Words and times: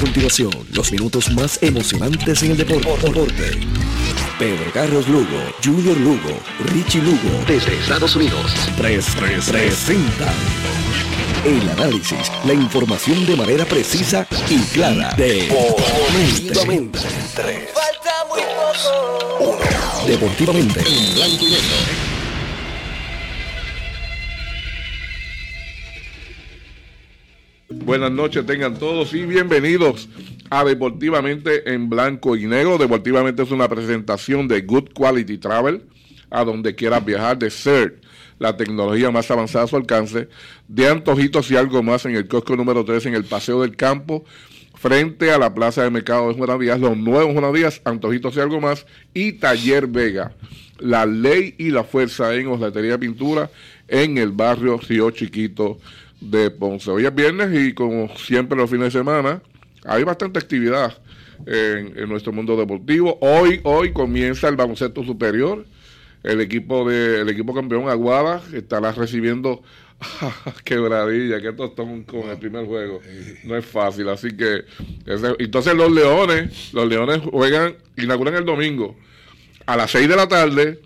continuación 0.00 0.50
los 0.72 0.90
minutos 0.90 1.30
más 1.32 1.62
emocionantes 1.62 2.42
en 2.42 2.52
el 2.52 2.56
deporte. 2.56 3.60
Pedro 4.38 4.72
Carlos 4.72 5.06
Lugo, 5.08 5.38
Junior 5.62 5.96
Lugo, 5.98 6.40
Richie 6.72 7.02
Lugo, 7.02 7.44
desde 7.46 7.78
Estados 7.78 8.16
Unidos, 8.16 8.50
tres, 8.78 9.06
tres, 9.18 9.50
presentan 9.50 10.34
el 11.44 11.68
análisis, 11.68 12.32
la 12.46 12.54
información 12.54 13.26
de 13.26 13.36
manera 13.36 13.66
precisa 13.66 14.26
y 14.48 14.58
clara. 14.72 15.14
Deportivamente. 15.16 16.98
Falta 16.98 18.24
muy 18.28 18.40
poco. 19.38 19.58
Deportivamente. 20.06 20.80
En 20.80 21.14
blanco 21.14 21.44
y 21.44 21.50
negro. 21.50 22.09
Buenas 27.90 28.12
noches, 28.12 28.46
tengan 28.46 28.78
todos 28.78 29.12
y 29.14 29.26
bienvenidos 29.26 30.08
a 30.48 30.62
Deportivamente 30.64 31.74
en 31.74 31.90
Blanco 31.90 32.36
y 32.36 32.46
Negro. 32.46 32.78
Deportivamente 32.78 33.42
es 33.42 33.50
una 33.50 33.68
presentación 33.68 34.46
de 34.46 34.60
Good 34.60 34.90
Quality 34.94 35.38
Travel, 35.38 35.82
a 36.30 36.44
donde 36.44 36.76
quieras 36.76 37.04
viajar, 37.04 37.36
de 37.36 37.50
CERT, 37.50 38.00
la 38.38 38.56
tecnología 38.56 39.10
más 39.10 39.28
avanzada 39.32 39.64
a 39.64 39.66
su 39.66 39.74
alcance, 39.74 40.28
de 40.68 40.88
antojitos 40.88 41.50
y 41.50 41.56
algo 41.56 41.82
más 41.82 42.06
en 42.06 42.14
el 42.14 42.28
kiosco 42.28 42.54
número 42.54 42.84
3 42.84 43.06
en 43.06 43.14
el 43.14 43.24
Paseo 43.24 43.62
del 43.62 43.74
Campo, 43.74 44.24
frente 44.76 45.32
a 45.32 45.38
la 45.38 45.52
Plaza 45.52 45.82
de 45.82 45.90
Mercado 45.90 46.28
de 46.28 46.34
Juana 46.34 46.76
los 46.76 46.96
nuevos 46.96 47.32
Juana 47.32 47.70
antojitos 47.82 48.36
y 48.36 48.40
algo 48.40 48.60
más, 48.60 48.86
y 49.14 49.32
Taller 49.32 49.88
Vega, 49.88 50.30
la 50.78 51.06
ley 51.06 51.56
y 51.58 51.70
la 51.70 51.82
fuerza 51.82 52.32
en 52.36 52.46
Oslatería 52.46 52.98
Pintura, 52.98 53.50
en 53.88 54.16
el 54.16 54.30
barrio 54.30 54.78
Río 54.78 55.10
Chiquito 55.10 55.80
de 56.20 56.50
Ponce. 56.50 56.90
Hoy 56.90 57.06
es 57.06 57.14
viernes 57.14 57.50
y 57.52 57.72
como 57.72 58.14
siempre 58.16 58.56
los 58.56 58.70
fines 58.70 58.92
de 58.92 58.98
semana 59.00 59.42
hay 59.84 60.04
bastante 60.04 60.38
actividad 60.38 60.98
en, 61.46 62.08
nuestro 62.08 62.32
mundo 62.32 62.56
deportivo. 62.56 63.18
Hoy, 63.20 63.60
hoy 63.64 63.92
comienza 63.92 64.48
el 64.48 64.56
baloncesto 64.56 65.04
superior. 65.04 65.66
El 66.22 66.40
equipo 66.40 66.88
de, 66.88 67.22
el 67.22 67.28
equipo 67.30 67.54
campeón 67.54 67.88
Aguada 67.88 68.42
estará 68.52 68.92
recibiendo 68.92 69.62
quebradilla, 70.64 71.40
que 71.40 71.52
tostón 71.52 72.02
con 72.04 72.28
el 72.28 72.38
primer 72.38 72.66
juego. 72.66 73.00
No 73.44 73.56
es 73.56 73.64
fácil, 73.64 74.08
así 74.10 74.36
que 74.36 74.64
entonces 75.06 75.74
los 75.74 75.90
Leones, 75.90 76.74
los 76.74 76.86
Leones 76.86 77.20
juegan, 77.20 77.76
inauguran 77.96 78.34
el 78.34 78.44
domingo 78.44 78.96
a 79.66 79.76
las 79.76 79.90
6 79.92 80.08
de 80.08 80.16
la 80.16 80.28
tarde, 80.28 80.80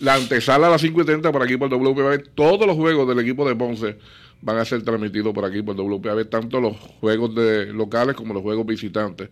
la 0.00 0.14
antesala 0.14 0.66
a 0.66 0.70
las 0.70 0.80
5 0.80 1.02
y 1.02 1.04
30 1.04 1.30
por 1.30 1.42
aquí 1.42 1.56
por 1.56 1.68
WPB, 1.68 2.30
todos 2.34 2.66
los 2.66 2.76
juegos 2.76 3.06
del 3.06 3.20
equipo 3.20 3.46
de 3.46 3.54
Ponce 3.54 3.96
van 4.42 4.58
a 4.58 4.64
ser 4.64 4.82
transmitidos 4.82 5.34
por 5.34 5.44
aquí 5.44 5.62
por 5.62 5.76
WPAB, 5.76 6.28
tanto 6.28 6.60
los 6.60 6.76
juegos 7.00 7.34
de 7.34 7.72
locales 7.72 8.16
como 8.16 8.34
los 8.34 8.42
juegos 8.42 8.66
visitantes. 8.66 9.28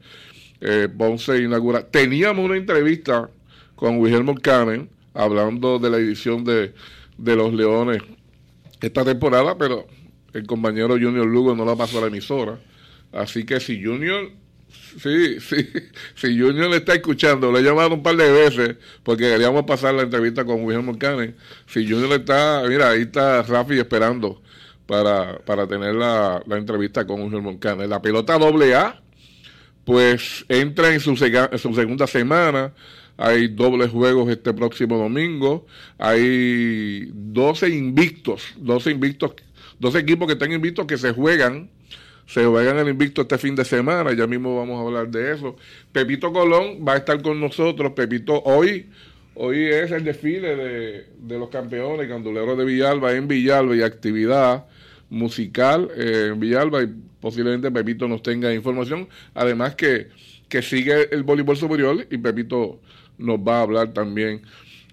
Eh, 0.61 0.89
Ponce 0.97 1.43
inaugura. 1.43 1.87
Teníamos 1.87 2.45
una 2.45 2.57
entrevista 2.57 3.31
con 3.77 4.03
Guillermo 4.03 4.35
Canen 4.35 4.91
hablando 5.15 5.79
de 5.79 5.91
la 5.91 5.99
edición 5.99 6.45
de, 6.45 6.75
de 7.17 7.37
Los 7.37 7.53
Leones 7.53 8.03
esta 8.81 9.05
temporada, 9.05 9.57
pero 9.57 9.87
el 10.33 10.47
compañero 10.47 10.95
Junior 10.95 11.27
Lugo 11.27 11.55
no 11.55 11.65
la 11.65 11.77
pasó 11.77 11.99
a 11.99 12.03
la 12.03 12.07
emisora. 12.09 12.59
Así 13.13 13.45
que 13.45 13.59
si 13.61 13.83
Junior, 13.83 14.31
sí, 15.01 15.41
sí, 15.41 15.69
si 16.15 16.39
Junior 16.39 16.69
le 16.69 16.77
está 16.77 16.95
escuchando, 16.95 17.51
le 17.51 17.61
he 17.61 17.63
llamado 17.63 17.95
un 17.95 18.03
par 18.03 18.17
de 18.17 18.31
veces 18.31 18.77
porque 19.03 19.25
queríamos 19.25 19.65
pasar 19.65 19.95
la 19.95 20.03
entrevista 20.03 20.45
con 20.45 20.67
Guillermo 20.67 20.99
Canen. 20.99 21.35
Si 21.67 21.89
Junior 21.89 22.13
está, 22.13 22.63
mira, 22.69 22.91
ahí 22.91 23.03
está 23.03 23.43
Rafi 23.43 23.79
esperando 23.79 24.43
para, 24.89 25.39
para 25.41 25.67
tener 25.67 25.95
la, 25.95 26.43
entrevista 26.51 27.07
con 27.07 27.21
un 27.21 27.45
Moncana. 27.45 27.87
La 27.87 28.01
pelota 28.01 28.39
doble 28.39 28.75
A, 28.75 28.99
pues 29.85 30.47
entra 30.49 30.95
en 30.95 30.99
su, 30.99 31.15
su 31.15 31.75
segunda 31.75 32.07
semana. 32.07 32.73
Hay 33.19 33.49
dobles 33.49 33.91
juegos 33.91 34.31
este 34.31 34.55
próximo 34.55 34.97
domingo. 34.97 35.67
Hay 35.99 37.11
12 37.13 37.69
invictos, 37.69 38.55
12 38.57 38.91
invictos, 38.93 39.33
12 39.79 39.99
equipos 39.99 40.27
que 40.27 40.33
están 40.33 40.53
invictos 40.53 40.87
que 40.87 40.97
se 40.97 41.13
juegan. 41.13 41.69
Se 42.27 42.47
juegan 42.47 42.79
el 42.79 42.89
invicto 42.89 43.23
este 43.23 43.37
fin 43.37 43.55
de 43.55 43.65
semana, 43.67 44.13
ya 44.15 44.27
mismo 44.27 44.57
vamos 44.57 44.79
a 44.79 44.87
hablar 44.87 45.09
de 45.09 45.35
eso. 45.35 45.57
Pepito 45.93 46.33
Colón 46.33 46.85
va 46.87 46.95
a 46.95 46.97
estar 46.97 47.21
con 47.21 47.39
nosotros. 47.41 47.93
Pepito, 47.93 48.43
hoy, 48.43 48.89
hoy 49.35 49.65
es 49.65 49.91
el 49.91 50.05
desfile 50.05 50.57
de, 50.57 51.07
de 51.19 51.39
los 51.39 51.51
campeones, 51.51 52.09
canduleros 52.09 52.57
de 52.57 52.65
Villalba 52.65 53.13
en 53.13 53.29
Villalba 53.29 53.77
y 53.77 53.83
actividad 53.83 54.65
musical 55.11 55.89
eh, 55.97 56.31
en 56.33 56.41
Villalba 56.41 56.83
y 56.83 56.89
posiblemente 57.21 57.71
Pepito 57.71 58.09
nos 58.09 58.23
tenga 58.23 58.53
información. 58.53 59.09
Además 59.35 59.75
que, 59.75 60.09
que 60.49 60.63
sigue 60.63 61.09
el 61.15 61.23
voleibol 61.23 61.57
superior 61.57 62.07
y 62.11 62.19
Pepito 62.19 62.81
nos 63.19 63.39
va 63.39 63.59
a 63.59 63.63
hablar 63.63 63.93
también 63.93 64.43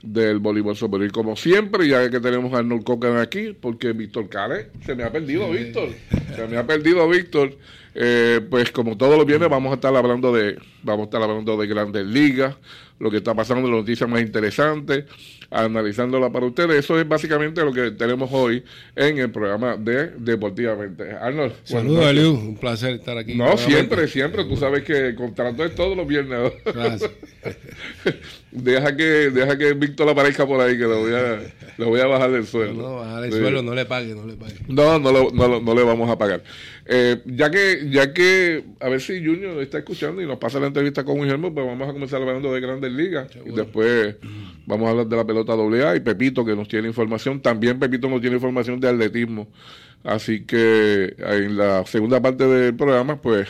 del 0.01 0.39
voleibol 0.39 0.75
superior. 0.75 1.11
Como 1.11 1.35
siempre, 1.35 1.87
ya 1.87 2.09
que 2.09 2.19
tenemos 2.19 2.53
a 2.53 2.59
Arnold 2.59 2.83
Cocan 2.83 3.17
aquí, 3.17 3.55
porque 3.59 3.93
Víctor 3.93 4.29
Care, 4.29 4.71
se 4.85 4.95
me 4.95 5.03
ha 5.03 5.11
perdido 5.11 5.49
Víctor, 5.49 5.89
se 6.35 6.47
me 6.47 6.57
ha 6.57 6.65
perdido 6.65 7.07
Víctor. 7.09 7.57
Eh, 7.97 8.41
pues 8.49 8.71
como 8.71 8.97
todos 8.97 9.17
los 9.17 9.25
viernes 9.25 9.49
vamos 9.49 9.71
a 9.71 9.75
estar 9.75 9.95
hablando 9.95 10.33
de, 10.33 10.57
vamos 10.83 11.03
a 11.03 11.05
estar 11.05 11.21
hablando 11.21 11.55
de 11.55 11.65
grandes 11.65 12.05
ligas, 12.05 12.55
lo 12.99 13.09
que 13.09 13.17
está 13.17 13.33
pasando, 13.33 13.69
las 13.69 13.79
noticias 13.79 14.09
más 14.09 14.21
interesantes, 14.21 15.05
analizándola 15.55 16.31
para 16.31 16.45
ustedes. 16.45 16.77
Eso 16.77 16.99
es 16.99 17.07
básicamente 17.07 17.63
lo 17.63 17.71
que 17.71 17.91
tenemos 17.91 18.29
hoy 18.31 18.63
en 18.95 19.17
el 19.17 19.31
programa 19.31 19.77
de 19.77 20.11
Deportivamente. 20.17 21.11
Arnold. 21.11 21.53
Saludos, 21.63 22.05
Eliu. 22.05 22.33
Un 22.33 22.57
placer 22.57 22.95
estar 22.95 23.17
aquí. 23.17 23.35
No, 23.35 23.57
siempre, 23.57 24.07
siempre. 24.07 24.43
Tú 24.43 24.57
sabes 24.57 24.83
que 24.83 25.07
el 25.07 25.16
contrato 25.16 25.63
es 25.63 25.73
todos 25.73 25.95
los 25.95 26.07
viernes. 26.07 26.51
Gracias. 26.66 27.11
deja 28.51 28.95
que 28.95 29.03
deja 29.03 29.57
que 29.57 29.73
Víctor 29.73 30.09
aparezca 30.09 30.45
por 30.45 30.59
ahí, 30.61 30.77
que 30.77 30.83
lo 30.83 31.01
voy 31.01 31.13
a, 31.13 31.39
lo 31.77 31.87
voy 31.87 32.01
a 32.01 32.05
bajar 32.07 32.31
del 32.31 32.45
suelo. 32.45 32.73
No, 32.73 32.95
bajar 32.97 33.23
el 33.25 33.31
suelo, 33.31 33.61
no 33.61 33.73
le 33.73 33.85
pague, 33.85 34.13
no 34.13 34.25
le 34.25 34.35
pague. 34.35 34.55
No, 34.67 34.99
no, 34.99 35.11
no, 35.11 35.61
no 35.61 35.75
le 35.75 35.83
vamos 35.83 36.09
a 36.09 36.17
pagar. 36.17 36.43
Eh, 36.87 37.22
ya 37.25 37.49
que, 37.49 37.87
ya 37.89 38.13
que, 38.13 38.63
a 38.79 38.89
ver 38.89 39.01
si 39.01 39.23
Junior 39.23 39.59
está 39.61 39.79
escuchando 39.79 40.22
y 40.22 40.27
nos 40.27 40.37
pasa 40.37 40.59
la 40.59 40.67
entrevista 40.67 41.03
con 41.03 41.19
Guillermo, 41.19 41.53
pues 41.53 41.66
vamos 41.66 41.89
a 41.89 41.93
comenzar 41.93 42.22
hablando 42.22 42.53
de 42.53 42.61
Grandes 42.61 42.91
Ligas. 42.91 43.27
Y 43.45 43.51
después 43.51 44.16
vamos 44.66 44.87
a 44.87 44.91
hablar 44.91 45.07
de 45.07 45.16
la 45.16 45.25
pelota 45.25 45.44
AA 45.53 45.97
y 45.97 46.00
Pepito, 46.00 46.45
que 46.45 46.56
nos 46.56 46.67
tiene 46.67 46.88
información. 46.88 47.41
También 47.41 47.79
Pepito 47.79 48.09
nos 48.09 48.22
tiene 48.22 48.35
información 48.35 48.79
de 48.79 48.89
atletismo. 48.89 49.47
Así 50.03 50.45
que 50.45 51.16
en 51.17 51.57
la 51.57 51.85
segunda 51.85 52.22
parte 52.22 52.45
del 52.45 52.75
programa, 52.75 53.22
pues, 53.22 53.50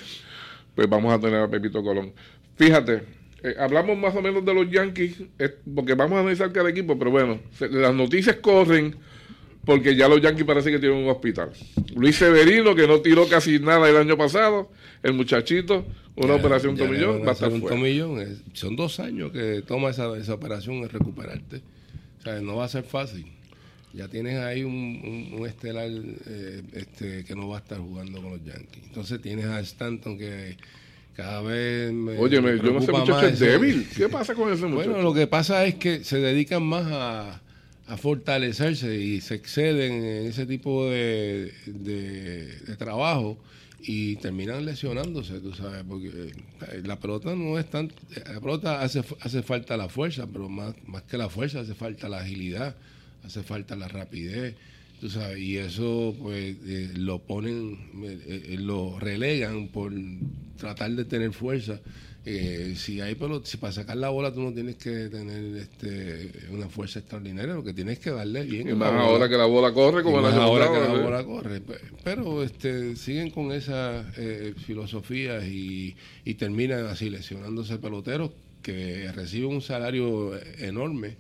pues 0.74 0.88
vamos 0.90 1.14
a 1.14 1.20
tener 1.20 1.42
a 1.42 1.50
Pepito 1.50 1.84
Colón. 1.84 2.14
Fíjate, 2.56 3.04
eh, 3.44 3.56
hablamos 3.60 3.98
más 3.98 4.16
o 4.16 4.22
menos 4.22 4.46
de 4.46 4.54
los 4.54 4.70
Yankees, 4.72 5.24
porque 5.74 5.94
vamos 5.94 6.18
a 6.18 6.22
analizar 6.22 6.52
cada 6.52 6.70
equipo, 6.70 6.98
pero 6.98 7.12
bueno, 7.12 7.40
las 7.60 7.94
noticias 7.94 8.38
corren 8.38 8.96
porque 9.66 9.96
ya 9.96 10.08
los 10.08 10.22
Yankees 10.22 10.46
parece 10.46 10.72
que 10.72 10.80
tienen 10.80 11.00
un 11.00 11.10
hospital. 11.10 11.52
Luis 11.96 12.16
Severino, 12.16 12.76
que 12.76 12.88
no 12.88 13.02
tiró 13.02 13.28
casi 13.28 13.60
nada 13.60 13.90
el 13.90 13.98
año 13.98 14.16
pasado, 14.16 14.72
el 15.04 15.14
muchachito, 15.14 15.86
una 16.16 16.36
operación 16.36 16.78
tomillón, 16.78 17.24
va 17.24 17.30
a 17.30 17.34
estar 17.34 17.52
un 17.52 17.62
tomillón. 17.62 18.42
son 18.54 18.76
dos 18.76 19.00
años 19.00 19.32
que 19.32 19.64
toma 19.68 19.90
esa, 19.90 20.16
esa 20.18 20.36
operación 20.36 20.76
en 20.76 20.90
recuperarte. 20.90 21.62
Sea, 22.26 22.42
no 22.42 22.58
va 22.58 22.66
a 22.66 22.68
ser 22.68 22.84
fácil. 22.84 23.26
Ya 23.94 24.10
tienes 24.10 24.38
ahí 24.40 24.64
un, 24.64 25.42
estelar 25.48 25.90
eh, 25.90 26.62
este, 26.74 27.24
que 27.24 27.34
no 27.34 27.48
va 27.48 27.58
a 27.58 27.60
estar 27.62 27.78
jugando 27.78 28.22
con 28.22 28.32
los 28.32 28.44
Yankees. 28.44 28.84
Entonces 28.88 29.22
tienes 29.22 29.46
a 29.46 29.62
Stanton 29.62 30.18
que 30.18 30.58
cada 31.16 31.42
vez 31.42 31.94
me 31.94 32.18
Oye, 32.18 32.36
yo 32.36 32.74
no 32.74 32.82
sé 32.82 32.92
muchacho 32.92 33.26
es 33.26 33.40
débil. 33.40 33.88
¿Qué 33.96 34.10
pasa 34.10 34.36
con 34.36 34.52
ese 34.52 34.66
muchacho? 34.66 34.90
Bueno, 34.90 35.02
lo 35.02 35.14
que 35.14 35.28
pasa 35.28 35.66
es 35.66 35.76
que 35.76 36.04
se 36.04 36.18
dedican 36.20 36.64
más 36.64 36.86
a 36.92 37.42
a 37.88 37.98
fortalecerse 37.98 38.96
y 38.96 39.22
se 39.22 39.36
exceden 39.36 40.04
en 40.04 40.26
ese 40.28 40.46
tipo 40.46 40.90
de, 40.90 41.54
de, 41.68 42.76
trabajo 42.78 43.38
y 43.88 44.16
terminan 44.18 44.66
lesionándose, 44.66 45.40
tú 45.40 45.54
sabes, 45.54 45.84
porque 45.88 46.08
eh, 46.08 46.82
la 46.84 47.00
pelota 47.00 47.36
no 47.36 47.60
es 47.60 47.70
tan... 47.70 47.92
La 48.34 48.40
pelota 48.40 48.82
hace, 48.82 49.04
hace 49.22 49.44
falta 49.44 49.78
la 49.78 49.90
fuerza, 49.90 50.28
pero 50.28 50.50
más, 50.50 50.74
más 50.88 51.04
que 51.04 51.18
la 51.18 51.30
fuerza 51.30 51.60
hace 51.60 51.76
falta 51.76 52.10
la 52.10 52.20
agilidad, 52.20 52.76
hace 53.24 53.44
falta 53.44 53.76
la 53.76 53.88
rapidez, 53.88 54.56
tú 55.00 55.10
sabes, 55.10 55.40
y 55.40 55.58
eso 55.58 56.16
pues 56.20 56.58
eh, 56.66 56.94
lo 56.96 57.20
ponen, 57.20 57.78
eh, 58.04 58.58
lo 58.60 59.00
relegan 59.00 59.68
por 59.68 59.94
tratar 60.58 60.92
de 60.92 61.06
tener 61.06 61.32
fuerza 61.32 61.80
eh, 62.28 62.74
si 62.76 63.02
hay 63.02 63.14
pelota, 63.16 63.48
si 63.48 63.58
para 63.58 63.72
sacar 63.72 63.98
la 63.98 64.10
bola 64.10 64.34
tú 64.34 64.42
no 64.42 64.52
tienes 64.52 64.78
que 64.78 65.10
tener 65.10 65.58
este, 65.58 66.32
una 66.52 66.68
fuerza 66.68 67.00
extraordinaria, 67.00 67.54
lo 67.54 67.64
que 67.64 67.74
tienes 67.74 68.00
que 68.00 68.10
darle 68.10 68.44
bien. 68.44 68.68
Y 68.68 68.74
más 68.74 68.92
ahora 68.94 69.30
que 69.30 69.38
la 69.38 69.46
bola 69.46 69.72
corre 69.74 70.02
como 70.02 70.22
la 70.22 70.30
ahora 70.30 70.72
que 70.72 70.80
la 70.80 71.04
bola 71.04 71.24
corre. 71.24 71.62
Pero 72.04 72.44
este, 72.44 72.96
siguen 72.96 73.30
con 73.30 73.52
esa 73.52 74.04
eh, 74.18 74.54
filosofía 74.66 75.46
y, 75.46 75.96
y 76.24 76.34
terminan 76.34 76.88
así 76.88 77.10
lesionándose 77.10 77.78
peloteros 77.78 78.32
que 78.66 79.12
reciben 79.12 79.52
un 79.52 79.62
salario 79.62 80.32
enorme. 80.58 81.18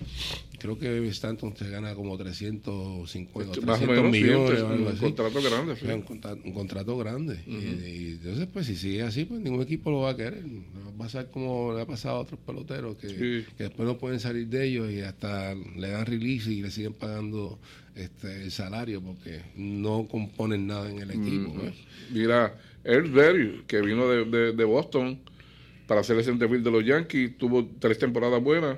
Creo 0.58 0.80
que 0.80 1.08
Stanton 1.10 1.56
se 1.56 1.70
gana 1.70 1.94
como 1.94 2.18
350, 2.18 3.62
Más 3.62 3.80
o 3.82 3.86
300 3.86 3.88
menos, 3.88 4.16
sí, 4.16 4.24
millones, 4.24 4.62
un 4.64 4.88
así. 4.88 4.98
contrato 5.00 5.42
grande. 5.44 5.76
sí. 5.76 5.86
Es 5.86 5.94
un, 5.94 6.02
contra- 6.02 6.34
un 6.34 6.54
contrato 6.54 6.98
grande. 6.98 7.40
y, 7.46 7.52
y 7.52 8.12
entonces, 8.14 8.48
pues 8.52 8.66
si 8.66 8.76
sigue 8.76 9.04
así, 9.04 9.26
pues 9.26 9.42
ningún 9.42 9.62
equipo 9.62 9.92
lo 9.92 10.00
va 10.02 10.12
a 10.12 10.16
querer. 10.16 10.44
Va 10.44 10.90
a 10.90 10.98
pasar 10.98 11.30
como 11.30 11.72
le 11.76 11.82
ha 11.82 11.86
pasado 11.86 12.18
a 12.18 12.20
otros 12.22 12.40
peloteros 12.44 12.98
que, 12.98 13.10
Sí. 13.10 13.46
que 13.56 13.64
después 13.66 13.88
no 13.88 13.98
pueden 14.00 14.20
salir 14.20 14.48
de 14.48 14.66
ellos 14.68 14.92
y 14.92 15.02
hasta 15.02 15.54
le 15.54 15.90
dan 15.90 16.06
release 16.08 16.52
y 16.52 16.64
le 16.64 16.72
siguen 16.72 16.94
pagando 16.94 17.60
este, 17.96 18.42
el 18.44 18.52
salario 18.52 19.02
porque 19.02 19.42
no 19.56 20.08
componen 20.10 20.66
nada 20.66 20.90
en 20.90 20.98
el 21.00 21.12
equipo. 21.12 21.54
Mira, 22.12 22.56
Earl 22.84 23.12
Berry, 23.12 23.62
que 23.68 23.82
vino 23.82 24.08
de, 24.08 24.26
de- 24.26 24.52
de 24.54 24.64
Boston 24.64 25.20
para 25.88 26.04
ser 26.04 26.18
el 26.18 26.24
centerfield 26.24 26.64
de 26.64 26.72
los 26.72 26.86
Yankees, 26.86 27.38
tuvo 27.38 27.68
tres 27.80 27.98
temporadas 28.00 28.42
buenas. 28.42 28.78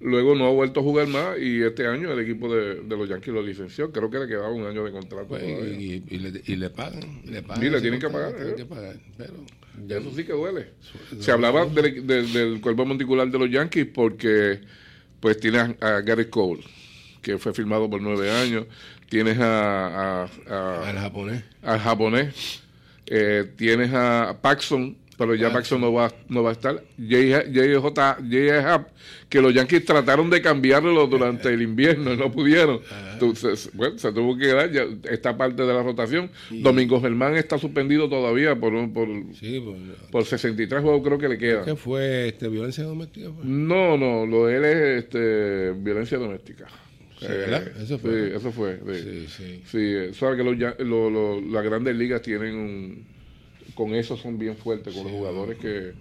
Luego 0.00 0.34
no 0.34 0.46
ha 0.46 0.50
vuelto 0.50 0.80
a 0.80 0.82
jugar 0.82 1.06
más 1.06 1.38
y 1.38 1.62
este 1.62 1.86
año 1.86 2.10
el 2.12 2.18
equipo 2.18 2.52
de, 2.52 2.80
de 2.80 2.96
los 2.96 3.08
Yankees 3.08 3.32
lo 3.32 3.40
licenció. 3.40 3.92
Creo 3.92 4.10
que 4.10 4.18
le 4.18 4.26
quedaba 4.26 4.50
un 4.50 4.66
año 4.66 4.82
de 4.84 4.90
contrato. 4.90 5.26
Pues, 5.28 5.44
y, 5.44 6.02
y 6.10 6.18
le, 6.18 6.42
y 6.44 6.56
le 6.56 6.70
pagan. 6.70 7.22
Le 7.24 7.40
pagan 7.42 7.62
Sí, 7.62 7.70
le 7.70 7.80
tienen 7.80 8.00
que 8.00 8.06
contrato, 8.06 8.32
pagar, 8.36 8.44
tienen 8.44 8.52
¿eh? 8.54 8.56
que 8.56 8.64
pagar, 8.64 8.96
Pero 9.16 9.32
Y 9.80 9.86
ya 9.88 9.98
Eso 9.98 10.10
sí 10.16 10.24
que 10.24 10.32
duele. 10.32 10.70
Se 11.20 11.30
hablaba 11.30 11.66
del, 11.66 12.04
del- 12.04 12.32
del 12.32 12.60
cuerpo 12.60 12.84
monticular 12.84 13.30
de 13.30 13.38
los 13.38 13.48
Yankees 13.50 13.86
porque 13.94 14.60
pues 15.20 15.38
tienes 15.38 15.76
a, 15.80 15.86
a 15.98 16.00
Gary 16.00 16.24
Cole, 16.28 16.64
que 17.22 17.38
fue 17.38 17.54
firmado 17.54 17.88
por 17.88 18.02
nueve 18.02 18.28
años. 18.28 18.66
Tienes 19.08 19.38
a, 19.38 20.24
a- 20.24 20.30
a- 20.48 20.88
al 20.90 20.98
japonés. 20.98 21.44
al 21.62 21.78
japonés. 21.78 22.60
Eh, 23.06 23.44
tienes 23.56 23.92
a 23.94 24.36
Paxson, 24.42 24.96
pero 25.26 25.34
ya 25.36 25.52
Paxson 25.52 25.80
no 25.80 25.92
va, 25.92 26.12
no 26.28 26.42
va 26.42 26.50
a 26.50 26.52
estar. 26.52 26.82
J.J. 26.98 27.44
J.J. 27.54 28.86
Que 29.28 29.40
los 29.40 29.54
Yankees 29.54 29.84
trataron 29.84 30.28
de 30.30 30.42
cambiarlo 30.42 31.06
durante 31.06 31.48
el 31.52 31.62
invierno 31.62 32.12
y 32.12 32.16
no 32.16 32.30
pudieron. 32.30 32.80
Entonces, 33.12 33.70
bueno, 33.72 33.98
se 33.98 34.12
tuvo 34.12 34.36
que 34.36 34.44
quedar 34.46 34.70
ya 34.72 34.84
esta 35.10 35.36
parte 35.36 35.62
de 35.62 35.72
la 35.72 35.82
rotación. 35.82 36.30
Domingo 36.50 37.00
Germán 37.00 37.36
está 37.36 37.56
suspendido 37.58 38.08
todavía 38.08 38.54
por, 38.56 38.72
por, 38.92 39.08
Sí, 39.38 39.60
pues, 39.64 39.76
por 40.10 40.24
63 40.24 40.82
juegos, 40.82 41.02
creo 41.06 41.18
que 41.18 41.28
le 41.28 41.38
queda. 41.38 41.64
¿Qué 41.64 41.76
fue? 41.76 42.28
Este, 42.28 42.48
¿Violencia 42.48 42.84
doméstica? 42.84 43.30
fue? 43.30 43.44
No, 43.44 43.96
no, 43.96 44.26
lo 44.26 44.46
de 44.46 44.56
él 44.56 44.64
es 44.64 45.04
este, 45.04 45.70
violencia 45.72 46.18
doméstica. 46.18 46.66
Sí, 47.20 47.28
¿verdad? 47.28 47.68
Eso 47.80 47.98
fue. 48.00 48.10
Sí, 48.30 48.32
eso 48.36 48.50
fue. 48.52 48.80
sí. 48.94 49.02
Sí, 49.02 49.26
sí. 49.28 49.62
Sí, 49.66 49.78
eh, 49.78 50.10
sabes 50.12 50.36
que 50.38 50.42
los, 50.44 50.58
ya- 50.58 50.74
lo- 50.80 51.08
lo- 51.08 51.40
las 51.40 51.64
grandes 51.64 51.94
ligas 51.96 52.20
tienen 52.20 52.56
un, 52.56 53.04
con 53.74 53.94
eso 53.94 54.16
son 54.16 54.38
bien 54.38 54.56
fuertes, 54.56 54.94
con 54.94 55.04
los 55.04 55.12
jugadores 55.12 55.58
que, 55.58 55.92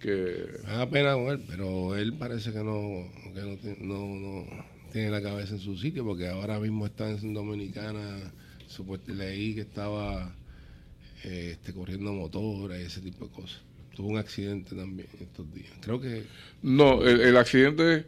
que 0.00 0.46
da 0.66 0.88
pena 0.88 1.14
con 1.14 1.28
él, 1.28 1.44
pero 1.48 1.96
él 1.96 2.14
parece 2.14 2.52
que 2.52 2.62
no, 2.62 3.06
que 3.34 3.40
no, 3.40 4.06
no, 4.06 4.06
no 4.06 4.46
tiene 4.92 5.10
la 5.10 5.22
cabeza 5.22 5.54
en 5.54 5.60
su 5.60 5.76
sitio, 5.76 6.04
porque 6.04 6.28
ahora 6.28 6.58
mismo 6.58 6.86
está 6.86 7.10
en 7.10 7.34
Dominicana, 7.34 8.32
supuesto, 8.66 9.12
leí 9.12 9.54
que 9.54 9.62
estaba 9.62 10.34
eh, 11.24 11.50
este, 11.52 11.72
corriendo 11.72 12.12
motora 12.12 12.78
y 12.78 12.82
ese 12.82 13.00
tipo 13.00 13.26
de 13.26 13.32
cosas. 13.32 13.60
Tuvo 13.94 14.08
un 14.08 14.18
accidente 14.18 14.76
también 14.76 15.08
estos 15.20 15.52
días. 15.52 15.72
Creo 15.80 16.00
que 16.00 16.22
no, 16.62 17.02
el, 17.02 17.20
el 17.20 17.36
accidente, 17.36 18.06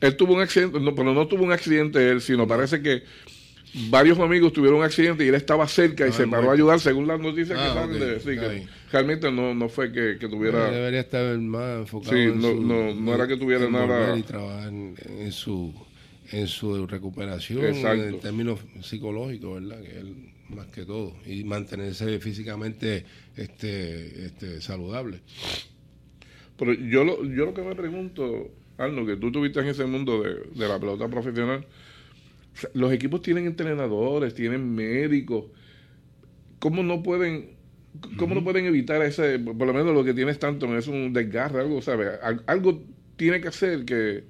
él 0.00 0.16
tuvo 0.16 0.34
un 0.34 0.40
accidente, 0.40 0.80
no, 0.80 0.94
pero 0.94 1.14
no 1.14 1.28
tuvo 1.28 1.44
un 1.44 1.52
accidente 1.52 2.10
él, 2.10 2.20
sino 2.20 2.48
parece 2.48 2.82
que 2.82 3.04
varios 3.90 4.18
amigos 4.18 4.52
tuvieron 4.52 4.78
un 4.78 4.84
accidente 4.84 5.24
y 5.24 5.28
él 5.28 5.34
estaba 5.34 5.66
cerca 5.68 6.06
y 6.06 6.10
Ah, 6.10 6.12
se 6.12 6.26
paró 6.28 6.50
a 6.50 6.54
ayudar, 6.54 6.78
según 6.80 7.06
las 7.06 7.18
noticias 7.20 7.58
que 7.58 7.64
Ah, 7.64 7.74
salen 7.74 7.98
de, 8.00 8.20
sí, 8.20 8.26
que 8.38 8.66
realmente 8.92 9.30
no, 9.32 9.54
no 9.54 9.68
fue 9.68 9.90
que, 9.92 10.16
que 10.18 10.28
tuviera, 10.28 10.70
debería 10.70 11.00
estar 11.00 11.36
más 11.38 11.78
enfocado 11.80 12.12
Sí, 12.16 12.22
en 12.22 12.40
no- 12.40 12.48
su- 12.52 12.60
no- 12.62 12.94
no 12.94 13.14
era 13.14 13.26
que 13.26 13.36
tuviera 13.36 13.64
en 13.64 13.72
nada- 13.72 14.16
y 14.16 14.22
trabajar 14.22 14.68
en, 14.68 14.94
en 15.18 15.32
su 15.32 15.72
en 16.32 16.46
su 16.48 16.86
recuperación 16.86 17.64
Exacto. 17.66 18.02
en 18.02 18.18
términos 18.20 18.58
psicológicos, 18.82 19.60
¿verdad? 19.62 19.82
Que 19.82 19.98
él 19.98 20.14
más 20.48 20.66
que 20.68 20.84
todo 20.84 21.14
y 21.26 21.44
mantenerse 21.44 22.18
físicamente 22.18 23.04
este 23.36 24.26
este 24.26 24.60
saludable. 24.60 25.20
Pero 26.56 26.72
yo 26.72 27.04
lo, 27.04 27.24
yo 27.24 27.46
lo 27.46 27.54
que 27.54 27.62
me 27.62 27.74
pregunto, 27.74 28.50
Arno, 28.78 29.04
que 29.06 29.16
tú 29.16 29.28
estuviste 29.28 29.60
en 29.60 29.66
ese 29.66 29.84
mundo 29.86 30.22
de, 30.22 30.34
de 30.54 30.68
la 30.68 30.78
pelota 30.78 31.08
profesional, 31.08 31.66
o 32.54 32.56
sea, 32.58 32.70
los 32.74 32.92
equipos 32.92 33.22
tienen 33.22 33.46
entrenadores, 33.46 34.34
tienen 34.34 34.74
médicos, 34.74 35.46
¿cómo 36.58 36.82
no 36.82 37.02
pueden, 37.02 37.50
cómo 38.16 38.34
no 38.34 38.42
pueden 38.44 38.66
evitar 38.66 39.02
ese, 39.02 39.38
por 39.38 39.66
lo 39.66 39.74
menos 39.74 39.94
lo 39.94 40.04
que 40.04 40.14
tienes 40.14 40.38
tanto 40.38 40.76
es 40.76 40.86
un 40.88 41.12
desgarre, 41.12 41.60
algo, 41.60 41.82
¿sabes? 41.82 42.08
Al- 42.22 42.42
algo 42.46 42.82
tiene 43.16 43.40
que 43.40 43.48
hacer 43.48 43.84
que, 43.84 44.24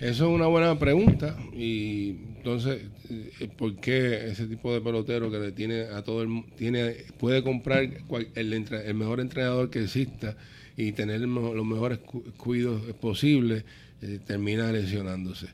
Eso 0.00 0.28
es 0.28 0.30
una 0.34 0.46
buena 0.46 0.78
pregunta 0.78 1.36
y 1.52 2.10
entonces 2.36 2.82
eh, 3.10 3.48
¿por 3.56 3.74
qué 3.76 4.28
ese 4.28 4.46
tipo 4.46 4.72
de 4.72 4.80
pelotero 4.80 5.30
que 5.30 5.38
le 5.38 5.52
tiene 5.52 5.82
a 5.82 6.02
todo 6.02 6.22
el 6.22 6.44
tiene 6.56 6.94
puede 7.18 7.42
comprar 7.42 8.04
cual- 8.06 8.28
el, 8.36 8.52
el 8.52 8.94
mejor 8.94 9.20
entrenador 9.20 9.70
que 9.70 9.82
exista 9.82 10.36
y 10.76 10.92
tener 10.92 11.26
mejor- 11.26 11.56
los 11.56 11.66
mejores 11.66 11.98
cu- 11.98 12.22
cuidos 12.36 12.80
posibles 13.00 13.64
eh, 14.02 14.20
termina 14.24 14.70
lesionándose? 14.70 15.48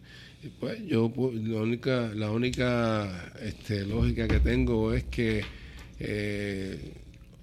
Pues 0.61 0.85
yo 0.87 1.13
la 1.17 1.61
única 1.63 2.11
la 2.15 2.31
única 2.31 3.33
este, 3.43 3.85
lógica 3.87 4.29
que 4.29 4.41
tengo 4.41 4.93
es 4.93 5.05
que 5.05 5.43
eh, 6.01 6.93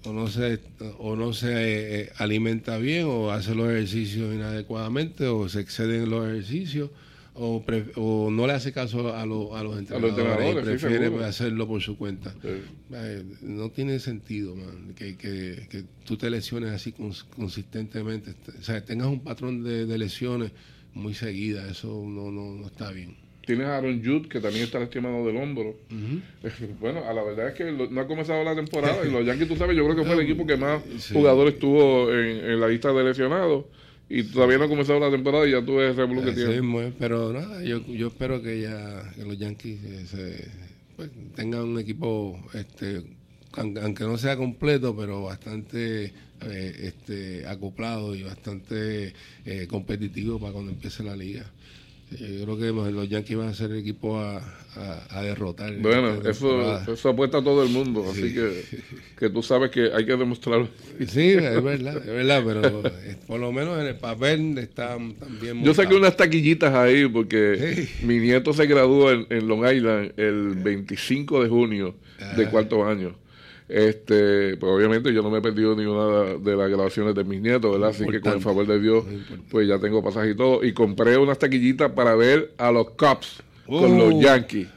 o 0.04 0.12
no 0.12 0.28
se 0.28 0.58
o 0.98 1.16
no 1.16 1.32
se 1.32 2.02
eh, 2.02 2.10
alimenta 2.18 2.78
bien 2.78 3.06
o 3.06 3.30
hace 3.30 3.54
los 3.54 3.68
ejercicios 3.70 4.34
inadecuadamente 4.34 5.26
o 5.26 5.48
se 5.48 5.60
excede 5.60 5.98
en 6.02 6.10
los 6.10 6.26
ejercicios 6.28 6.90
o, 7.34 7.62
pre- 7.62 7.86
o 7.96 8.30
no 8.30 8.46
le 8.46 8.52
hace 8.52 8.72
caso 8.72 9.14
a, 9.16 9.24
lo- 9.24 9.56
a 9.56 9.62
los 9.62 9.78
entrenadores, 9.78 10.14
entrenadores, 10.18 10.48
y 10.50 10.78
prefiere 10.88 11.24
hacerlo 11.24 11.66
por 11.66 11.80
su 11.80 11.96
cuenta. 11.96 12.34
eh, 12.44 12.60
Eh, 12.92 13.24
no 13.40 13.70
tiene 13.70 13.98
sentido, 14.00 14.54
man, 14.54 14.92
que, 14.94 15.16
que, 15.16 15.66
que 15.70 15.84
tú 16.04 16.18
te 16.18 16.28
lesiones 16.28 16.72
así 16.72 16.92
cons- 16.92 17.24
consistentemente. 17.34 18.34
O 18.60 18.62
sea, 18.62 18.84
tengas 18.84 19.06
un 19.08 19.20
patrón 19.20 19.64
de, 19.64 19.86
de 19.86 19.96
lesiones 19.98 20.52
muy 20.94 21.14
seguidas, 21.14 21.70
eso 21.70 21.88
no, 22.06 22.30
no, 22.30 22.54
no 22.54 22.66
está 22.66 22.90
bien. 22.92 23.16
tienes 23.46 23.66
a 23.66 23.78
Aaron 23.78 24.02
Judd, 24.04 24.28
que 24.28 24.40
también 24.40 24.64
está 24.64 24.78
lastimado 24.78 25.26
del 25.26 25.36
hombro. 25.36 25.74
Bueno, 26.80 27.04
a 27.08 27.12
la 27.12 27.22
verdad 27.22 27.48
es 27.48 27.54
que 27.54 27.70
lo- 27.70 27.90
no 27.90 28.00
ha 28.00 28.06
comenzado 28.06 28.42
la 28.44 28.54
temporada 28.54 29.04
y 29.06 29.10
los 29.10 29.24
Yankees, 29.26 29.48
tú 29.48 29.56
sabes, 29.56 29.76
yo 29.76 29.84
creo 29.84 29.96
que 29.96 30.04
fue 30.04 30.14
el 30.14 30.20
equipo 30.20 30.46
que 30.46 30.56
más 30.56 30.82
Sí. 30.98 31.14
jugadores 31.14 31.58
tuvo 31.58 32.12
en, 32.12 32.44
en 32.50 32.60
la 32.60 32.68
lista 32.68 32.92
de 32.92 33.04
lesionados 33.04 33.64
y 34.08 34.22
todavía 34.24 34.58
no 34.58 34.64
ha 34.64 34.68
comenzado 34.68 35.00
la 35.00 35.10
temporada 35.10 35.46
y 35.48 35.52
ya 35.52 35.64
tú 35.64 35.76
ves 35.76 35.90
el 35.90 35.96
revolú 35.96 36.22
que 36.22 36.30
Así 36.30 36.36
tiene. 36.40 36.60
mismo 36.60 36.80
es, 36.82 36.92
pero 36.98 37.32
nada, 37.32 37.62
yo, 37.64 37.84
yo 37.86 38.08
espero 38.08 38.42
que 38.42 38.60
ya 38.60 39.10
que 39.16 39.24
los 39.24 39.38
Yankees 39.38 39.82
eh, 39.84 40.06
se, 40.06 40.48
pues, 40.96 41.10
tengan 41.34 41.62
un 41.62 41.78
equipo, 41.78 42.38
este, 42.54 43.02
aun- 43.54 43.78
aunque 43.82 44.04
no 44.04 44.18
sea 44.18 44.36
completo, 44.36 44.94
pero 44.96 45.22
bastante 45.24 46.12
eh, 46.50 46.92
este, 46.94 47.46
acoplado 47.46 48.14
y 48.14 48.22
bastante 48.22 49.12
eh, 49.44 49.66
competitivo 49.68 50.38
para 50.38 50.52
cuando 50.52 50.70
empiece 50.72 51.02
la 51.02 51.16
liga. 51.16 51.44
Eh, 52.12 52.36
Yo 52.40 52.44
creo 52.56 52.84
que 52.84 52.92
los 52.92 53.08
Yankees 53.08 53.36
van 53.38 53.48
a 53.48 53.54
ser 53.54 53.70
el 53.70 53.78
equipo 53.78 54.18
a, 54.18 54.36
a- 54.76 55.06
a 55.18 55.22
derrotar. 55.22 55.72
en 55.72 55.80
Bueno, 55.82 56.20
eso, 56.28 56.92
eso 56.92 57.08
apuesta 57.08 57.38
a 57.38 57.42
todo 57.42 57.62
el 57.62 57.70
mundo, 57.70 58.04
así 58.10 58.34
que, 58.34 58.64
que 59.18 59.30
tú 59.30 59.42
sabes 59.42 59.70
que 59.70 59.90
hay 59.94 60.04
que 60.04 60.14
demostrarlo. 60.16 60.68
Sí, 61.08 61.30
es 61.30 61.62
verdad, 61.64 61.96
es 61.96 62.06
verdad, 62.06 62.42
pero 62.44 62.86
eh, 62.86 63.16
por 63.26 63.40
lo 63.40 63.50
menos 63.50 63.80
en 63.80 63.86
el 63.86 63.96
papel 63.96 64.58
están 64.58 65.14
también 65.14 65.64
Yo 65.64 65.72
saqué 65.72 65.94
unas 65.94 66.14
taquillitas 66.16 66.74
ahí 66.74 67.08
porque 67.08 67.88
Sí. 67.98 68.06
mi 68.06 68.18
nieto 68.18 68.52
se 68.52 68.66
graduó 68.66 69.10
en, 69.10 69.26
en 69.30 69.48
Long 69.48 69.64
Island 69.72 70.12
el 70.18 70.54
25 70.62 71.42
de 71.42 71.48
junio 71.48 71.94
de 72.36 72.44
Ah. 72.46 72.50
cuarto 72.50 72.84
año. 72.86 73.16
Este, 73.74 74.56
pues 74.58 74.70
obviamente 74.70 75.14
yo 75.14 75.22
no 75.22 75.30
me 75.30 75.38
he 75.38 75.40
perdido 75.40 75.74
ninguna 75.74 76.34
de 76.38 76.56
las 76.56 76.68
grabaciones 76.68 77.14
de 77.14 77.24
mis 77.24 77.40
nietos, 77.40 77.72
¿verdad? 77.72 77.88
Así 77.88 78.04
que 78.06 78.20
con 78.20 78.32
el 78.34 78.40
favor 78.40 78.66
de 78.66 78.78
Dios, 78.78 79.04
pues 79.50 79.66
ya 79.66 79.78
tengo 79.78 80.02
pasaje 80.02 80.30
y 80.30 80.36
todo. 80.36 80.62
Y 80.62 80.74
compré 80.74 81.16
unas 81.16 81.38
taquillitas 81.38 81.90
para 81.92 82.14
ver 82.14 82.52
a 82.58 82.70
los 82.70 82.90
Cubs 82.90 83.42
con 83.66 83.92
Uh, 83.92 84.10
los 84.10 84.22
Yankees. 84.22 84.68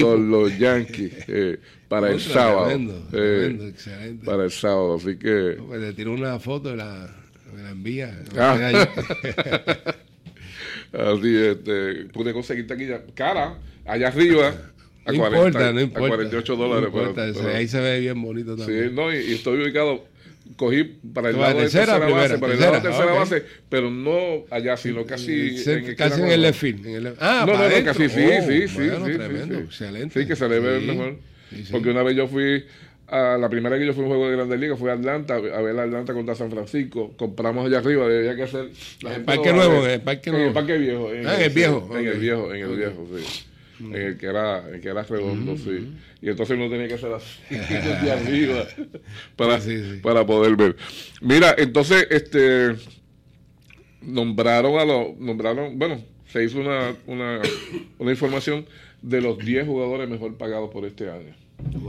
Con 0.00 0.30
los 0.30 0.56
Yankees 0.56 1.12
eh, 1.28 1.58
para 1.88 2.10
el 2.12 2.20
sábado. 2.20 2.66
tremendo, 2.66 2.94
eh, 3.08 3.08
tremendo, 3.10 3.66
excelente. 3.66 4.24
para 4.24 4.44
el 4.44 4.50
sábado, 4.52 4.94
así 4.94 5.16
que... 5.16 5.56
Pues 5.66 5.80
le 5.80 5.92
tiro 5.92 6.12
una 6.12 6.38
foto 6.38 6.72
y 6.72 6.76
la, 6.76 7.12
me 7.52 7.62
la 7.62 7.70
envía. 7.70 8.22
Ah. 8.36 8.56
Así, 10.92 11.36
este, 11.36 12.04
pude 12.12 12.32
conseguir 12.32 12.66
taquilla 12.66 13.02
cara, 13.14 13.58
allá 13.84 14.08
arriba, 14.08 14.54
a, 15.06 15.12
No 15.12 15.18
40, 15.18 15.36
importa, 15.46 15.72
no 15.72 15.78
a 15.78 15.82
importa. 15.82 16.08
48 16.16 16.56
dólares. 16.56 16.82
No 16.82 16.86
importa, 16.98 17.14
pero- 17.14 17.30
ese- 17.32 17.40
pero- 17.42 17.56
ahí 17.56 17.68
se 17.68 17.80
ve 17.80 18.00
bien 18.00 18.20
bonito 18.22 18.54
sí, 18.56 18.62
también. 18.64 18.94
no, 18.94 19.12
y, 19.12 19.16
y 19.18 19.34
estoy 19.34 19.62
ubicado, 19.62 20.04
cogí 20.56 20.84
para 21.12 21.28
el 21.28 21.34
¿Tú 21.34 21.40
lado 21.40 21.54
vas 21.54 21.56
de 21.56 21.60
tercera 21.62 21.84
tercera, 21.86 22.06
primera? 22.06 22.22
base, 22.28 22.38
para 22.38 22.52
el 22.54 22.60
lado 22.60 22.72
de 22.74 22.80
Tercera, 22.80 23.04
tercera 23.06 23.18
base, 23.20 23.42
pero 23.68 23.90
no 23.90 24.44
allá, 24.50 24.76
sino 24.76 25.04
casi 25.06 25.56
Se- 25.58 25.72
en 25.74 25.84
el 25.86 25.96
casi 25.96 26.20
en 26.20 26.28
el 26.28 26.42
left 26.42 26.60
field. 26.60 27.14
Ah, 27.20 27.44
no, 27.46 27.52
no, 27.54 27.84
casi 27.84 28.08
sí, 28.08 28.20
Oh, 28.26 28.42
sí, 28.42 28.68
sí, 28.68 28.74
bueno, 28.88 29.06
sí, 29.06 29.12
sí, 29.12 29.18
tremendo, 29.18 29.54
sí. 29.58 29.64
excelente. 29.64 30.20
Sí, 30.22 30.26
que 30.28 30.36
se 30.36 30.48
le 30.48 30.60
ve 30.60 30.80
Sí, 30.80 30.86
mejor. 30.86 31.16
sí, 31.50 31.56
sí. 31.64 31.72
Porque 31.72 31.90
una 31.90 32.02
vez 32.02 32.16
yo 32.16 32.26
fui 32.28 32.64
a 33.08 33.36
la 33.38 33.48
primera 33.48 33.78
que 33.78 33.86
yo 33.86 33.92
fui 33.92 34.02
a 34.02 34.06
un 34.06 34.10
juego 34.10 34.28
de 34.30 34.36
Grandes 34.36 34.58
Ligas 34.58 34.78
fue 34.80 34.90
a 34.90 34.94
Atlanta, 34.94 35.34
a 35.36 35.38
ver 35.38 35.78
a 35.78 35.82
Atlanta 35.84 36.12
contra 36.12 36.34
San 36.34 36.50
Francisco. 36.50 37.12
Compramos 37.16 37.66
allá 37.66 37.78
arriba, 37.78 38.08
debía 38.08 38.34
que 38.34 38.42
hacer. 38.44 38.68
La 39.02 39.14
el 39.16 39.22
Parque 39.24 39.52
Nuevo, 39.52 39.84
en 39.84 39.90
el 39.92 40.00
Parque 40.00 40.30
Nuevo. 40.30 40.42
En 40.44 40.48
el 40.48 40.54
Parque 40.54 40.78
Viejo. 40.78 41.12
En, 41.12 41.26
ah, 41.26 41.40
el, 41.40 41.50
Viejo. 41.52 41.88
En, 41.96 42.06
el 42.06 42.18
Viejo, 42.18 42.52
en 42.54 42.62
el 42.64 42.76
Viejo, 42.76 43.06
sí. 43.16 43.44
En 43.80 43.94
el 43.94 44.16
que 44.16 44.26
era, 44.26 44.68
el 44.68 44.80
que 44.80 44.88
era 44.88 45.02
redondo, 45.02 45.56
sí. 45.56 45.92
Y 46.22 46.28
entonces 46.28 46.56
uno 46.56 46.70
tenía 46.70 46.88
que 46.88 46.94
hacer 46.94 47.12
así 47.12 47.40
arriba 48.10 48.66
para, 49.36 49.58
para 50.02 50.26
poder 50.26 50.56
ver. 50.56 50.76
Mira, 51.20 51.54
entonces, 51.58 52.06
este 52.10 52.76
nombraron 54.02 54.78
a 54.78 54.84
los, 54.84 55.18
nombraron, 55.18 55.78
bueno, 55.78 56.00
se 56.28 56.44
hizo 56.44 56.60
una, 56.60 56.94
una, 57.06 57.40
una 57.98 58.10
información 58.10 58.64
de 59.02 59.20
los 59.20 59.38
10 59.38 59.66
jugadores 59.66 60.08
mejor 60.08 60.36
pagados 60.36 60.70
por 60.70 60.84
este 60.84 61.10
año. 61.10 61.34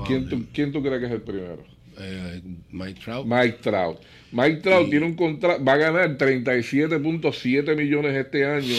¿Quién, 0.06 0.28
tú, 0.30 0.46
¿Quién, 0.54 0.72
tú, 0.72 0.82
crees 0.82 1.00
que 1.00 1.06
es 1.06 1.12
el 1.12 1.22
primero? 1.22 1.64
Eh, 2.00 2.42
Mike 2.72 3.02
Trout. 3.04 3.26
Mike 3.26 3.58
Trout. 3.62 4.00
Mike 4.32 4.62
Trout 4.62 4.90
tiene 4.90 5.06
un 5.06 5.16
contrato, 5.16 5.64
va 5.64 5.74
a 5.74 5.78
ganar 5.78 6.18
37.7 6.18 7.76
millones 7.76 8.16
este 8.16 8.46
año 8.46 8.76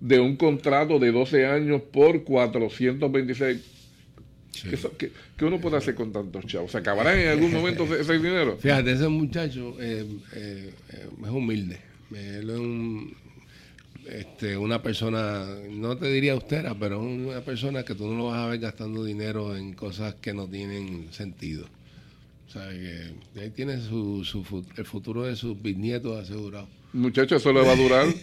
de 0.00 0.18
un 0.18 0.36
contrato 0.36 0.98
de 0.98 1.12
12 1.12 1.46
años 1.46 1.82
por 1.92 2.24
426. 2.24 3.60
¿Qué, 4.98 5.10
¿Qué, 5.36 5.44
uno 5.44 5.60
puede 5.60 5.76
hacer 5.76 5.94
con 5.94 6.12
tantos 6.12 6.44
chavos? 6.46 6.72
¿Se 6.72 6.78
acabarán 6.78 7.18
en 7.18 7.28
algún 7.28 7.52
momento 7.54 7.84
ese, 7.94 8.14
dinero? 8.14 8.56
Fíjate, 8.58 8.92
ese 8.92 9.08
muchacho 9.08 9.76
eh, 9.80 10.04
eh, 10.34 10.70
es 11.22 11.28
humilde. 11.28 11.78
Él 12.12 12.50
es 12.50 12.58
un, 12.58 13.14
este, 14.08 14.56
una 14.56 14.82
persona, 14.82 15.46
no 15.70 15.96
te 15.96 16.10
diría 16.10 16.32
austera, 16.32 16.74
pero 16.74 17.00
una 17.00 17.42
persona 17.42 17.84
que 17.84 17.94
tú 17.94 18.08
no 18.08 18.16
lo 18.16 18.26
vas 18.26 18.38
a 18.38 18.46
ver 18.48 18.58
gastando 18.58 19.04
dinero 19.04 19.56
en 19.56 19.74
cosas 19.74 20.14
que 20.14 20.34
no 20.34 20.48
tienen 20.48 21.12
sentido. 21.12 21.66
O 22.48 22.50
sea, 22.50 22.68
que 22.70 23.40
ahí 23.40 23.50
tiene 23.50 23.80
su, 23.80 24.24
su, 24.24 24.64
el 24.76 24.84
futuro 24.84 25.22
de 25.22 25.36
sus 25.36 25.60
bisnietos 25.62 26.20
asegurado. 26.20 26.66
Muchachos, 26.92 27.40
eso 27.40 27.52
le 27.52 27.62
va 27.62 27.72
a 27.72 27.76
durar. 27.76 28.06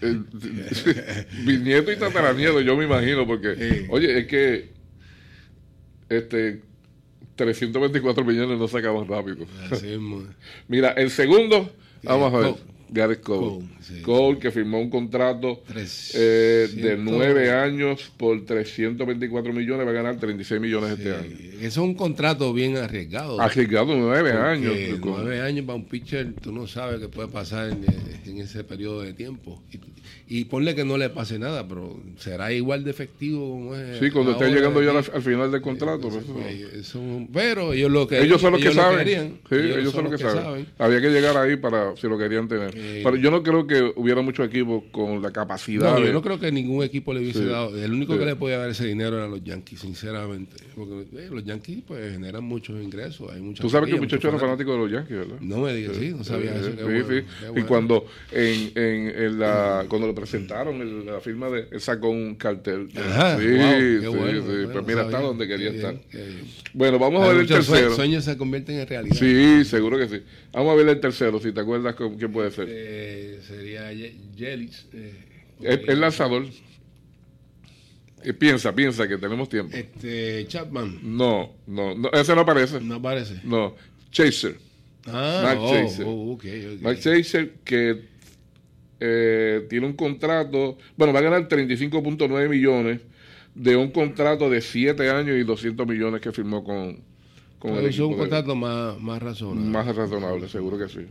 Bisnieto 1.44 1.92
y 1.92 1.96
tataranieto, 1.96 2.60
yo 2.60 2.76
me 2.76 2.84
imagino, 2.84 3.26
porque, 3.26 3.86
oye, 3.90 4.20
es 4.20 4.26
que 4.26 4.70
este 6.08 6.62
324 7.36 8.24
millones 8.24 8.58
no 8.58 8.68
se 8.68 8.78
acaban 8.78 9.08
rápido. 9.08 9.46
Mira, 10.68 10.90
el 10.90 11.10
segundo, 11.10 11.70
vamos 12.02 12.34
a 12.34 12.38
ver. 12.38 12.54
Gareth 12.90 13.20
Cole. 13.22 13.64
Cole, 14.02 14.38
que 14.38 14.50
firmó 14.50 14.80
un 14.80 14.90
contrato 14.90 15.62
eh, 16.14 16.68
de 16.74 16.96
nueve 16.96 17.50
años 17.50 18.10
por 18.16 18.44
324 18.44 19.52
millones, 19.52 19.86
va 19.86 19.90
a 19.90 19.94
ganar 19.94 20.16
36 20.16 20.60
millones 20.60 20.98
este 20.98 21.14
año. 21.14 21.36
Eso 21.60 21.66
es 21.66 21.76
un 21.78 21.94
contrato 21.94 22.52
bien 22.52 22.76
arriesgado. 22.76 23.40
Arriesgado 23.40 23.96
nueve 23.96 24.32
años. 24.32 24.74
Nueve 25.00 25.40
años 25.40 25.66
para 25.66 25.76
un 25.76 25.84
pitcher, 25.84 26.34
tú 26.34 26.52
no 26.52 26.66
sabes 26.66 27.00
qué 27.00 27.08
puede 27.08 27.28
pasar 27.28 27.70
en, 27.70 28.38
ese 28.38 28.62
periodo 28.64 29.02
de 29.02 29.12
tiempo. 29.14 29.62
Y, 29.72 29.78
ponle 30.44 30.74
que 30.74 30.84
no 30.84 30.98
le 30.98 31.08
pase 31.08 31.38
nada, 31.38 31.66
pero 31.66 31.98
será 32.18 32.52
igual 32.52 32.84
de 32.84 32.90
efectivo 32.90 33.48
como 33.48 33.74
es. 33.74 33.98
Sí, 33.98 34.10
cuando 34.10 34.32
esté 34.32 34.50
llegando 34.50 34.82
ya 34.82 34.90
al, 34.90 35.22
final 35.22 35.50
del 35.50 35.62
contrato. 35.62 36.10
pero 37.32 37.72
ellos 37.72 37.90
lo 37.90 38.06
que 38.06 38.20
ellos 38.20 38.40
son 38.40 38.52
los 38.52 38.60
que 38.60 38.72
saben. 38.72 39.38
ellos, 39.50 39.92
son 39.92 40.04
los 40.04 40.12
que, 40.12 40.18
saben. 40.18 40.66
Había 40.78 41.00
que 41.00 41.08
llegar 41.10 41.36
ahí 41.36 41.56
para 41.56 41.96
si 41.96 42.06
lo 42.08 42.18
querían 42.18 42.46
tener. 42.48 42.72
Pero 42.72 43.16
yo 43.16 43.30
no 43.30 43.42
creo 43.42 43.66
que 43.66 43.92
hubiera 43.96 44.20
muchos 44.20 44.46
equipos 44.46 44.84
con 44.90 45.22
la 45.22 45.30
capacidad. 45.30 45.98
No, 45.98 46.04
yo 46.04 46.12
no 46.12 46.22
creo 46.22 46.38
que 46.38 46.52
ningún 46.52 46.84
equipo 46.84 47.14
le 47.14 47.20
hubiese 47.20 47.46
dado. 47.46 47.76
El 47.76 47.92
único 47.92 48.18
que 48.18 48.24
le 48.24 48.36
podía 48.36 48.58
dar 48.58 48.70
ese 48.70 48.86
dinero 48.86 49.16
eran 49.16 49.30
los 49.30 49.42
Yankees, 49.42 49.80
sinceramente. 49.80 50.56
Porque 50.74 51.06
eh, 51.16 51.28
los 51.30 51.44
Yankees 51.44 51.82
pues 51.86 52.12
generan 52.12 52.44
muchos 52.44 52.82
ingresos. 52.82 53.30
Hay 53.32 53.54
Tú 53.54 53.70
sabes 53.70 53.88
que 53.88 53.94
el 53.94 54.00
muchacho 54.00 54.28
era 54.28 54.38
fanático 54.38 54.72
de 54.72 54.78
los 54.78 54.90
Yankees, 54.90 55.16
¿verdad? 55.16 55.36
No 55.40 55.58
me 55.58 55.72
digas, 55.72 55.96
sí, 55.96 56.10
no 56.10 56.24
sabía 56.24 56.54
eso. 56.54 56.70
sí, 56.70 57.02
sí. 57.08 57.24
Y 57.56 57.62
cuando 57.62 58.06
en, 58.32 58.72
en, 58.76 59.38
la, 59.38 59.86
cuando 59.88 60.06
lo 60.06 60.14
presentaron, 60.18 60.80
en 60.80 61.06
la 61.06 61.20
firma 61.20 61.48
de 61.48 61.68
él 61.70 61.80
sacó 61.80 62.08
un 62.08 62.34
cartel. 62.34 62.88
Ajá, 62.96 63.38
sí, 63.38 63.44
sí, 63.44 64.00
sí. 64.00 64.68
pues 64.72 64.86
mira, 64.86 65.02
está 65.02 65.20
donde 65.20 65.46
quería 65.46 65.70
estar. 65.70 65.96
Bueno, 66.72 66.98
vamos 66.98 67.24
a 67.24 67.28
ver 67.28 67.38
el 67.38 67.46
tercero. 67.46 67.94
sueños 67.94 68.24
se 68.24 68.36
convierten 68.36 68.78
en 68.78 68.86
realidad. 68.86 69.16
Sí, 69.16 69.64
seguro 69.64 69.98
que 69.98 70.08
sí. 70.08 70.22
Vamos 70.52 70.72
a 70.72 70.76
ver 70.76 70.88
el 70.88 71.00
tercero, 71.00 71.38
si 71.40 71.52
te 71.52 71.60
acuerdas 71.60 71.94
quién 71.94 72.32
puede 72.32 72.50
ser. 72.50 72.66
Eh, 72.70 73.40
sería 73.46 73.92
Yelich. 73.92 74.86
Eh, 74.92 75.84
el, 75.86 76.00
lanzador. 76.00 76.46
Eh, 78.22 78.32
piensa, 78.32 78.74
piensa 78.74 79.06
que 79.06 79.16
tenemos 79.18 79.48
tiempo. 79.48 79.76
Este, 79.76 80.46
Chapman. 80.48 80.98
No, 81.02 81.54
no, 81.66 81.94
no, 81.94 82.10
ese 82.12 82.34
no 82.34 82.40
aparece. 82.40 82.80
No 82.80 82.96
aparece. 82.96 83.40
No, 83.44 83.76
Chaser. 84.10 84.56
Ah, 85.06 85.56
oh, 85.58 85.72
Chaser. 85.72 86.04
Oh, 86.06 86.32
okay, 86.32 86.78
Max 86.80 87.00
Chaser 87.00 87.54
que 87.64 88.17
eh, 89.00 89.66
tiene 89.68 89.86
un 89.86 89.92
contrato, 89.94 90.78
bueno, 90.96 91.12
va 91.12 91.20
a 91.20 91.22
ganar 91.22 91.48
35.9 91.48 92.48
millones 92.48 93.00
de 93.54 93.76
un 93.76 93.90
contrato 93.90 94.48
de 94.50 94.60
7 94.60 95.10
años 95.10 95.36
y 95.36 95.42
200 95.42 95.86
millones 95.86 96.20
que 96.20 96.32
firmó 96.32 96.62
con, 96.64 97.00
con 97.58 97.74
el 97.74 97.86
Es 97.86 97.98
un 97.98 98.16
contrato 98.16 98.54
más, 98.54 98.98
más 99.00 99.22
razonable. 99.22 99.70
Más 99.70 99.96
razonable, 99.96 100.48
seguro 100.48 100.78
que 100.78 100.88
sí. 100.88 101.06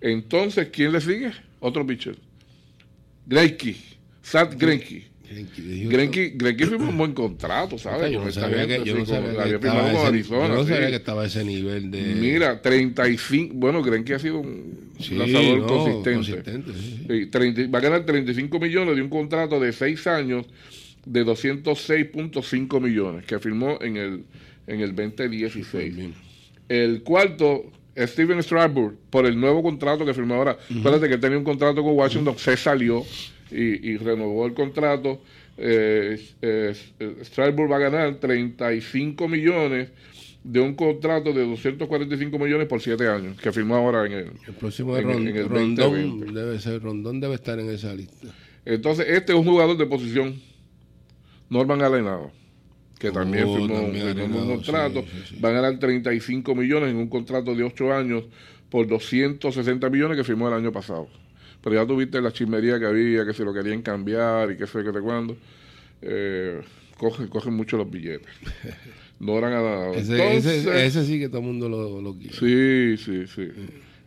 Entonces, 0.00 0.68
¿quién 0.72 0.92
le 0.92 1.00
sigue? 1.00 1.32
Otro 1.60 1.86
pitcher. 1.86 2.16
Greinke, 3.26 3.76
Sat 4.22 4.54
Greinke. 4.54 5.09
Greinke 5.30 6.66
firmó 6.66 6.88
un 6.88 6.98
buen 6.98 7.12
contrato, 7.12 7.78
¿sabes? 7.78 8.10
Yo 8.10 8.24
no 8.24 8.32
sabía 8.32 8.66
que, 8.66 8.84
yo 8.84 8.98
no 8.98 9.06
sabía 9.06 9.44
que 9.44 9.54
estaba 9.54 9.92
con 9.92 10.06
Arizona. 10.06 10.48
Yo 10.48 10.54
no 10.54 10.64
sabía 10.64 10.88
que 10.88 10.96
estaba 10.96 11.22
a 11.22 11.26
ese 11.26 11.44
nivel 11.44 11.90
de... 11.90 12.02
Mira, 12.16 12.60
35... 12.60 13.54
Bueno, 13.54 13.80
Greinke 13.80 14.14
ha 14.14 14.18
sido 14.18 14.40
un 14.40 14.90
lanzador 15.12 15.66
consistente. 15.66 16.24
consistente 17.06 17.66
va 17.68 17.78
a 17.78 17.82
ganar 17.82 18.04
35 18.04 18.58
millones 18.58 18.96
de 18.96 19.02
un 19.02 19.08
contrato 19.08 19.60
de 19.60 19.72
6 19.72 20.06
años 20.08 20.46
de 21.06 21.24
206.5 21.24 22.80
millones 22.80 23.24
que 23.24 23.38
firmó 23.38 23.78
en 23.80 23.96
el, 23.96 24.24
en 24.66 24.80
el 24.80 24.94
2016. 24.96 25.94
El 26.68 27.02
cuarto 27.02 27.70
Steven 27.96 28.42
Strasburg, 28.42 28.96
por 29.10 29.26
el 29.26 29.38
nuevo 29.38 29.62
contrato 29.62 30.04
que 30.04 30.14
firmó 30.14 30.34
ahora. 30.34 30.58
Uh 30.70 31.00
que 31.00 31.18
tenía 31.18 31.38
un 31.38 31.44
contrato 31.44 31.82
con 31.82 31.94
Washington, 31.94 32.36
se 32.36 32.56
salió 32.56 33.04
y, 33.50 33.96
renovó 33.96 34.46
el 34.46 34.54
contrato. 34.54 35.20
Eh, 35.56 36.18
eh, 36.40 36.74
Strasburg 37.22 37.70
va 37.70 37.76
a 37.76 37.80
ganar 37.80 38.14
35 38.16 39.28
millones 39.28 39.88
de 40.42 40.60
un 40.60 40.74
contrato 40.74 41.32
de 41.32 41.44
245 41.44 42.38
millones 42.38 42.66
por 42.66 42.80
7 42.80 43.06
años, 43.08 43.38
que 43.40 43.52
firmó 43.52 43.76
ahora 43.76 44.06
en 44.06 44.12
el, 44.12 44.32
el 44.46 44.54
próximo 44.58 44.98
Rondón 44.98 46.32
debe 46.32 46.58
ser 46.58 46.82
Rondón 46.82 47.20
debe 47.20 47.34
estar 47.34 47.58
en 47.58 47.68
esa 47.68 47.94
lista. 47.94 48.28
Entonces, 48.64 49.06
este 49.08 49.32
es 49.32 49.38
un 49.38 49.44
jugador 49.44 49.76
de 49.76 49.86
posición 49.86 50.40
Norman 51.50 51.82
Alenado 51.82 52.30
que 53.00 53.10
también 53.10 53.44
oh, 53.48 53.56
firmó, 53.56 53.80
un 53.80 54.46
contrato, 54.46 55.02
van 55.40 55.56
a 55.56 55.60
ganar 55.62 55.78
35 55.78 56.54
millones 56.54 56.90
en 56.90 56.96
un 56.96 57.08
contrato 57.08 57.54
de 57.54 57.64
8 57.64 57.94
años 57.94 58.24
por 58.68 58.86
260 58.86 59.88
millones 59.88 60.18
que 60.18 60.22
firmó 60.22 60.48
el 60.48 60.54
año 60.54 60.70
pasado. 60.70 61.08
Pero 61.62 61.76
ya 61.76 61.86
tuviste 61.86 62.20
la 62.20 62.32
chismería 62.32 62.78
que 62.78 62.86
había, 62.86 63.24
que 63.24 63.34
se 63.34 63.44
lo 63.44 63.52
querían 63.52 63.82
cambiar 63.82 64.50
y 64.50 64.56
qué 64.56 64.66
sé 64.66 64.82
qué 64.82 64.92
de 64.92 65.00
cuándo. 65.00 65.36
Eh, 66.02 66.60
cogen, 66.96 67.28
cogen 67.28 67.54
mucho 67.54 67.76
los 67.76 67.90
billetes. 67.90 68.28
No 69.20 69.36
eran 69.36 69.52
a 69.52 69.56
nada. 69.56 69.90
Ese, 69.96 70.86
ese, 70.86 71.04
sí 71.04 71.18
que 71.18 71.28
todo 71.28 71.42
el 71.42 71.46
mundo 71.46 71.68
lo, 71.68 72.14
quiere. 72.14 72.32
Sí, 72.32 73.04
sí, 73.04 73.26
sí. 73.26 73.52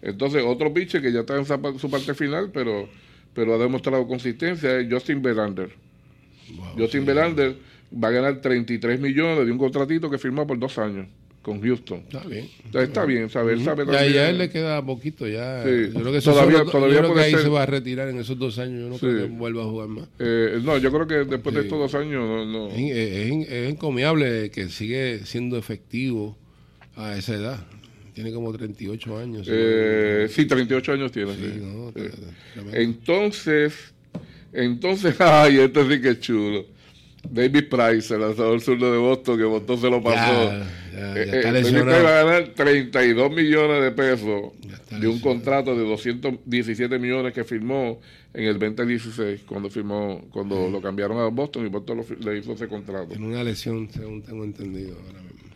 Entonces, 0.02 0.42
otro 0.44 0.74
pitcher 0.74 1.04
que 1.04 1.12
ya 1.12 1.20
está 1.20 1.38
en 1.38 1.46
su 1.46 1.92
parte 1.92 2.16
final, 2.16 2.50
pero, 2.52 2.90
pero 3.36 3.54
ha 3.54 3.60
demostrado 3.60 4.08
consistencia, 4.08 4.80
es 4.80 4.92
Justin 4.92 5.22
Verlander. 5.22 5.70
Justin 6.76 7.06
Verlander 7.06 7.56
va 7.94 8.08
a 8.08 8.12
ganar 8.12 8.42
33 8.42 9.00
millones 9.00 9.46
de 9.46 9.52
un 9.52 9.60
contratito 9.60 10.10
que 10.10 10.18
firmó 10.18 10.48
por 10.48 10.58
dos 10.58 10.80
años 10.80 11.06
con 11.44 11.62
Houston. 11.62 12.00
Está 12.00 12.22
bien. 12.22 12.50
Entonces 12.66 12.88
está 12.88 13.06
bien, 13.06 13.30
saber, 13.30 13.60
sabe 13.62 13.86
ya, 13.86 14.08
ya 14.08 14.30
él 14.30 14.38
le 14.38 14.50
queda 14.50 14.84
poquito, 14.84 15.28
ya. 15.28 15.62
Sí. 15.64 15.92
Yo 15.94 16.00
creo 16.00 16.14
que 16.14 16.22
todavía, 16.22 16.64
todavía 16.64 16.96
yo 16.96 17.02
creo 17.02 17.14
que 17.14 17.22
ahí 17.22 17.36
se 17.36 17.50
va 17.50 17.64
a 17.64 17.66
retirar 17.66 18.08
en 18.08 18.18
esos 18.18 18.40
dos 18.40 18.58
años. 18.58 18.80
Yo 18.80 18.90
no 18.90 18.98
creo 18.98 19.28
que 19.28 19.36
vuelva 19.36 19.62
a 19.62 19.66
jugar 19.66 19.90
más. 19.90 20.08
Eh, 20.20 20.60
no, 20.64 20.78
yo 20.78 20.92
creo 20.92 21.06
que 21.06 21.30
después 21.30 21.54
de 21.54 21.62
estos 21.62 21.78
dos 21.78 21.94
años 21.96 22.24
no. 22.26 22.46
no. 22.46 22.70
Es, 22.70 23.50
es, 23.50 23.70
encomiable 23.70 24.50
que 24.52 24.70
sigue 24.70 25.20
siendo 25.26 25.58
efectivo 25.58 26.38
a 26.96 27.18
esa 27.18 27.36
edad. 27.36 27.68
Tiene 28.14 28.32
como 28.32 28.54
38 28.54 29.18
años. 29.18 29.48
Eh, 29.50 30.28
sí, 30.30 30.46
38 30.46 30.94
años 30.94 31.12
tiene. 31.12 31.36
No, 31.36 31.92
entonces, 32.72 33.94
entonces, 34.54 35.16
ay, 35.20 35.60
este 35.60 35.90
sí 35.90 36.02
que 36.02 36.10
es 36.10 36.20
chulo. 36.22 36.73
David 37.30 37.70
Price, 37.70 38.14
el 38.14 38.22
lanzador 38.22 38.62
zurdo 38.62 38.92
de 38.92 38.98
Boston, 38.98 39.38
que 39.38 39.44
Boston 39.44 39.80
se 39.80 39.90
lo 39.90 40.04
pasó. 40.04 40.52
Ya, 40.52 41.16
eh, 41.16 41.42
eh, 41.46 41.82
va 41.82 42.20
a 42.20 42.24
ganar 42.24 42.50
32 42.50 43.32
millones 43.32 43.82
de 43.82 43.92
pesos 43.92 44.52
de 45.00 45.08
un 45.08 45.20
contrato 45.20 45.76
de 45.76 45.84
217 45.84 47.00
millones 47.00 47.34
que 47.34 47.44
firmó 47.44 48.00
en 48.34 48.46
el 48.46 48.60
2016, 48.60 49.42
cuando 49.48 49.70
firmó, 49.70 50.26
cuando 50.32 50.70
lo 50.70 50.82
cambiaron 50.82 51.20
a 51.20 51.28
Boston 51.28 51.66
y 51.66 51.70
Boston 51.70 52.06
le 52.20 52.38
hizo 52.38 52.54
ese 52.54 52.68
contrato. 52.68 53.14
En 53.14 53.24
una 53.24 53.44
lesión, 53.44 53.90
según 53.90 54.22
tengo 54.22 54.44
entendido 54.44 54.98
ahora 55.06 55.22
mismo. 55.22 55.50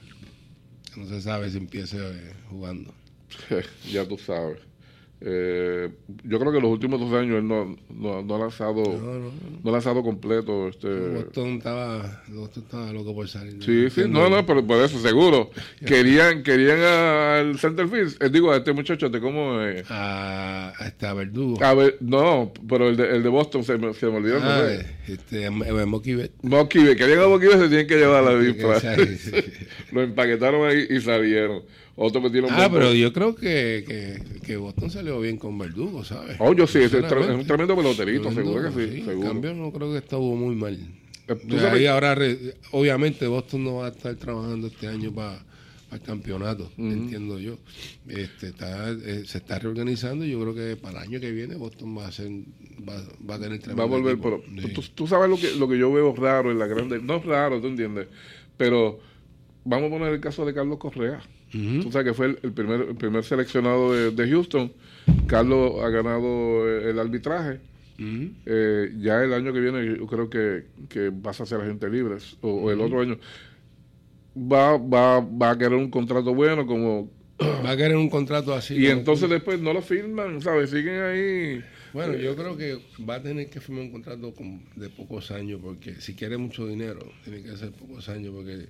no 0.95 1.07
se 1.07 1.21
sabe 1.21 1.49
si 1.49 1.57
empiece 1.57 1.97
eh, 1.97 2.33
jugando. 2.49 2.93
ya 3.91 4.07
tú 4.07 4.17
sabes. 4.17 4.59
Eh, 5.19 5.89
yo 6.25 6.39
creo 6.39 6.51
que 6.51 6.61
los 6.61 6.69
últimos 6.69 6.99
dos 6.99 7.11
años 7.13 7.37
él 7.37 7.47
no, 7.47 7.75
no, 7.89 8.21
no 8.21 8.35
ha 8.35 8.37
lanzado 8.37 8.83
no, 8.83 9.69
ha 9.69 9.71
lanzado 9.71 10.03
completo 10.03 10.67
este. 10.67 10.87
Boston 10.89 11.47
estaba, 11.57 12.23
Boston 12.27 12.63
estaba 12.63 12.93
loco 12.93 13.15
por 13.15 13.27
salir 13.27 13.57
sí 13.63 13.89
sí 13.89 14.03
no 14.07 14.29
no 14.29 14.45
pero 14.45 14.65
por 14.65 14.77
eso 14.77 14.99
seguro. 14.99 15.49
Querían 15.87 16.43
querían 16.43 16.79
al 16.81 17.57
centerfield 17.57 18.15
eh, 18.21 18.29
digo 18.29 18.51
a 18.51 18.57
este 18.57 18.73
muchacho 18.73 19.09
de 19.09 19.19
cómo 19.19 19.59
eh, 19.63 19.83
a, 19.89 20.73
a 20.77 20.87
este 20.87 21.11
Verdugo. 21.11 21.63
A 21.63 21.73
ver, 21.73 21.97
no 21.99 22.53
pero 22.69 22.89
el 22.89 22.95
de, 22.95 23.15
el 23.15 23.23
de 23.23 23.29
Boston 23.29 23.63
se 23.63 23.75
me, 23.79 23.95
se 23.95 24.05
me 24.05 24.17
olvidó 24.17 24.37
ah, 24.39 24.67
este 25.07 25.49
Mocky 25.49 26.13
Bet 26.13 26.31
Mocky 26.43 26.83
Bet 26.83 26.95
querían 26.95 27.21
a 27.21 27.27
Mocky 27.27 27.47
Bet 27.47 27.57
se 27.57 27.69
tienen 27.69 27.87
que 27.87 27.95
llevar 27.95 28.23
a 28.23 28.33
la 28.33 28.33
vispa 28.39 28.79
lo 29.91 30.03
empaquetaron 30.03 30.67
ahí 30.69 30.85
y 30.91 31.01
salieron 31.01 31.63
otro 31.99 32.31
tiene 32.31 32.47
ah, 32.51 32.69
pero 32.71 32.93
yo 32.93 33.11
creo 33.11 33.35
que, 33.35 33.83
que, 33.87 34.39
que, 34.41 34.55
Boston 34.55 34.91
salió 34.91 35.19
bien 35.19 35.37
con 35.37 35.57
Verdugo, 35.57 36.03
¿sabes? 36.03 36.37
Oh, 36.39 36.53
yo 36.53 36.67
sí, 36.67 36.77
es, 36.77 36.93
es 36.93 37.11
un 37.11 37.47
tremendo 37.47 37.75
peloterito, 37.75 38.31
seguro 38.31 38.71
que 38.71 38.87
sí. 38.87 39.03
En 39.09 39.19
cambio, 39.19 39.55
no 39.55 39.71
creo 39.71 39.91
que 39.91 39.97
estuvo 39.97 40.35
muy 40.35 40.55
mal. 40.55 40.77
Eh, 41.27 41.69
ahí 41.71 41.87
ahora, 41.87 42.15
obviamente, 42.71 43.25
Boston 43.25 43.63
no 43.63 43.75
va 43.77 43.87
a 43.87 43.89
estar 43.89 44.15
trabajando 44.15 44.67
este 44.67 44.87
año 44.87 45.11
para 45.11 45.39
el 45.91 46.01
campeonato, 46.01 46.71
entiendo 46.77 47.39
yo. 47.39 47.57
Este, 48.07 48.49
está, 48.49 48.91
eh, 48.91 49.23
se 49.25 49.39
está 49.39 49.57
reorganizando 49.57 50.23
y 50.23 50.31
yo 50.31 50.41
creo 50.41 50.53
que 50.53 50.75
para 50.75 50.99
el 50.99 51.07
año 51.07 51.19
que 51.19 51.31
viene 51.31 51.55
Boston 51.55 51.97
va 51.97 52.07
a 52.07 52.11
ser, 52.11 52.29
va, 52.87 53.01
va 53.27 53.35
a 53.35 53.39
tener 53.39 53.57
tremendo. 53.57 53.75
Va 53.75 53.83
a 53.83 53.99
volver, 53.99 54.19
pero 54.19 54.43
tú, 54.71 54.83
tú, 54.93 55.07
sabes 55.07 55.31
lo 55.31 55.37
que, 55.37 55.51
lo 55.57 55.67
que 55.67 55.79
yo 55.79 55.91
veo 55.91 56.13
raro 56.13 56.51
en 56.51 56.59
la 56.59 56.67
grande, 56.67 57.01
no 57.01 57.15
es 57.15 57.25
raro, 57.25 57.59
tú 57.59 57.67
entiendes, 57.67 58.07
pero 58.55 58.99
vamos 59.65 59.87
a 59.87 59.97
poner 59.97 60.13
el 60.13 60.19
caso 60.19 60.45
de 60.45 60.53
Carlos 60.53 60.77
Correa. 60.77 61.23
Tú 61.51 61.91
sabes 61.91 62.07
que 62.07 62.13
fue 62.13 62.37
el, 62.41 62.51
primer, 62.53 62.81
el 62.81 62.95
primer 62.95 63.23
seleccionado 63.23 63.93
de, 64.11 64.29
Houston. 64.29 64.71
Carlos 65.27 65.75
ha 65.81 65.89
ganado 65.89 66.67
el, 66.67 66.99
arbitraje. 66.99 67.59
Eh, 67.99 68.93
ya 68.99 69.23
el 69.23 69.33
año 69.33 69.51
que 69.53 69.59
viene 69.59 69.97
yo 69.97 70.05
creo 70.05 70.29
que, 70.29 70.65
que 70.87 71.09
vas 71.11 71.41
a 71.41 71.45
ser 71.45 71.61
agente 71.61 71.89
libre 71.89 72.17
o, 72.41 72.69
el 72.69 72.81
otro 72.81 73.01
año. 73.01 73.17
Va, 74.37 74.77
va, 74.77 75.19
va 75.19 75.51
a 75.51 75.57
querer 75.57 75.73
un 75.73 75.89
contrato 75.89 76.33
bueno 76.35 76.67
como 76.67 77.09
va 77.65 77.71
a 77.71 77.77
querer 77.77 77.97
un 77.97 78.09
contrato 78.09 78.53
así 78.53 78.75
y 78.75 78.87
entonces 78.87 79.29
después 79.29 79.59
no 79.59 79.73
lo 79.73 79.81
firman 79.81 80.41
sabes 80.41 80.71
siguen 80.71 81.01
ahí. 81.01 81.63
Bueno 81.93 82.15
yo 82.15 82.35
creo 82.35 82.57
que 82.57 82.79
va 83.07 83.15
a 83.15 83.21
tener 83.21 83.49
que 83.49 83.59
firmar 83.59 83.85
un 83.85 83.91
contrato 83.91 84.33
de 84.75 84.89
pocos 84.89 85.31
años 85.31 85.59
porque 85.63 85.95
si 86.01 86.15
quiere 86.15 86.37
mucho 86.37 86.67
dinero 86.67 86.99
tiene 87.23 87.43
que 87.43 87.55
ser 87.57 87.71
pocos 87.71 88.09
años 88.09 88.33
porque 88.35 88.69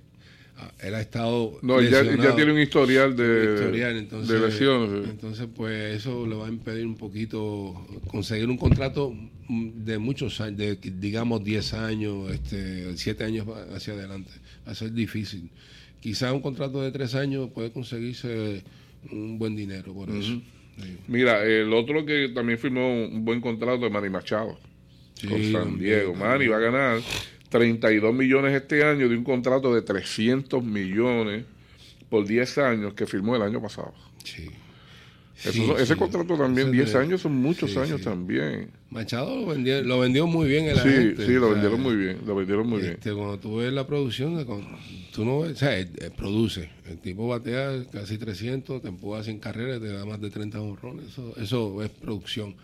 él 0.80 0.94
ha 0.94 1.00
estado. 1.00 1.58
No, 1.62 1.80
ya, 1.80 2.02
ya, 2.02 2.34
tiene 2.34 2.52
un 2.52 2.58
historial 2.58 3.16
de, 3.16 3.98
entonces, 3.98 4.40
lesiones. 4.40 5.08
Entonces, 5.08 5.48
pues 5.54 5.96
eso 5.96 6.26
le 6.26 6.34
va 6.34 6.46
a 6.46 6.48
impedir 6.48 6.86
un 6.86 6.96
poquito 6.96 7.86
conseguir 8.08 8.48
un 8.48 8.56
contrato 8.56 9.14
de 9.48 9.98
muchos 9.98 10.40
años, 10.40 10.58
de 10.58 10.76
digamos 10.76 11.42
10 11.44 11.74
años, 11.74 12.30
este, 12.30 12.96
7 12.96 13.24
años 13.24 13.46
hacia 13.74 13.94
adelante. 13.94 14.30
Va 14.66 14.72
a 14.72 14.74
ser 14.74 14.92
difícil. 14.92 15.50
Quizá 16.00 16.32
un 16.32 16.40
contrato 16.40 16.82
de 16.82 16.92
3 16.92 17.14
años 17.16 17.50
puede 17.50 17.72
conseguirse 17.72 18.62
un 19.10 19.38
buen 19.38 19.56
dinero 19.56 19.92
por 19.94 20.10
eso. 20.10 20.40
Mira, 21.08 21.44
el 21.44 21.72
otro 21.72 22.06
que 22.06 22.28
también 22.28 22.58
firmó 22.58 23.04
un 23.04 23.24
buen 23.24 23.40
contrato 23.40 23.86
es 23.86 23.92
Manny 23.92 24.10
Machado. 24.10 24.58
con 25.28 25.52
San 25.52 25.78
Diego. 25.78 26.14
Manny 26.14 26.46
va 26.46 26.56
a 26.56 26.60
ganar 26.60 27.00
32 27.48 28.14
millones 28.14 28.54
este 28.54 28.84
año 28.84 29.08
de 29.08 29.16
un 29.16 29.24
contrato 29.24 29.74
de 29.74 29.82
300 29.82 30.62
millones 30.62 31.44
por 32.08 32.26
10 32.26 32.58
años 32.58 32.94
que 32.94 33.06
firmó 33.06 33.36
el 33.36 33.42
año 33.42 33.60
pasado. 33.60 33.92
Sí. 34.24 34.48
ese 35.78 35.96
contrato 35.96 36.36
también, 36.36 36.70
10 36.72 36.94
años 36.96 37.20
son 37.22 37.36
muchos 37.36 37.76
años 37.76 38.00
también. 38.00 38.70
Machado 38.90 39.36
lo 39.36 39.46
vendió, 39.46 39.82
lo 39.82 40.00
vendió 40.00 40.26
muy 40.26 40.48
bien 40.48 40.64
el 40.64 40.78
Sí, 40.78 41.24
sí, 41.24 41.32
lo 41.34 41.50
vendieron 41.50 41.80
muy 41.80 41.94
bien, 41.94 42.18
lo 42.26 42.34
vendieron 42.34 42.68
muy 42.68 42.80
este, 42.80 43.10
bien. 43.10 43.16
Cuando 43.16 43.38
tú 43.38 43.56
ves 43.56 43.72
la 43.72 43.86
producción, 43.86 44.44
tú 45.12 45.24
no 45.24 45.40
ves, 45.40 45.52
o 45.52 45.56
sea, 45.56 45.86
produce. 46.16 46.70
El 46.86 46.98
tipo 46.98 47.28
batea 47.28 47.84
casi 47.92 48.18
300, 48.18 48.82
te 48.82 48.88
empuja 48.88 49.22
sin 49.22 49.38
carrera, 49.38 49.78
te 49.78 49.92
da 49.92 50.04
más 50.04 50.20
de 50.20 50.30
30 50.30 50.60
honrones. 50.60 51.06
Eso, 51.06 51.34
eso 51.36 51.82
es 51.82 51.90
producción. 51.90 52.56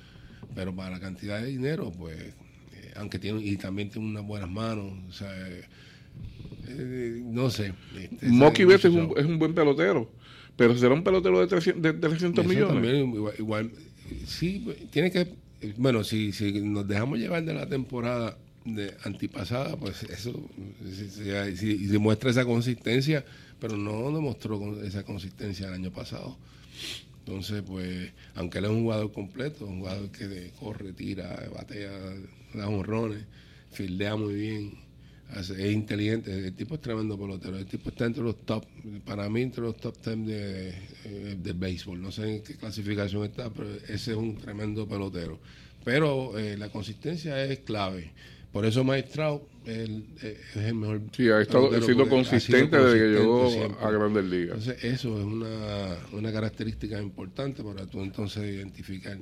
Pero 0.54 0.74
para 0.74 0.90
la 0.90 1.00
cantidad 1.00 1.40
de 1.40 1.46
dinero, 1.48 1.92
pues 1.96 2.16
aunque 2.96 3.18
tiene, 3.18 3.44
y 3.44 3.56
también 3.56 3.90
tiene 3.90 4.08
unas 4.08 4.24
buenas 4.24 4.50
manos, 4.50 4.92
o 5.08 5.12
sea, 5.12 5.30
eh, 6.68 7.22
no 7.24 7.50
sé. 7.50 7.72
Este, 7.96 8.26
Mocky 8.28 8.62
es 8.62 8.84
un, 8.84 9.12
es 9.16 9.24
un 9.24 9.38
buen 9.38 9.54
pelotero, 9.54 10.10
pero 10.56 10.76
será 10.76 10.94
un 10.94 11.04
pelotero 11.04 11.40
de 11.40 11.46
300, 11.46 11.82
de 11.82 11.92
300 11.92 12.46
millones. 12.46 12.74
También, 12.74 13.14
igual, 13.38 13.70
sí, 14.26 14.66
tiene 14.90 15.10
que, 15.10 15.28
bueno, 15.76 16.04
si, 16.04 16.32
si 16.32 16.60
nos 16.60 16.86
dejamos 16.86 17.18
llevar 17.18 17.44
de 17.44 17.54
la 17.54 17.66
temporada 17.66 18.36
de 18.64 18.94
antipasada, 19.04 19.76
pues 19.76 20.02
eso, 20.04 20.48
si, 20.84 21.56
si, 21.56 21.86
demuestra 21.86 22.30
esa 22.30 22.44
consistencia, 22.44 23.24
pero 23.60 23.76
no 23.76 24.10
demostró 24.12 24.82
esa 24.82 25.02
consistencia 25.04 25.68
el 25.68 25.74
año 25.74 25.90
pasado. 25.90 26.36
Entonces, 27.26 27.62
pues, 27.66 28.12
aunque 28.34 28.58
él 28.58 28.66
es 28.66 28.70
un 28.70 28.82
jugador 28.82 29.12
completo, 29.12 29.64
un 29.64 29.80
jugador 29.80 30.10
que 30.10 30.50
corre, 30.60 30.92
tira, 30.92 31.48
batea, 31.54 31.90
da 32.58 32.68
honrones, 32.68 33.24
fildea 33.70 34.16
muy 34.16 34.34
bien, 34.34 34.84
es 35.36 35.50
inteligente, 35.50 36.32
el 36.32 36.54
tipo 36.54 36.76
es 36.76 36.80
tremendo 36.80 37.18
pelotero, 37.18 37.56
el 37.58 37.66
tipo 37.66 37.90
está 37.90 38.06
entre 38.06 38.22
los 38.22 38.44
top, 38.44 38.64
para 39.04 39.28
mí 39.28 39.42
entre 39.42 39.62
los 39.62 39.76
top 39.76 39.96
10 40.04 40.26
de, 40.26 40.68
eh, 40.68 41.36
de 41.42 41.52
béisbol, 41.52 42.00
no 42.00 42.12
sé 42.12 42.36
en 42.36 42.42
qué 42.42 42.54
clasificación 42.54 43.24
está, 43.24 43.50
pero 43.50 43.68
ese 43.88 44.12
es 44.12 44.16
un 44.16 44.36
tremendo 44.36 44.86
pelotero. 44.86 45.38
Pero 45.84 46.38
eh, 46.38 46.56
la 46.56 46.70
consistencia 46.70 47.44
es 47.44 47.60
clave. 47.60 48.12
Por 48.52 48.64
eso 48.64 48.84
Maestrao 48.84 49.46
es 49.66 49.90
el 50.54 50.74
mejor. 50.74 51.02
Sí, 51.14 51.28
ha 51.28 51.40
estado 51.40 51.82
sido 51.82 52.08
consistente 52.08 52.78
desde 52.78 52.98
que 52.98 53.18
llegó 53.18 53.50
a 53.80 53.90
Grandes 53.90 54.24
Ligas. 54.24 54.58
Entonces, 54.58 54.84
eso 54.84 55.18
es 55.18 55.24
una, 55.24 55.96
una 56.12 56.32
característica 56.32 57.02
importante 57.02 57.64
para 57.64 57.84
tú 57.86 58.00
entonces 58.00 58.44
identificar 58.44 59.18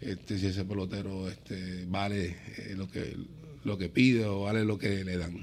este, 0.00 0.38
si 0.38 0.46
ese 0.46 0.64
pelotero 0.64 1.28
este, 1.28 1.84
vale 1.86 2.36
eh, 2.58 2.74
lo 2.76 2.88
que 2.88 3.16
lo 3.64 3.76
que 3.76 3.88
pide 3.88 4.24
o 4.24 4.42
vale 4.42 4.64
lo 4.64 4.78
que 4.78 5.04
le 5.04 5.16
dan. 5.16 5.36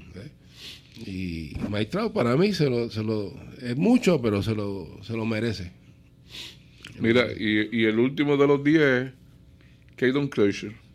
Y 1.06 1.52
Maestrao 1.68 2.12
para 2.12 2.36
mí 2.36 2.54
se 2.54 2.70
lo, 2.70 2.90
se 2.90 3.02
lo 3.02 3.34
es 3.60 3.76
mucho, 3.76 4.22
pero 4.22 4.42
se 4.42 4.54
lo, 4.54 4.98
se 5.02 5.14
lo 5.14 5.26
merece. 5.26 5.72
Mira, 7.00 7.26
y, 7.32 7.80
y 7.80 7.84
el 7.84 7.98
último 7.98 8.36
de 8.36 8.46
los 8.46 8.62
10 8.62 8.80
es 8.80 9.12
Caden 9.96 10.30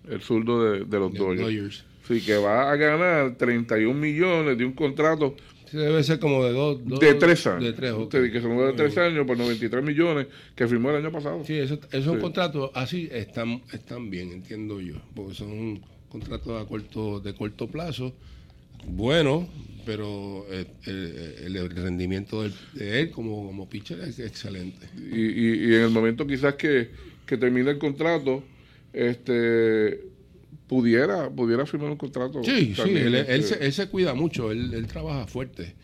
el 0.10 0.22
zurdo 0.22 0.72
de, 0.72 0.86
de 0.86 1.00
los 1.00 1.14
Dodgers. 1.14 1.86
Sí, 2.08 2.22
que 2.22 2.38
va 2.38 2.72
a 2.72 2.76
ganar 2.76 3.36
31 3.38 3.94
millones 3.94 4.58
de 4.58 4.66
un 4.66 4.74
contrato. 4.74 5.36
Debe 5.72 6.04
ser 6.04 6.20
como 6.20 6.44
de 6.44 6.52
dos. 6.52 7.00
de 7.00 7.14
tres 7.16 7.46
años. 7.48 7.64
De 7.64 7.74
tres, 7.74 7.94
que 8.32 8.42
son 8.42 8.58
de 8.58 8.74
tres 8.74 8.98
años 8.98 9.26
por 9.26 9.38
93 9.38 9.84
millones 9.84 10.28
que 10.56 10.68
firmó 10.68 10.90
el 10.92 10.98
año 10.98 11.12
pasado. 11.12 11.44
Sí, 11.46 11.58
esos 11.58 11.80
eso 11.92 12.20
contratos 12.20 12.72
así 12.74 13.10
están, 13.12 13.62
están 13.72 14.10
bien, 14.10 14.32
entiendo 14.32 14.80
yo. 14.82 14.96
Porque 15.16 15.36
son 15.36 15.82
contratos 16.10 16.62
a 16.62 16.68
corto, 16.68 17.20
de 17.20 17.34
corto 17.34 17.68
plazo. 17.68 18.14
Bueno, 18.86 19.48
pero 19.86 20.46
el, 20.86 21.70
rendimiento 21.72 22.44
de 22.74 23.02
él 23.02 23.12
como, 23.12 23.46
como 23.46 23.70
pitcher 23.70 24.00
es 24.02 24.20
excelente. 24.20 24.88
Y, 24.98 25.70
y, 25.70 25.76
en 25.76 25.82
el 25.82 25.90
momento 25.90 26.26
quizás 26.26 26.56
que, 26.56 26.90
que 27.26 27.38
termine 27.38 27.72
el 27.72 27.78
contrato, 27.78 28.44
este 28.94 30.09
pudiera 30.70 31.30
pudiera 31.32 31.66
firmar 31.66 31.90
un 31.90 31.98
contrato. 31.98 32.44
Sí, 32.44 32.74
sí, 32.76 32.96
este 32.96 33.66
él, 33.66 33.74
se, 33.74 33.90
cuida 33.90 34.14
mucho, 34.14 34.52
él, 34.52 34.86
trabaja 34.88 35.26
fuerte. 35.26 35.76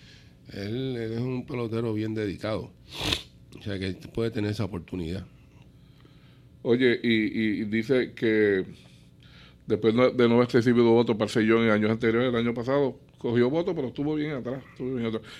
Él, 0.54 0.96
es 0.96 1.20
un 1.20 1.46
pelotero 1.46 1.94
bien 1.94 2.14
dedicado. 2.14 2.72
O 3.60 3.64
sea 3.64 3.80
que 3.80 3.94
puede 4.14 4.30
tener 4.30 4.52
esa 4.52 4.64
oportunidad. 4.64 5.26
Oye, 6.62 7.00
y, 7.02 7.64
dice 7.66 8.14
que 8.14 8.64
después 9.66 9.96
de 9.96 10.30
no 10.30 10.36
haber 10.36 10.50
recibido 10.50 10.92
votos 10.92 11.16
para 11.18 11.32
el 11.40 11.52
en 11.52 11.70
años 11.72 11.90
anteriores, 11.90 12.30
el 12.30 12.36
año 12.36 12.54
pasado, 12.54 13.00
cogió 13.18 13.50
votos, 13.50 13.74
pero 13.76 13.88
estuvo 13.88 14.14
bien 14.14 14.34
atrás. 14.34 14.64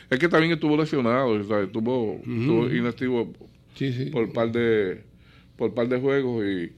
Es 0.10 0.18
que 0.18 0.28
también 0.28 0.54
estuvo 0.54 0.76
lesionado, 0.76 1.40
estuvo, 1.40 2.20
inactivo 2.72 3.32
por 4.12 4.34
par 4.34 4.52
de 4.52 5.04
por 5.56 5.74
par 5.74 5.88
de 5.88 6.00
juegos 6.00 6.44
y 6.46 6.72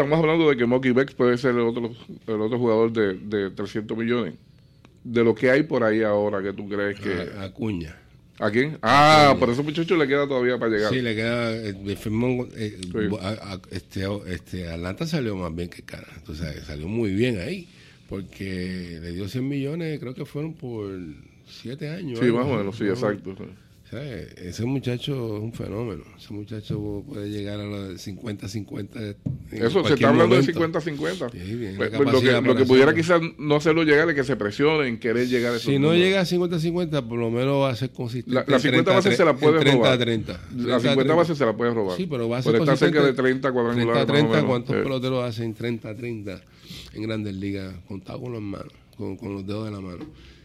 estamos 0.00 0.18
hablando 0.18 0.48
de 0.48 0.56
que 0.56 0.66
Mocky 0.66 0.92
Beck 0.92 1.14
puede 1.14 1.36
ser 1.36 1.52
el 1.52 1.60
otro, 1.60 1.92
el 2.26 2.40
otro 2.40 2.58
jugador 2.58 2.92
de, 2.92 3.14
de 3.14 3.50
300 3.50 3.96
millones. 3.96 4.34
De 5.04 5.24
lo 5.24 5.34
que 5.34 5.50
hay 5.50 5.62
por 5.62 5.82
ahí 5.84 6.02
ahora, 6.02 6.42
que 6.42 6.52
tú 6.52 6.68
crees 6.68 6.98
que. 6.98 7.30
A, 7.38 7.44
Acuña. 7.44 7.96
¿A 8.38 8.50
quién? 8.50 8.78
Ah, 8.80 9.36
por 9.38 9.50
eso 9.50 9.62
muchacho 9.62 9.96
le 9.96 10.08
queda 10.08 10.26
todavía 10.26 10.58
para 10.58 10.72
llegar. 10.72 10.92
Sí, 10.92 11.02
le 11.02 11.14
queda. 11.14 11.52
Eh, 11.54 11.74
eh, 11.84 13.58
este, 13.70 14.06
este, 14.28 14.68
Atlanta 14.68 15.06
salió 15.06 15.36
más 15.36 15.54
bien 15.54 15.68
que 15.68 15.82
cara. 15.82 16.08
Entonces, 16.16 16.64
salió 16.64 16.88
muy 16.88 17.12
bien 17.12 17.38
ahí. 17.38 17.68
Porque 18.08 18.98
le 19.00 19.12
dio 19.12 19.28
100 19.28 19.48
millones, 19.48 20.00
creo 20.00 20.14
que 20.14 20.24
fueron 20.24 20.54
por 20.54 20.90
7 21.46 21.90
años. 21.90 22.18
Sí, 22.18 22.26
más 22.32 22.46
o 22.46 22.56
menos, 22.56 22.76
sí, 22.76 22.84
exacto. 22.84 23.36
¿Sabes? 23.90 24.32
Ese 24.36 24.64
muchacho 24.64 25.36
es 25.36 25.42
un 25.42 25.52
fenómeno. 25.52 26.04
Ese 26.16 26.32
muchacho 26.32 27.02
puede 27.08 27.28
llegar 27.28 27.58
a 27.58 27.64
los 27.64 28.06
50-50. 28.06 29.16
Eso, 29.50 29.84
se 29.84 29.94
está 29.94 30.10
hablando 30.10 30.36
de 30.36 30.42
50-50. 30.42 31.32
Sí, 31.32 31.74
pues, 31.76 31.90
pues, 31.90 32.12
lo 32.12 32.20
que, 32.20 32.40
lo 32.40 32.54
que 32.54 32.64
pudiera 32.66 32.94
quizás 32.94 33.20
no 33.38 33.56
hacerlo 33.56 33.82
llegar 33.82 34.08
es 34.08 34.14
que 34.14 34.22
se 34.22 34.36
presione 34.36 34.86
en 34.86 35.00
querer 35.00 35.26
llegar 35.26 35.54
a 35.54 35.56
esos 35.56 35.72
Si 35.72 35.80
no 35.80 35.92
llega 35.94 36.20
a 36.20 36.24
50-50, 36.24 37.08
por 37.08 37.18
lo 37.18 37.30
menos 37.30 37.62
va 37.62 37.70
a 37.70 37.74
ser 37.74 37.90
consistente. 37.90 38.44
La, 38.48 38.60
50 38.60 38.92
bases 38.92 39.16
se 39.16 39.24
la 39.24 39.34
puede 39.34 39.58
30 39.58 39.76
robar. 39.76 39.98
30. 39.98 40.40
La 40.56 40.78
50 40.78 41.14
bases 41.14 41.36
se 41.36 41.44
la 41.44 41.56
puede 41.56 41.74
robar. 41.74 41.96
Sí, 41.96 42.06
pero 42.08 42.28
va 42.28 42.38
a 42.38 42.42
ser 42.42 42.54
está 42.54 42.76
cerca 42.76 43.02
de 43.02 43.12
30 43.12 43.50
cuadrangulares. 43.50 44.06
30-30, 44.06 44.46
¿cuántos 44.46 44.76
eh. 44.76 44.82
peloteros 44.84 45.24
hacen 45.24 45.56
30-30 45.56 46.40
en 46.94 47.02
grandes 47.02 47.34
ligas? 47.34 47.74
Contado 47.88 48.20
con 48.20 48.34
las 48.34 48.42
manos, 48.42 48.72
con, 48.96 49.16
con 49.16 49.34
los 49.34 49.44
dedos 49.44 49.64
de 49.64 49.72
la 49.72 49.80
mano. 49.80 50.04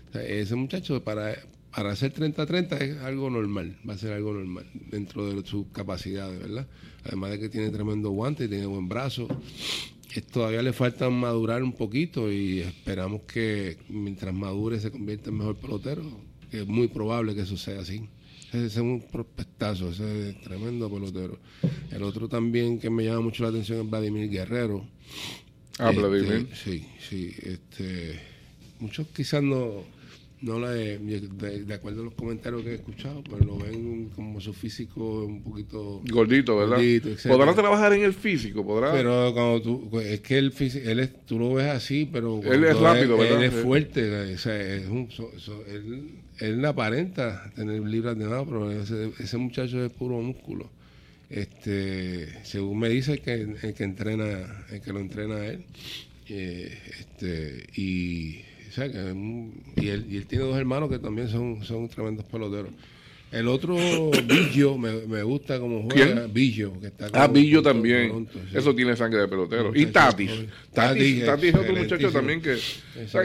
O 0.09 0.13
sea, 0.13 0.23
ese 0.23 0.55
muchacho 0.55 1.03
para 1.03 1.35
para 1.75 1.91
hacer 1.91 2.13
30-30 2.13 2.81
es 2.81 2.97
algo 2.99 3.29
normal, 3.29 3.77
va 3.87 3.95
a 3.95 3.97
ser 3.97 4.13
algo 4.13 4.33
normal 4.33 4.65
dentro 4.73 5.29
de 5.29 5.45
sus 5.45 5.67
capacidades, 5.73 6.39
¿verdad? 6.39 6.67
Además 7.03 7.31
de 7.31 7.39
que 7.39 7.49
tiene 7.49 7.69
tremendo 7.69 8.11
guante, 8.11 8.47
tiene 8.47 8.65
buen 8.65 8.87
brazo. 8.87 9.27
Todavía 10.31 10.61
le 10.61 10.71
falta 10.71 11.09
madurar 11.09 11.61
un 11.61 11.73
poquito 11.73 12.31
y 12.31 12.61
esperamos 12.61 13.23
que 13.23 13.77
mientras 13.89 14.33
madure 14.33 14.79
se 14.79 14.89
convierta 14.89 15.29
en 15.29 15.37
mejor 15.37 15.57
pelotero, 15.57 16.03
que 16.49 16.61
es 16.61 16.67
muy 16.67 16.87
probable 16.87 17.35
que 17.35 17.41
eso 17.41 17.57
sea 17.57 17.81
así. 17.81 18.07
Ese 18.53 18.67
es 18.67 18.77
un 18.77 19.01
prospectazo, 19.11 19.89
ese 19.89 20.29
es 20.29 20.41
tremendo 20.41 20.89
pelotero. 20.89 21.37
El 21.91 22.03
otro 22.03 22.29
también 22.29 22.79
que 22.79 22.89
me 22.89 23.03
llama 23.03 23.19
mucho 23.19 23.43
la 23.43 23.49
atención 23.49 23.81
es 23.81 23.89
Vladimir 23.89 24.29
Guerrero. 24.29 24.87
Ah, 25.77 25.91
Vladimir. 25.91 26.47
Este, 26.49 26.55
sí, 26.55 26.87
sí. 27.09 27.35
Este, 27.37 28.17
muchos 28.79 29.07
quizás 29.07 29.43
no 29.43 29.83
no 30.45 30.59
la 30.59 30.69
de, 30.69 30.99
de, 30.99 31.73
acuerdo 31.73 32.01
a 32.01 32.05
los 32.05 32.13
comentarios 32.13 32.61
que 32.61 32.71
he 32.71 32.75
escuchado, 32.75 33.23
pues 33.23 33.43
lo 33.43 33.57
ven 33.57 34.11
como 34.15 34.39
su 34.39 34.53
físico 34.53 35.25
un 35.25 35.41
poquito 35.41 36.03
gordito, 36.11 36.55
¿verdad? 36.55 36.77
podrá 37.27 37.55
trabajar 37.55 37.93
en 37.93 38.03
el 38.03 38.13
físico, 38.13 38.63
podrá. 38.63 38.91
Pero 38.91 39.33
cuando 39.33 39.61
tú, 39.61 39.99
es 39.99 40.21
que 40.21 40.37
el 40.37 40.51
físico, 40.51 40.87
él 40.87 40.99
es, 40.99 41.25
tú 41.25 41.39
lo 41.39 41.55
ves 41.55 41.65
así, 41.65 42.07
pero 42.11 42.41
él 42.43 42.63
es 42.63 42.79
rápido, 42.79 43.17
¿verdad? 43.17 43.43
Él 43.43 43.51
es 43.51 43.63
fuerte, 43.63 44.33
o 44.33 44.37
sea, 44.37 44.61
es 44.61 44.87
un, 44.87 45.09
él, 45.67 46.11
él 46.37 46.65
aparenta 46.65 47.51
tener 47.55 47.81
libras 47.81 48.15
de 48.15 48.25
nada, 48.25 48.45
pero 48.45 48.69
ese, 48.69 49.11
ese 49.17 49.37
muchacho 49.37 49.83
es 49.83 49.91
puro 49.91 50.21
músculo. 50.21 50.69
Este, 51.27 52.27
según 52.43 52.79
me 52.79 52.89
dice 52.89 53.17
que 53.17 53.33
el 53.33 53.73
que 53.73 53.83
entrena, 53.83 54.63
el 54.69 54.79
que 54.79 54.93
lo 54.93 54.99
entrena 54.99 55.37
a 55.37 55.47
él, 55.47 55.65
eh, 56.29 56.77
este, 56.99 57.65
y 57.75 58.41
y, 58.77 59.87
él, 59.87 60.05
y 60.09 60.17
él 60.17 60.25
tiene 60.27 60.45
dos 60.45 60.57
hermanos 60.57 60.89
que 60.89 60.99
también 60.99 61.27
son, 61.29 61.63
son 61.63 61.87
tremendos 61.87 62.25
peloteros. 62.25 62.71
El 63.31 63.49
otro, 63.49 63.75
Billo, 64.27 64.77
me, 64.77 64.93
me, 65.07 65.21
gusta 65.23 65.59
como 65.59 65.89
juega. 65.89 66.27
Billo, 66.27 66.79
que 66.79 66.87
está 66.87 67.09
Ah, 67.11 67.27
Billo 67.27 67.61
también. 67.61 68.27
Eso 68.53 68.73
tiene 68.73 68.95
sangre 68.95 69.21
de 69.21 69.27
pelotero. 69.27 69.71
Y 69.75 69.87
Tatis. 69.87 70.31
Tatis, 70.73 71.25
Tatis 71.25 71.49
es 71.49 71.55
otro 71.55 71.75
muchacho 71.75 72.11
también 72.11 72.41
que. 72.41 72.57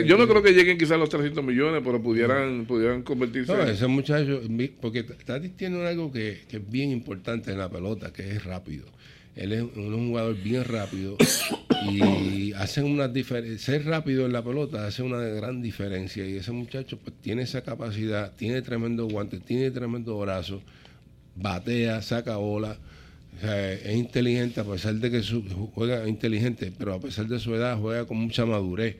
yo 0.04 0.18
no 0.18 0.26
creo 0.26 0.42
que 0.42 0.52
lleguen 0.52 0.78
quizás 0.78 0.98
los 0.98 1.08
300 1.08 1.44
millones, 1.44 1.82
pero 1.84 2.02
pudieran, 2.02 2.64
pudieran 2.66 3.02
convertirse. 3.02 3.52
No, 3.52 3.62
ese 3.62 3.86
muchacho. 3.86 4.40
Porque 4.80 5.04
Tatis 5.04 5.56
tiene 5.56 5.86
algo 5.86 6.10
que, 6.10 6.40
que 6.48 6.56
es 6.56 6.70
bien 6.70 6.90
importante 6.90 7.52
en 7.52 7.58
la 7.58 7.68
pelota, 7.68 8.12
que 8.12 8.28
es 8.28 8.44
rápido. 8.44 8.86
Él 9.36 9.52
es 9.52 9.62
un 9.62 10.08
jugador 10.08 10.36
bien 10.42 10.64
rápido 10.64 11.16
y 11.88 12.52
hacen 12.52 12.84
una 12.84 13.08
diferencia. 13.08 13.58
Ser 13.58 13.86
rápido 13.86 14.26
en 14.26 14.32
la 14.32 14.42
pelota 14.42 14.86
hace 14.86 15.02
una 15.02 15.18
gran 15.18 15.62
diferencia. 15.62 16.26
Y 16.26 16.36
ese 16.36 16.52
muchacho 16.52 16.98
pues 16.98 17.14
tiene 17.20 17.42
esa 17.42 17.62
capacidad, 17.62 18.32
tiene 18.36 18.62
tremendo 18.62 19.06
guante, 19.06 19.40
tiene 19.40 19.70
tremendo 19.70 20.18
brazo, 20.18 20.62
batea, 21.36 22.02
saca 22.02 22.36
bola. 22.36 22.76
es 23.42 23.96
inteligente 23.96 24.60
a 24.60 24.64
pesar 24.64 24.94
de 24.94 25.10
que 25.10 25.22
su, 25.22 25.42
juega 25.74 26.08
inteligente, 26.08 26.72
pero 26.76 26.94
a 26.94 27.00
pesar 27.00 27.26
de 27.26 27.38
su 27.38 27.54
edad 27.54 27.78
juega 27.78 28.06
con 28.06 28.18
mucha 28.18 28.44
madurez. 28.44 28.96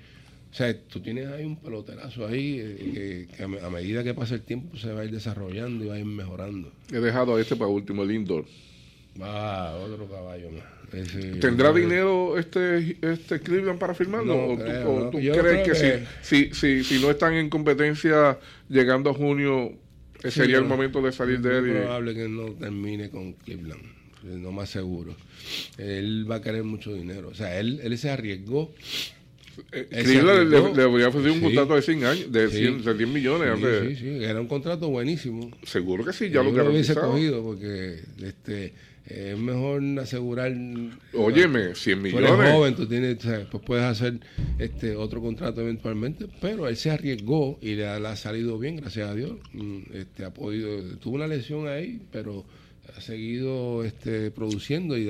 O 0.51 0.55
sea, 0.55 0.77
tú 0.77 0.99
tienes 1.01 1.29
ahí 1.29 1.45
un 1.45 1.57
peloterazo 1.57 2.27
ahí 2.27 2.59
eh, 2.59 3.29
que, 3.37 3.45
a, 3.45 3.71
medida 3.71 4.03
que 4.03 4.15
pasa 4.15 4.35
el 4.35 4.43
tiempo 4.43 4.77
se 4.77 4.93
va 4.93 5.03
a 5.03 5.05
ir 5.05 5.13
desarrollando 5.13 5.85
y 5.85 5.89
va 5.89 5.95
a 5.95 5.99
ir 5.99 6.05
mejorando. 6.05 6.73
He 6.93 6.99
dejado 6.99 7.37
a 7.37 7.41
este 7.41 7.55
para 7.55 7.71
último, 7.71 8.03
el 8.03 8.11
indoor. 8.11 8.47
Ah, 9.21 9.77
otro 9.83 10.09
caballo 10.09 10.51
más. 10.51 10.65
¿Tendrá 11.41 11.73
dinero 11.73 12.37
este, 12.39 12.97
este 13.01 13.41
Cleveland 13.41 13.79
para 13.79 13.95
firmarlo? 13.95 14.55
¿O 14.55 15.11
tú, 15.11 15.19
crees 15.19 15.69
que, 15.69 16.05
Si, 16.23 16.53
si, 16.53 16.85
si, 16.85 17.01
no 17.01 17.11
están 17.11 17.35
en 17.35 17.49
competencia 17.49 18.39
llegando 18.69 19.11
a 19.11 19.15
junio, 19.15 19.73
sería 20.29 20.59
el 20.59 20.65
momento 20.65 21.01
de 21.01 21.13
salir 21.13 21.41
de 21.41 21.59
él? 21.59 21.71
Es 21.71 21.83
probable 21.83 22.15
que 22.15 22.29
no 22.29 22.53
termine 22.53 23.09
con 23.09 23.35
Cleveland, 23.35 23.83
no 24.25 24.51
más 24.51 24.71
seguro. 24.71 25.15
Él 25.79 26.27
va 26.29 26.37
a 26.37 26.43
querer 26.43 26.65
mucho 26.65 26.93
dinero. 26.93 27.29
O 27.29 27.35
sea, 27.35 27.59
él, 27.59 27.81
él 27.83 27.97
se 27.97 28.11
arriesgó. 28.11 28.75
Eh, 29.73 29.87
Cleveland 29.91 30.51
le, 30.51 30.75
le, 30.75 30.83
habría 30.83 31.09
ofrecido 31.09 31.35
un 31.35 31.41
contrato 31.41 31.75
de 31.77 31.83
100 31.83 32.05
años, 32.05 32.33
de, 32.33 32.49
100, 32.49 32.83
de 32.83 32.95
10 32.95 33.09
millones. 33.11 33.59
Sí, 33.61 33.97
sí, 33.97 34.25
era 34.25 34.41
un 34.41 34.49
contrato 34.49 34.89
buenísimo. 34.89 35.51
Seguro 35.63 36.05
que 36.05 36.13
sí, 36.13 36.31
ya 36.31 36.43
lo 36.43 36.53
que 36.53 36.59
lo 36.59 36.71
hubiese 36.71 36.95
cogido 36.95 37.45
porque 37.45 38.01
este 38.23 38.73
es 39.11 39.39
mejor 39.39 39.83
asegurar. 39.99 40.53
Óyeme, 41.13 41.75
100 41.75 42.03
millones. 42.03 42.29
Tú 42.29 42.35
eres 42.41 42.53
joven, 42.53 42.75
tú 42.75 42.87
tienes, 42.87 43.19
pues 43.51 43.63
puedes 43.65 43.85
hacer 43.85 44.21
este 44.59 44.97
otro 44.97 45.21
contrato 45.21 45.61
eventualmente, 45.61 46.27
pero 46.41 46.69
él 46.69 46.77
se 46.77 46.91
arriesgó 46.91 47.59
y 47.61 47.75
le 47.75 47.87
ha, 47.89 48.17
salido 48.17 48.59
bien, 48.59 48.77
gracias 48.77 49.09
a 49.09 49.15
Dios. 49.15 49.33
Mm, 49.53 49.79
este, 49.95 50.25
ha 50.25 50.33
podido, 50.33 50.83
tuvo 50.99 51.17
una 51.17 51.27
lesión 51.27 51.69
ahí, 51.69 52.01
pero 52.13 52.45
ha 52.97 53.01
seguido 53.01 53.85
este, 53.85 54.31
produciendo 54.31 54.97
y, 54.97 55.07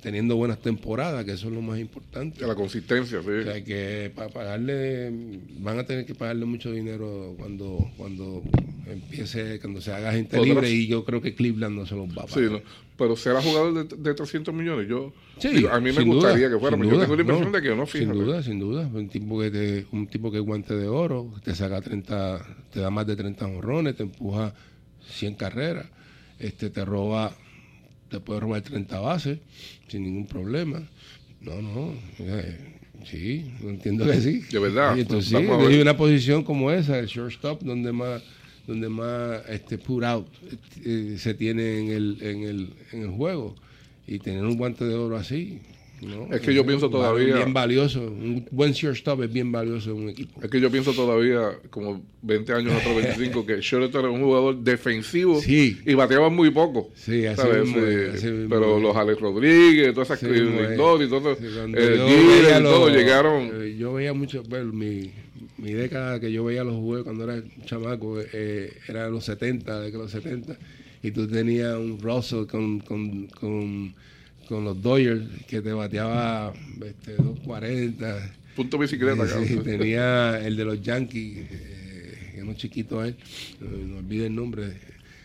teniendo, 0.00 0.36
buenas 0.36 0.60
temporadas, 0.60 1.24
que 1.24 1.32
eso 1.32 1.48
es 1.48 1.54
lo 1.54 1.62
más 1.62 1.78
importante. 1.78 2.46
La 2.46 2.54
consistencia, 2.54 3.22
sí. 3.22 3.28
O 3.28 3.42
sea, 3.44 3.64
que 3.64 4.12
para 4.14 4.28
pagarle, 4.28 5.12
van 5.58 5.78
a 5.78 5.84
tener 5.84 6.06
que 6.06 6.14
pagarle 6.14 6.44
mucho 6.44 6.72
dinero 6.72 7.34
cuando 7.38 7.90
cuando 7.96 8.42
empiece, 8.86 9.60
cuando 9.60 9.80
se 9.80 9.92
haga 9.92 10.12
gente 10.12 10.40
libre 10.42 10.70
y 10.70 10.86
yo 10.86 11.04
creo 11.04 11.20
que 11.20 11.34
Cleveland 11.34 11.76
no 11.76 11.86
se 11.86 11.94
los 11.94 12.08
va 12.08 12.22
a 12.22 12.26
pagar. 12.26 12.58
Sí, 12.58 12.64
pero 12.96 13.16
será 13.16 13.42
jugador 13.42 13.88
de, 13.88 13.96
de 13.96 14.14
300 14.14 14.54
millones. 14.54 14.88
Yo, 14.88 15.12
a 15.70 15.80
mí 15.80 15.92
me 15.92 16.04
gustaría 16.04 16.48
que 16.48 16.58
fuera, 16.58 16.76
pero 16.76 16.90
yo 16.90 17.00
tengo 17.00 17.16
la 17.16 17.22
impresión 17.22 17.52
de 17.52 17.62
que 17.62 17.74
no, 17.74 17.86
fíjate. 17.86 18.12
Sin 18.12 18.24
duda, 18.24 18.42
sin 18.42 18.58
duda. 18.60 18.90
Un 18.92 19.08
tipo 19.08 19.40
que 19.40 19.50
te, 19.50 19.86
un 19.92 20.06
tipo 20.06 20.30
que 20.30 20.38
guante 20.38 20.74
de 20.74 20.88
oro, 20.88 21.32
te 21.42 21.54
saca 21.54 21.80
30, 21.80 22.46
te 22.72 22.80
da 22.80 22.90
más 22.90 23.06
de 23.06 23.16
30 23.16 23.46
honrones, 23.46 23.96
te 23.96 24.02
empuja 24.02 24.54
100 25.08 25.34
carreras 25.34 25.86
este 26.42 26.70
te 26.70 26.84
roba, 26.84 27.34
te 28.10 28.20
puede 28.20 28.40
robar 28.40 28.62
30 28.62 29.00
bases 29.00 29.38
sin 29.88 30.04
ningún 30.04 30.26
problema. 30.26 30.82
No, 31.40 31.60
no, 31.60 31.92
eh, 32.18 32.58
sí, 33.04 33.50
entiendo 33.62 34.04
que 34.06 34.20
sí. 34.20 34.40
De 34.50 34.58
verdad. 34.58 34.98
entonces 34.98 35.30
sí, 35.30 35.36
hay 35.36 35.80
una 35.80 35.96
posición 35.96 36.44
como 36.44 36.70
esa, 36.70 36.98
el 36.98 37.06
shortstop, 37.06 37.62
donde 37.62 37.92
más 37.92 38.22
donde 38.66 38.88
más 38.88 39.42
este 39.48 39.76
put 39.76 40.04
out 40.04 40.26
eh, 40.84 41.16
se 41.18 41.34
tiene 41.34 41.78
en 41.80 41.90
el, 41.90 42.18
en 42.22 42.42
el, 42.44 42.72
en 42.92 43.02
el 43.02 43.10
juego 43.10 43.56
y 44.06 44.20
tener 44.20 44.44
un 44.44 44.56
guante 44.56 44.84
de 44.84 44.94
oro 44.94 45.16
así 45.16 45.60
es 46.30 46.40
que 46.40 46.54
yo 46.54 46.64
pienso 46.66 46.90
todavía. 46.90 47.36
Bien 47.36 47.52
valioso. 47.52 48.00
Un 48.00 48.46
buen 48.50 48.72
shortstop 48.72 49.22
es 49.22 49.32
bien 49.32 49.52
valioso 49.52 49.90
en 49.90 49.96
un 49.96 50.08
equipo. 50.08 50.40
Es 50.42 50.50
que 50.50 50.60
yo 50.60 50.70
pienso 50.70 50.92
todavía, 50.92 51.58
como 51.70 52.02
20 52.22 52.52
años 52.52 52.74
otros 52.78 52.96
25, 52.96 53.46
que 53.46 53.60
Shortstop 53.60 54.04
era 54.04 54.10
un 54.10 54.22
jugador 54.22 54.56
defensivo 54.58 55.40
y 55.46 55.94
bateaba 55.94 56.28
muy 56.28 56.50
poco. 56.50 56.90
Sí, 56.94 57.26
así, 57.26 57.42
Pero 58.48 58.78
los 58.78 58.96
Alex 58.96 59.20
Rodríguez, 59.20 59.92
todas 59.92 60.10
esas 60.10 60.20
sí, 60.20 60.26
y 60.26 60.76
todo, 60.76 61.02
eh, 61.02 62.60
todo 62.62 62.88
llegaron. 62.88 63.50
Eh, 63.54 63.76
yo 63.78 63.94
veía 63.94 64.12
mucho, 64.12 64.42
bueno, 64.44 64.72
mi, 64.72 65.10
mi 65.58 65.72
década 65.72 66.20
que 66.20 66.30
yo 66.32 66.44
veía 66.44 66.64
los 66.64 66.76
juegos 66.76 67.04
cuando 67.04 67.24
era 67.24 67.42
chamaco 67.64 68.20
eh, 68.20 68.72
era 68.88 69.08
los 69.08 69.24
70, 69.24 69.80
de 69.80 69.92
los 69.92 70.10
70, 70.10 70.56
y 71.02 71.10
tú 71.10 71.26
tenías 71.26 71.76
un 71.76 71.98
Russell 72.00 72.46
con, 72.46 72.80
con, 72.80 73.26
con 73.28 73.94
con 74.48 74.64
los 74.64 74.80
Dodgers, 74.80 75.22
que 75.46 75.60
te 75.60 75.72
bateaba 75.72 76.52
este, 76.84 77.14
240. 77.14 78.32
Punto 78.56 78.78
bicicleta, 78.78 79.26
sí, 79.26 79.56
tenía 79.58 80.38
el 80.44 80.56
de 80.56 80.64
los 80.64 80.82
Yankees, 80.82 81.46
eh, 81.50 82.32
que 82.34 82.44
no 82.44 82.54
chiquito 82.54 83.02
él, 83.02 83.16
no, 83.60 83.98
olvide 83.98 84.26
el 84.26 84.34
nombre. 84.34 84.66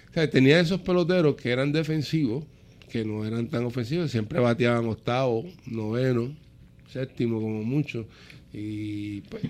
O 0.10 0.13
sea, 0.13 0.30
tenía 0.30 0.60
esos 0.60 0.80
peloteros 0.82 1.36
que 1.36 1.49
eran 1.49 1.71
defensivos, 1.71 2.45
que 2.89 3.03
no 3.03 3.25
eran 3.25 3.47
tan 3.49 3.65
ofensivos, 3.65 4.12
siempre 4.12 4.39
bateaban 4.39 4.86
octavo, 4.86 5.45
noveno, 5.65 6.34
séptimo 6.91 7.41
como 7.41 7.63
mucho. 7.63 8.08
Y 8.53 9.21
pues 9.21 9.43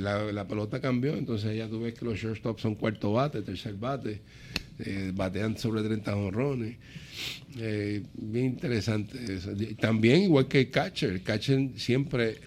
la, 0.00 0.46
pelota 0.48 0.80
cambió, 0.80 1.14
entonces 1.14 1.56
ya 1.56 1.68
tú 1.68 1.80
ves 1.80 1.94
que 1.94 2.04
los 2.04 2.18
shortstops 2.18 2.62
son 2.62 2.74
cuarto 2.74 3.12
bate, 3.12 3.42
tercer 3.42 3.74
bate, 3.74 4.20
eh, 4.78 5.12
batean 5.14 5.58
sobre 5.58 5.82
30 5.82 6.16
honrones. 6.16 6.76
Eh, 7.58 8.02
bien 8.14 8.46
interesante 8.46 9.18
eso. 9.32 9.50
También, 9.78 10.22
igual 10.22 10.48
que 10.48 10.60
el 10.60 10.70
catcher, 10.70 11.10
el 11.10 11.22
catcher 11.22 11.70
siempre 11.76 12.38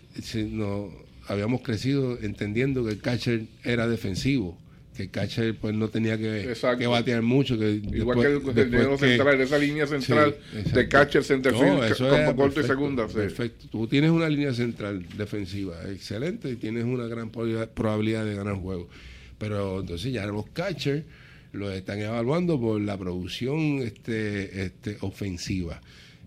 no, 0.49 0.91
habíamos 1.27 1.61
crecido 1.61 2.17
entendiendo 2.21 2.83
que 2.83 2.91
el 2.91 2.99
catcher 2.99 3.45
era 3.63 3.87
defensivo, 3.87 4.57
que 4.97 5.03
el 5.03 5.12
catcher 5.12 5.55
pues 5.55 5.75
no 5.75 5.89
tenía 5.89 6.17
que, 6.17 6.53
que 6.79 6.88
batear 6.88 7.21
mucho. 7.21 7.57
Que 7.57 7.79
Igual 7.93 8.19
que 8.19 8.62
el, 8.62 8.71
dinero 8.71 8.97
central, 8.97 9.39
esa 9.39 9.57
línea 9.60 9.86
central 9.86 10.36
de 10.73 10.88
catcher, 10.89 11.23
centerfield, 11.23 11.99
no, 11.99 12.36
corto 12.36 12.62
y 12.62 12.63
segunda. 12.63 13.07
Perfecto. 13.07 13.67
Tú 13.69 13.88
tienes 13.88 14.10
una 14.10 14.27
línea 14.27 14.53
central 14.53 15.05
defensiva 15.15 15.75
excelente 15.88 16.49
y 16.49 16.55
tienes 16.55 16.83
una 16.83 17.05
gran 17.05 17.29
probabilidad 17.29 18.25
de 18.25 18.36
ganar 18.36 18.55
juego. 18.55 18.89
Pero 19.38 19.81
entonces 19.81 20.12
ya 20.12 20.25
los 20.25 20.47
catchers 20.47 21.03
los 21.51 21.71
están 21.73 21.99
evaluando 21.99 22.60
por 22.60 22.81
la 22.81 22.97
producción 22.97 23.79
este, 23.83 24.65
este 24.65 24.97
ofensiva. 25.01 25.79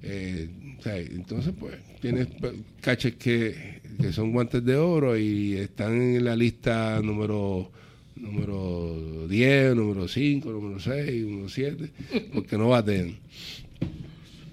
Eh, 0.03 0.49
entonces, 0.85 1.53
pues, 1.59 1.75
tienes 2.01 2.29
catchers 2.81 3.17
que, 3.17 3.81
que 4.01 4.13
son 4.13 4.33
guantes 4.33 4.65
de 4.65 4.77
oro 4.77 5.19
y 5.19 5.57
están 5.57 6.01
en 6.01 6.25
la 6.25 6.37
lista 6.37 7.01
número 7.03 7.71
número 8.21 9.27
10, 9.29 9.75
número 9.75 10.09
5, 10.09 10.51
número 10.51 10.81
6, 10.81 11.27
número 11.27 11.49
7, 11.49 11.91
porque 12.35 12.59
no 12.59 12.69
baten. 12.69 13.17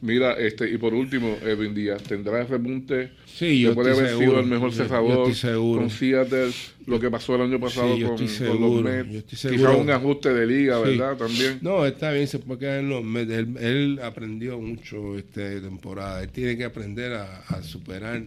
Mira, 0.02 0.34
este, 0.34 0.70
y 0.70 0.78
por 0.78 0.94
último, 0.94 1.38
Edwin 1.44 1.74
Díaz, 1.74 2.04
¿tendrá 2.04 2.42
el 2.42 2.48
repunte? 2.48 3.12
Sí, 3.26 3.62
yo 3.62 3.74
puede 3.74 3.92
haber 3.92 4.16
sido 4.16 4.40
el 4.40 4.46
mejor 4.46 4.72
cejador 4.72 5.32
con 5.50 5.90
Seattle, 5.90 6.52
lo 6.86 7.00
que 7.00 7.10
pasó 7.10 7.36
el 7.36 7.42
año 7.42 7.60
pasado 7.60 7.90
con, 7.90 8.62
los 8.62 8.84
Mets. 8.84 9.24
Quizá 9.24 9.72
un 9.72 9.90
ajuste 9.90 10.34
de 10.34 10.46
liga, 10.46 10.80
¿verdad? 10.80 11.18
También. 11.18 11.60
No, 11.62 11.86
está 11.86 12.12
bien, 12.12 12.28
se 12.28 12.38
puede 12.38 12.60
quedar 12.60 12.80
en 12.80 12.90
los 12.90 13.04
Mets. 13.04 13.32
Él, 13.32 14.00
aprendió 14.04 14.60
mucho 14.60 15.18
esta 15.18 15.42
temporada. 15.62 16.22
Él 16.22 16.30
tiene 16.30 16.56
que 16.56 16.66
aprender 16.66 17.14
a, 17.14 17.64
superar 17.64 18.22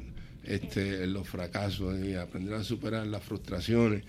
este, 0.44 1.06
los 1.06 1.28
fracasos 1.28 2.04
y 2.04 2.14
aprender 2.14 2.54
a 2.54 2.64
superar 2.64 3.06
las 3.06 3.22
frustraciones 3.22 4.02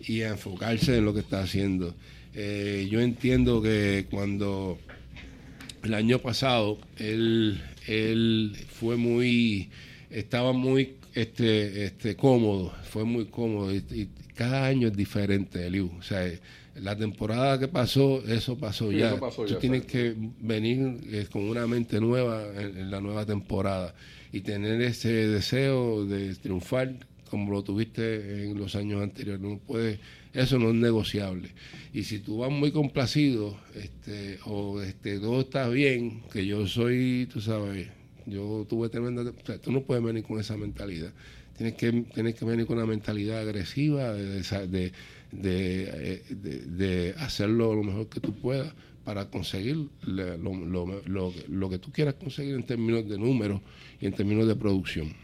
y 0.00 0.22
a 0.22 0.30
enfocarse 0.30 0.96
en 0.96 1.04
lo 1.04 1.14
que 1.14 1.20
está 1.20 1.42
haciendo. 1.42 1.94
Eh, 2.34 2.88
yo 2.90 3.00
entiendo 3.00 3.60
que 3.60 4.06
cuando 4.10 4.78
el 5.82 5.94
año 5.94 6.18
pasado 6.18 6.78
él, 6.98 7.60
él 7.86 8.56
fue 8.68 8.96
muy, 8.96 9.70
estaba 10.10 10.52
muy 10.52 10.94
este, 11.14 11.84
este, 11.84 12.16
cómodo, 12.16 12.72
fue 12.84 13.04
muy 13.04 13.26
cómodo 13.26 13.74
y, 13.74 14.08
cada 14.34 14.66
año 14.66 14.88
es 14.88 14.96
diferente, 14.96 15.66
Eliu. 15.66 15.90
O 15.98 16.02
sea, 16.02 16.26
la 16.76 16.96
temporada 16.96 17.58
que 17.58 17.68
pasó, 17.68 18.22
eso 18.26 18.56
pasó 18.56 18.90
ya. 18.90 19.18
Tú 19.18 19.56
tienes 19.56 19.84
que 19.84 20.14
venir 20.40 20.98
eh, 21.10 21.26
con 21.30 21.42
una 21.42 21.66
mente 21.66 22.00
nueva 22.00 22.44
en, 22.56 22.90
la 22.90 23.02
nueva 23.02 23.26
temporada 23.26 23.94
y 24.32 24.40
tener 24.40 24.80
ese 24.80 25.10
deseo 25.28 26.06
de 26.06 26.34
triunfar 26.36 26.94
como 27.30 27.52
lo 27.52 27.62
tuviste 27.62 28.44
en 28.44 28.58
los 28.58 28.74
años 28.74 29.02
anteriores. 29.02 29.40
No 29.40 29.58
puede, 29.58 30.00
eso 30.34 30.58
no 30.58 30.70
es 30.70 30.74
negociable. 30.74 31.50
Y 31.94 32.02
si 32.02 32.18
tú 32.18 32.38
vas 32.38 32.50
muy 32.50 32.72
complacido, 32.72 33.56
este, 33.74 34.38
o 34.44 34.82
este, 34.82 35.20
todo 35.20 35.40
está 35.40 35.68
bien, 35.68 36.22
que 36.32 36.44
yo 36.44 36.66
soy, 36.66 37.28
tú 37.32 37.40
sabes, 37.40 37.88
yo 38.26 38.66
tuve 38.68 38.88
tremenda, 38.88 39.22
o 39.22 39.46
sea, 39.46 39.58
tú 39.58 39.72
no 39.72 39.82
puedes 39.82 40.02
venir 40.02 40.24
con 40.24 40.40
esa 40.40 40.56
mentalidad. 40.56 41.12
Tienes 41.56 41.74
que, 41.74 41.92
tienes 42.14 42.34
que 42.34 42.44
venir 42.44 42.66
con 42.66 42.78
una 42.78 42.86
mentalidad 42.86 43.40
agresiva 43.40 44.12
de, 44.12 44.42
de, 44.66 44.92
de, 45.30 46.22
de, 46.66 47.14
hacerlo 47.18 47.74
lo 47.74 47.84
mejor 47.84 48.08
que 48.08 48.20
tú 48.20 48.32
puedas 48.34 48.72
para 49.04 49.30
conseguir 49.30 49.88
lo, 50.02 50.36
lo, 50.38 51.02
lo, 51.06 51.34
lo 51.48 51.70
que 51.70 51.78
tú 51.78 51.92
quieras 51.92 52.14
conseguir 52.14 52.54
en 52.54 52.64
términos 52.64 53.08
de 53.08 53.18
números 53.18 53.60
y 54.00 54.06
en 54.06 54.12
términos 54.14 54.48
de 54.48 54.56
producción. 54.56 55.14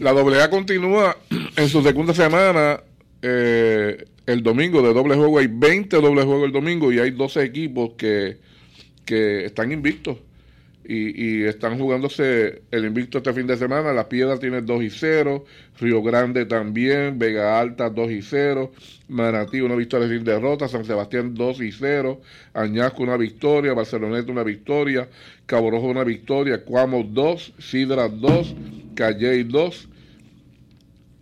La 0.00 0.10
AA 0.10 0.48
continúa 0.48 1.16
en 1.56 1.68
su 1.68 1.82
segunda 1.82 2.14
semana 2.14 2.80
eh, 3.20 4.04
el 4.26 4.42
domingo 4.42 4.82
de 4.82 4.92
doble 4.94 5.14
juego. 5.16 5.38
Hay 5.38 5.48
20 5.48 5.96
doble 5.96 6.22
juegos 6.22 6.46
el 6.46 6.52
domingo 6.52 6.92
y 6.92 6.98
hay 6.98 7.10
12 7.10 7.42
equipos 7.42 7.92
que, 7.96 8.38
que 9.04 9.44
están 9.44 9.72
invictos. 9.72 10.18
Y, 10.84 11.44
están 11.44 11.78
jugándose 11.78 12.62
el 12.72 12.84
invicto 12.84 13.18
este 13.18 13.32
fin 13.32 13.46
de 13.46 13.56
semana. 13.56 13.92
La 13.92 14.08
Piedra 14.08 14.38
tiene 14.38 14.62
2 14.62 14.82
y 14.82 14.90
0, 14.90 15.44
Río 15.78 16.02
Grande 16.02 16.44
también, 16.44 17.20
Vega 17.20 17.60
Alta 17.60 17.88
2 17.88 18.10
y 18.10 18.20
0, 18.20 18.72
Manatí 19.08 19.60
una 19.60 19.76
victoria 19.76 20.08
sin 20.08 20.24
derrota, 20.24 20.66
San 20.66 20.84
Sebastián 20.84 21.34
2 21.34 21.60
y 21.60 21.70
0, 21.70 22.20
Añasco 22.52 23.04
una 23.04 23.16
victoria, 23.16 23.74
Barceloneta 23.74 24.32
una 24.32 24.42
victoria, 24.42 25.08
Cabo 25.46 25.70
Rojo 25.70 25.86
una 25.86 26.02
victoria, 26.02 26.64
Cuamo 26.64 27.04
2, 27.04 27.54
Sidra 27.60 28.08
2, 28.08 28.54
Calley 28.94 29.44
2 29.44 29.88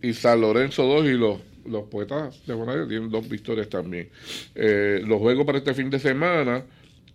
y 0.01 0.13
San 0.13 0.41
Lorenzo 0.41 0.83
2 0.83 1.05
y 1.05 1.13
los, 1.13 1.39
los 1.65 1.83
poetas 1.83 2.45
de 2.45 2.53
Bonavia 2.53 2.87
tienen 2.87 3.09
dos 3.09 3.27
victorias 3.29 3.69
también. 3.69 4.09
Eh, 4.55 5.01
los 5.05 5.19
juegos 5.19 5.45
para 5.45 5.59
este 5.59 5.73
fin 5.73 5.89
de 5.89 5.99
semana, 5.99 6.63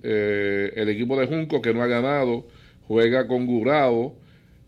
eh, 0.03 0.73
el 0.77 0.89
equipo 0.89 1.19
de 1.19 1.27
Junco 1.27 1.61
que 1.61 1.75
no 1.75 1.83
ha 1.83 1.87
ganado 1.87 2.47
juega 2.87 3.27
con 3.27 3.47
Gurabo. 3.47 4.17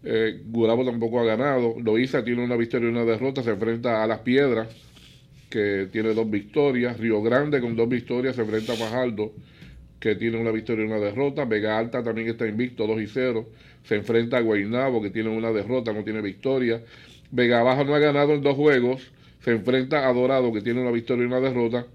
Eh, 0.05 0.42
Gurabo 0.46 0.85
tampoco 0.85 1.20
ha 1.20 1.24
ganado. 1.24 1.74
Loiza 1.81 2.24
tiene 2.24 2.44
una 2.44 2.57
victoria 2.57 2.88
y 2.88 2.92
una 2.92 3.05
derrota. 3.05 3.42
Se 3.42 3.51
enfrenta 3.51 4.03
a 4.03 4.07
Las 4.07 4.20
Piedras, 4.20 4.68
que 5.51 5.88
tiene 5.90 6.14
dos 6.14 6.29
victorias. 6.31 6.98
Río 6.98 7.22
Grande 7.22 7.61
con 7.61 7.77
dos 7.77 7.88
victorias 7.88 8.37
se 8.37 8.42
enfrenta 8.42 8.72
a 8.72 8.77
Fajardo, 8.77 9.33
que 10.01 10.14
tiene 10.14 10.38
una 10.38 10.51
victoria 10.51 10.85
y 10.85 10.88
una 10.88 10.98
derrota. 10.98 11.44
Vega 11.44 11.79
Alta 11.79 12.03
también 12.03 12.29
está 12.29 12.46
invicto, 12.46 12.87
2 12.87 13.03
y 13.03 13.07
0. 13.07 13.48
Se 13.88 13.94
enfrenta 13.94 14.37
a 14.37 14.40
Guaynabo, 14.42 15.01
que 15.01 15.09
tiene 15.09 15.31
una 15.31 15.51
derrota, 15.51 15.94
no 15.94 16.05
tiene 16.05 16.20
victoria. 16.20 16.83
Vega 17.31 17.62
Baja 17.62 17.85
no 17.85 17.94
ha 17.94 17.98
ganado 17.98 18.35
en 18.35 18.42
dos 18.42 18.55
juegos. 18.55 19.11
Se 19.40 19.51
enfrenta 19.51 20.07
a 20.07 20.12
Dorado, 20.12 20.53
que 20.53 20.61
tiene 20.61 20.83
una 20.83 20.90
victoria 20.90 21.24
y 21.24 21.27
una 21.27 21.40
derrota. 21.40 21.87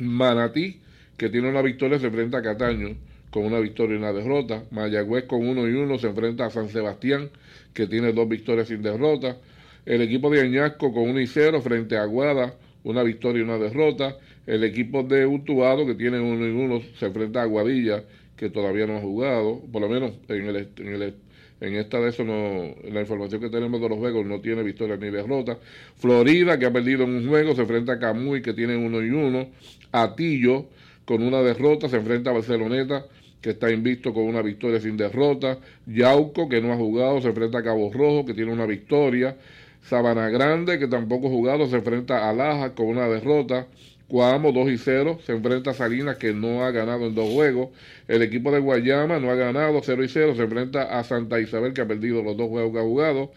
Manatí, 0.00 0.80
que 1.18 1.28
tiene 1.28 1.50
una 1.50 1.60
victoria, 1.60 1.98
se 1.98 2.06
enfrenta 2.06 2.38
a 2.38 2.42
Cataño, 2.42 2.96
con 3.30 3.44
una 3.44 3.58
victoria 3.58 3.96
y 3.96 3.98
una 3.98 4.14
derrota. 4.14 4.64
Mayagüez 4.70 5.24
con 5.24 5.46
uno 5.46 5.68
y 5.68 5.72
uno 5.72 5.98
se 5.98 6.06
enfrenta 6.06 6.46
a 6.46 6.50
San 6.50 6.70
Sebastián, 6.70 7.28
que 7.74 7.86
tiene 7.86 8.14
dos 8.14 8.26
victorias 8.26 8.68
sin 8.68 8.80
derrota. 8.80 9.36
El 9.84 10.00
equipo 10.00 10.30
de 10.30 10.40
Añasco 10.40 10.94
con 10.94 11.10
uno 11.10 11.20
y 11.20 11.26
cero 11.26 11.60
frente 11.60 11.98
a 11.98 12.04
Aguada, 12.04 12.54
una 12.84 13.02
victoria 13.02 13.40
y 13.40 13.44
una 13.44 13.58
derrota. 13.58 14.16
El 14.46 14.64
equipo 14.64 15.02
de 15.02 15.26
Utuado, 15.26 15.84
que 15.84 15.94
tiene 15.94 16.18
uno 16.20 16.46
y 16.46 16.50
uno, 16.52 16.80
se 16.98 17.04
enfrenta 17.04 17.40
a 17.40 17.42
Aguadilla, 17.42 18.02
que 18.42 18.50
todavía 18.50 18.88
no 18.88 18.96
ha 18.96 19.00
jugado, 19.00 19.60
por 19.70 19.80
lo 19.80 19.88
menos 19.88 20.14
en 20.26 20.48
el, 20.48 20.68
en 20.76 20.88
el 20.88 21.14
en 21.60 21.76
esta 21.76 22.00
de 22.00 22.08
eso 22.08 22.24
no, 22.24 22.74
la 22.90 23.00
información 23.00 23.40
que 23.40 23.48
tenemos 23.48 23.80
de 23.80 23.88
los 23.88 23.96
juegos 23.96 24.26
no 24.26 24.40
tiene 24.40 24.64
victoria 24.64 24.96
ni 24.96 25.10
derrota. 25.10 25.58
Florida, 25.94 26.58
que 26.58 26.66
ha 26.66 26.72
perdido 26.72 27.04
en 27.04 27.10
un 27.10 27.28
juego, 27.28 27.54
se 27.54 27.60
enfrenta 27.60 27.92
a 27.92 27.98
Camuy, 28.00 28.42
que 28.42 28.52
tiene 28.52 28.76
uno 28.76 29.00
y 29.00 29.10
uno. 29.10 29.46
Atillo, 29.92 30.66
con 31.04 31.22
una 31.22 31.40
derrota, 31.40 31.88
se 31.88 31.98
enfrenta 31.98 32.30
a 32.30 32.32
Barceloneta, 32.32 33.06
que 33.40 33.50
está 33.50 33.70
invicto 33.70 34.12
con 34.12 34.24
una 34.24 34.42
victoria 34.42 34.80
sin 34.80 34.96
derrota. 34.96 35.56
Yauco, 35.86 36.48
que 36.48 36.60
no 36.60 36.72
ha 36.72 36.76
jugado, 36.76 37.20
se 37.20 37.28
enfrenta 37.28 37.58
a 37.58 37.62
Cabo 37.62 37.92
Rojo, 37.92 38.26
que 38.26 38.34
tiene 38.34 38.52
una 38.52 38.66
victoria. 38.66 39.36
Sabana 39.82 40.30
Grande, 40.30 40.80
que 40.80 40.88
tampoco 40.88 41.28
ha 41.28 41.30
jugado, 41.30 41.68
se 41.68 41.76
enfrenta 41.76 42.28
a 42.28 42.32
Laja 42.32 42.74
con 42.74 42.86
una 42.86 43.08
derrota. 43.08 43.68
Cuamo 44.12 44.52
2 44.52 44.72
y 44.72 44.76
0 44.76 45.20
se 45.24 45.32
enfrenta 45.32 45.70
a 45.70 45.72
Salinas 45.72 46.18
que 46.18 46.34
no 46.34 46.66
ha 46.66 46.70
ganado 46.70 47.06
en 47.06 47.14
dos 47.14 47.30
juegos. 47.30 47.70
El 48.08 48.20
equipo 48.20 48.52
de 48.52 48.58
Guayama 48.58 49.18
no 49.18 49.30
ha 49.30 49.34
ganado 49.34 49.80
0 49.82 50.04
y 50.04 50.08
0 50.08 50.34
se 50.36 50.42
enfrenta 50.42 50.98
a 50.98 51.02
Santa 51.02 51.40
Isabel 51.40 51.72
que 51.72 51.80
ha 51.80 51.88
perdido 51.88 52.22
los 52.22 52.36
dos 52.36 52.50
juegos 52.50 52.74
que 52.74 52.78
ha 52.78 52.82
jugado. 52.82 53.32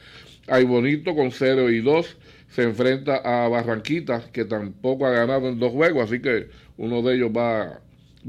Hay 0.48 0.66
Bonito 0.66 1.16
con 1.16 1.32
0 1.32 1.70
y 1.70 1.80
2 1.80 2.18
se 2.50 2.64
enfrenta 2.64 3.16
a 3.16 3.48
Barranquita 3.48 4.22
que 4.34 4.44
tampoco 4.44 5.06
ha 5.06 5.12
ganado 5.12 5.48
en 5.48 5.60
dos 5.60 5.72
juegos, 5.72 6.10
así 6.10 6.20
que 6.20 6.50
uno 6.76 7.02
de 7.02 7.16
ellos 7.16 7.32
va, 7.32 7.80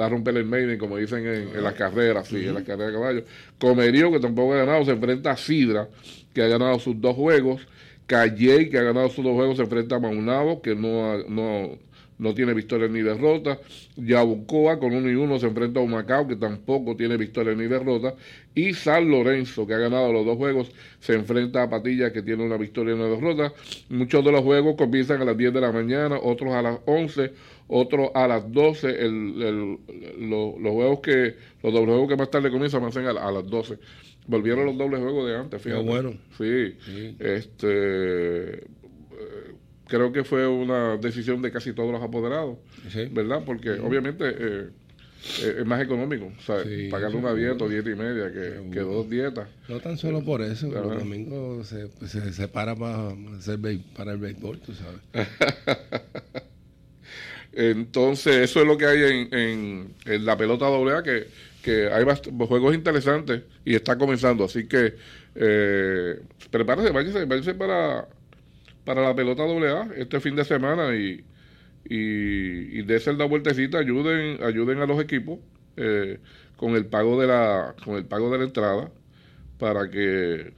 va 0.01 0.07
a 0.07 0.09
romper 0.09 0.37
el 0.37 0.45
maiden 0.45 0.79
como 0.79 0.99
dicen 0.99 1.27
en, 1.27 1.65
las 1.65 1.75
carreras, 1.75 2.29
sí, 2.29 2.47
en 2.47 2.55
las 2.55 2.63
carreras 2.63 2.93
de 2.93 2.97
caballos. 2.97 3.25
Comerío 3.59 4.13
que 4.13 4.21
tampoco 4.21 4.55
ha 4.55 4.59
ganado 4.59 4.85
se 4.85 4.93
enfrenta 4.93 5.33
a 5.33 5.37
Sidra 5.37 5.89
que 6.33 6.43
ha 6.43 6.47
ganado 6.47 6.79
sus 6.79 7.01
dos 7.01 7.17
juegos. 7.17 7.67
Calley, 8.07 8.71
que 8.71 8.79
ha 8.79 8.85
ganado 8.85 9.09
sus 9.09 9.25
dos 9.25 9.35
juegos, 9.35 9.57
se 9.57 9.65
enfrenta 9.65 9.97
a 9.97 9.99
Maunabo, 9.99 10.63
que 10.63 10.77
no, 10.77 11.11
ha, 11.11 11.19
no, 11.29 11.77
no 12.19 12.35
tiene 12.35 12.55
victoria 12.55 12.89
ni 12.89 13.03
derrota. 13.03 13.59
Yabucoa 13.97 14.79
con 14.79 14.95
uno 14.95 15.11
y 15.11 15.15
uno 15.15 15.39
se 15.39 15.47
enfrenta 15.47 15.81
a 15.81 15.83
Humacao, 15.83 16.27
que 16.27 16.37
tampoco 16.37 16.97
tiene 16.97 17.17
victoria 17.17 17.55
ni 17.55 17.67
derrota. 17.67 18.15
Y 18.55 18.73
San 18.73 19.11
Lorenzo, 19.11 19.67
que 19.67 19.75
ha 19.75 19.79
ganado 19.79 20.13
los 20.13 20.25
dos 20.25 20.37
juegos, 20.37 20.71
se 20.99 21.15
enfrenta 21.15 21.63
a 21.63 21.71
Patilla, 21.71 22.13
que 22.13 22.23
tiene 22.23 22.45
una 22.45 22.57
victoria 22.57 22.93
y 22.93 22.99
una 22.99 23.09
derrota. 23.09 23.53
Muchos 23.91 24.25
de 24.25 24.33
los 24.33 24.41
juegos 24.43 24.77
comienzan 24.77 25.21
a 25.21 25.25
las 25.25 25.37
10 25.37 25.53
de 25.53 25.61
la 25.61 25.73
mañana, 25.73 26.19
otros 26.23 26.53
a 26.55 26.63
las 26.63 26.79
11, 26.87 27.33
otros 27.69 28.11
a 28.15 28.27
las 28.27 28.51
12. 28.51 28.89
El, 28.89 29.79
los 30.19 30.73
juegos 30.73 31.01
que, 31.01 31.35
los 31.63 31.73
dobles 31.73 31.91
juegos 31.91 32.09
que 32.09 32.17
más 32.17 32.31
tarde 32.31 32.51
comienzan 32.51 32.83
a, 32.83 32.87
a, 32.89 33.29
a 33.29 33.33
las 33.33 33.47
12. 33.47 33.79
Volvieron 34.27 34.67
los 34.67 34.77
dobles 34.77 35.01
juegos 35.01 35.29
de 35.29 35.37
antes, 35.37 35.63
fíjate. 35.63 35.85
bueno. 35.85 36.15
Sí. 36.37 36.75
sí. 36.85 37.17
Este 37.21 38.65
creo 39.87 40.13
que 40.13 40.25
fue 40.25 40.47
una 40.47 40.97
decisión 40.97 41.43
de 41.43 41.51
casi 41.51 41.73
todos 41.73 41.93
los 41.93 42.03
apoderados, 42.03 42.59
¿verdad? 43.11 43.43
Porque 43.45 43.71
obviamente 43.73 44.25
eh, 44.29 44.69
eh, 45.43 45.57
es 45.59 45.67
más 45.67 45.83
económico, 45.83 46.33
¿sabes? 46.45 46.91
Pagar 46.91 47.15
una 47.15 47.35
dieta 47.35 47.65
o 47.65 47.69
dieta 47.69 47.91
y 47.91 47.95
media 47.95 48.33
que, 48.33 48.81
dos 48.81 49.09
dietas. 49.09 49.49
No 49.69 49.81
tan 49.81 49.97
solo 49.97 50.25
por 50.25 50.43
eso, 50.43 50.69
pero 50.69 50.91
los 50.91 50.99
domingos 50.99 51.69
se, 51.69 51.89
se 52.07 52.33
separa 52.33 52.75
para, 52.75 53.11
hacer 53.37 53.59
para 53.97 54.13
el 54.13 54.19
béisbol, 54.19 54.61
tú 54.61 54.73
sabes. 54.75 55.01
Entonces, 57.53 58.37
eso 58.37 58.61
es 58.61 58.67
lo 58.67 58.77
que 58.77 58.85
hay 58.85 59.29
en, 59.33 59.95
en, 60.05 60.27
la 60.27 60.37
pelota 60.37 60.67
AA, 60.67 61.03
que, 61.03 61.27
que 61.63 61.89
hay 61.89 62.05
juegos 62.39 62.75
interesantes 62.75 63.43
y 63.65 63.75
está 63.75 63.97
comenzando. 63.97 64.45
Así 64.45 64.69
que 64.69 64.95
eh, 65.35 66.21
prepárese, 66.51 66.91
váyase, 66.91 67.55
para, 67.55 68.07
para 68.87 69.03
la 69.03 69.15
pelota 69.15 69.43
AA 69.43 69.89
este 69.97 70.21
fin 70.21 70.37
de 70.37 70.45
semana 70.45 70.95
y, 70.95 71.25
y, 71.85 72.79
y 72.79 72.83
dése 72.83 73.13
la 73.13 73.27
vueltecita, 73.27 73.79
ayuden, 73.79 74.43
ayuden 74.43 74.79
a 74.79 74.87
los 74.87 74.99
equipos 75.01 75.41
eh, 75.77 76.19
con 76.57 76.75
el 76.77 76.87
pago 76.87 77.21
de 77.21 77.27
la, 77.27 77.75
con 77.85 77.97
el 77.97 78.07
pago 78.07 78.31
de 78.31 78.39
la 78.39 78.45
entrada 78.45 78.91
para 79.59 79.91
que 79.91 80.55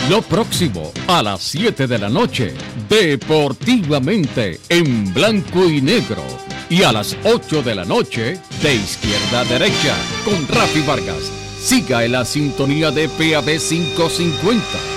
Lo 0.09 0.23
próximo 0.23 0.93
a 1.07 1.23
las 1.23 1.43
7 1.43 1.87
de 1.87 1.99
la 1.99 2.09
noche, 2.09 2.55
deportivamente 2.89 4.59
en 4.69 5.13
blanco 5.13 5.69
y 5.69 5.83
negro. 5.83 6.23
Y 6.71 6.83
a 6.83 6.93
las 6.93 7.17
8 7.25 7.63
de 7.63 7.75
la 7.75 7.85
noche, 7.85 8.41
de 8.63 8.75
izquierda 8.75 9.41
a 9.41 9.45
derecha, 9.45 9.95
con 10.25 10.49
Rafi 10.49 10.81
Vargas. 10.81 11.31
Siga 11.61 12.05
en 12.05 12.13
la 12.13 12.25
sintonía 12.25 12.91
de 12.91 13.09
PAB 13.09 13.59
550. 13.59 14.96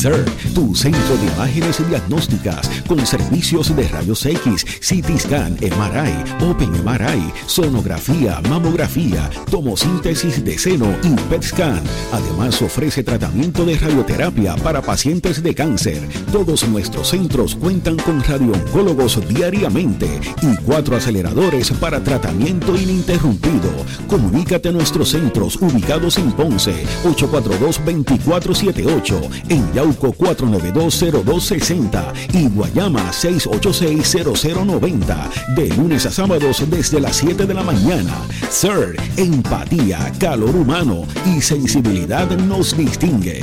CERT, 0.00 0.54
tu 0.54 0.74
centro 0.74 1.14
de 1.18 1.26
imágenes 1.26 1.86
diagnósticas 1.86 2.70
con 2.88 3.04
servicios 3.04 3.76
de 3.76 3.86
rayos 3.86 4.24
X, 4.24 4.64
CT 4.80 5.18
scan, 5.18 5.58
MRI, 5.60 6.48
Open 6.48 6.70
MRI, 6.82 7.30
sonografía, 7.44 8.40
mamografía, 8.48 9.28
tomosíntesis 9.50 10.42
de 10.42 10.56
seno 10.56 10.86
y 11.02 11.14
PET 11.28 11.42
scan. 11.42 11.82
Además 12.12 12.62
ofrece 12.62 13.04
tratamiento 13.04 13.66
de 13.66 13.76
radioterapia 13.76 14.56
para 14.56 14.80
pacientes 14.80 15.42
de 15.42 15.54
cáncer. 15.54 16.00
Todos 16.32 16.66
nuestros 16.66 17.08
centros 17.08 17.54
cuentan 17.54 17.96
con 17.96 18.24
radiooncólogos 18.24 19.28
diariamente 19.28 20.18
y 20.40 20.56
cuatro 20.64 20.96
aceleradores 20.96 21.72
para 21.72 22.02
tratamiento 22.02 22.74
ininterrumpido. 22.74 23.70
Comunícate 24.08 24.70
a 24.70 24.72
nuestros 24.72 25.10
centros 25.10 25.56
ubicados 25.56 26.16
en 26.16 26.32
Ponce 26.32 26.86
842 27.04 27.84
2478 27.84 29.20
en 29.50 29.72
Yau 29.74 29.89
4920260 29.98 32.12
y 32.32 32.48
Guayama 32.48 33.12
6860090. 33.12 35.30
De 35.54 35.68
lunes 35.76 36.06
a 36.06 36.10
sábados 36.10 36.64
desde 36.70 36.98
las 37.00 37.16
7 37.16 37.44
de 37.46 37.54
la 37.54 37.62
mañana. 37.62 38.14
Sir, 38.50 38.96
empatía, 39.16 40.12
calor 40.18 40.56
humano 40.56 41.04
y 41.26 41.40
sensibilidad 41.40 42.28
nos 42.30 42.76
distingue. 42.76 43.40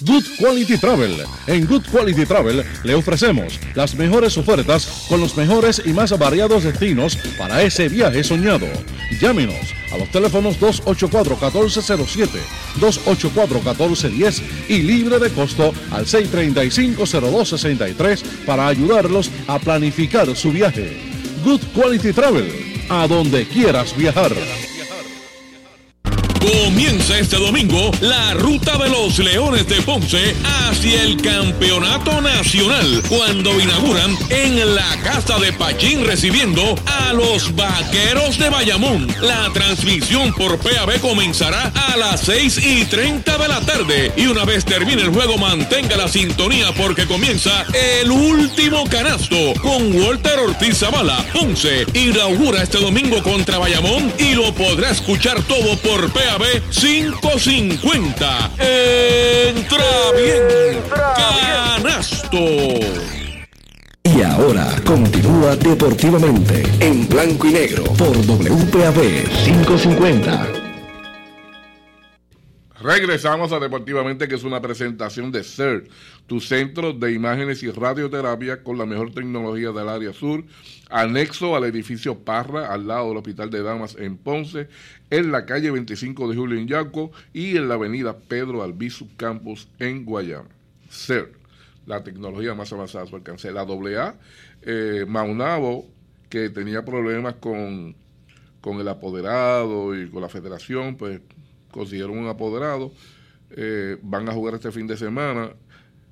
Good 0.00 0.24
Quality 0.40 0.76
Travel. 0.78 1.22
En 1.46 1.66
Good 1.66 1.84
Quality 1.88 2.26
Travel 2.26 2.64
le 2.82 2.94
ofrecemos 2.96 3.60
las 3.76 3.94
mejores 3.94 4.36
ofertas 4.36 5.06
con 5.08 5.20
los 5.20 5.36
mejores 5.36 5.80
y 5.84 5.92
más 5.92 6.18
variados 6.18 6.64
destinos 6.64 7.16
para 7.38 7.62
ese 7.62 7.88
viaje 7.88 8.24
soñado. 8.24 8.66
Llámenos 9.20 9.72
a 9.92 9.98
los 9.98 10.10
teléfonos 10.10 10.58
284-1407, 10.58 12.28
284-1410 12.80 14.42
y 14.68 14.82
libre 14.82 15.20
de 15.20 15.30
costo 15.30 15.72
al 15.92 16.06
635-0263 16.06 18.24
para 18.44 18.66
ayudarlos 18.66 19.30
a 19.46 19.60
planificar 19.60 20.34
su 20.34 20.50
viaje. 20.50 20.98
Good 21.44 21.60
Quality 21.72 22.12
Travel, 22.12 22.50
a 22.88 23.06
donde 23.06 23.46
quieras 23.46 23.96
viajar. 23.96 24.32
Comienza 26.44 27.18
este 27.18 27.36
domingo 27.36 27.90
la 28.02 28.34
ruta 28.34 28.76
de 28.76 28.90
los 28.90 29.18
Leones 29.18 29.66
de 29.66 29.80
Ponce 29.80 30.36
hacia 30.44 31.02
el 31.02 31.16
Campeonato 31.22 32.20
Nacional 32.20 33.02
cuando 33.08 33.58
inauguran 33.58 34.14
en 34.28 34.74
la 34.74 34.94
Casa 35.02 35.38
de 35.38 35.54
Pachín 35.54 36.04
recibiendo 36.04 36.74
a 36.84 37.14
los 37.14 37.56
Vaqueros 37.56 38.38
de 38.38 38.50
Bayamón. 38.50 39.06
La 39.22 39.50
transmisión 39.54 40.34
por 40.34 40.58
PAB 40.58 41.00
comenzará 41.00 41.72
a 41.74 41.96
las 41.96 42.20
6 42.20 42.58
y 42.62 42.84
30 42.84 43.38
de 43.38 43.48
la 43.48 43.60
tarde 43.62 44.12
y 44.14 44.26
una 44.26 44.44
vez 44.44 44.66
termine 44.66 45.00
el 45.00 45.14
juego 45.14 45.38
mantenga 45.38 45.96
la 45.96 46.08
sintonía 46.08 46.72
porque 46.76 47.06
comienza 47.06 47.64
el 48.00 48.10
último 48.10 48.84
canasto 48.90 49.54
con 49.62 49.98
Walter 49.98 50.40
Ortiz 50.40 50.76
Zavala. 50.76 51.24
Ponce 51.32 51.86
inaugura 51.94 52.62
este 52.62 52.78
domingo 52.78 53.22
contra 53.22 53.56
Bayamón 53.56 54.12
y 54.18 54.34
lo 54.34 54.54
podrá 54.54 54.90
escuchar 54.90 55.42
todo 55.44 55.78
por 55.78 56.12
PAB 56.12 56.33
550. 56.70 58.50
Entra 58.58 59.84
bien. 60.16 60.82
Canasto. 60.90 62.38
Y 64.02 64.22
ahora 64.22 64.74
continúa 64.84 65.56
deportivamente 65.56 66.62
en 66.80 67.08
blanco 67.08 67.46
y 67.46 67.52
negro 67.52 67.84
por 67.84 68.16
WPAB 68.16 69.28
550. 69.44 70.63
Regresamos 72.84 73.50
a 73.52 73.60
Deportivamente, 73.60 74.28
que 74.28 74.34
es 74.34 74.44
una 74.44 74.60
presentación 74.60 75.32
de 75.32 75.42
CERT, 75.42 75.88
tu 76.26 76.38
centro 76.38 76.92
de 76.92 77.12
imágenes 77.12 77.62
y 77.62 77.70
radioterapia 77.70 78.62
con 78.62 78.76
la 78.76 78.84
mejor 78.84 79.10
tecnología 79.10 79.72
del 79.72 79.88
área 79.88 80.12
sur, 80.12 80.44
anexo 80.90 81.56
al 81.56 81.64
edificio 81.64 82.18
Parra, 82.18 82.70
al 82.70 82.86
lado 82.86 83.08
del 83.08 83.16
Hospital 83.16 83.48
de 83.48 83.62
Damas 83.62 83.96
en 83.98 84.18
Ponce, 84.18 84.68
en 85.08 85.32
la 85.32 85.46
calle 85.46 85.70
25 85.70 86.28
de 86.28 86.36
Julio 86.36 86.58
en 86.58 86.68
Yaco 86.68 87.10
y 87.32 87.56
en 87.56 87.68
la 87.68 87.76
avenida 87.76 88.18
Pedro 88.18 88.62
Albizu 88.62 89.08
Campus 89.16 89.66
en 89.78 90.04
Guayama. 90.04 90.50
CERT, 90.90 91.34
la 91.86 92.04
tecnología 92.04 92.52
más 92.52 92.70
avanzada 92.70 93.04
a 93.04 93.06
su 93.06 93.16
alcance. 93.16 93.50
La 93.50 93.62
AA, 93.62 94.14
eh, 94.60 95.06
Maunabo, 95.08 95.86
que 96.28 96.50
tenía 96.50 96.84
problemas 96.84 97.36
con, 97.36 97.96
con 98.60 98.78
el 98.78 98.88
apoderado 98.88 99.98
y 99.98 100.10
con 100.10 100.20
la 100.20 100.28
federación, 100.28 100.98
pues 100.98 101.22
consiguieron 101.74 102.16
un 102.16 102.28
apoderado, 102.28 102.92
eh, 103.50 103.98
van 104.00 104.28
a 104.28 104.32
jugar 104.32 104.54
este 104.54 104.70
fin 104.70 104.86
de 104.86 104.96
semana. 104.96 105.50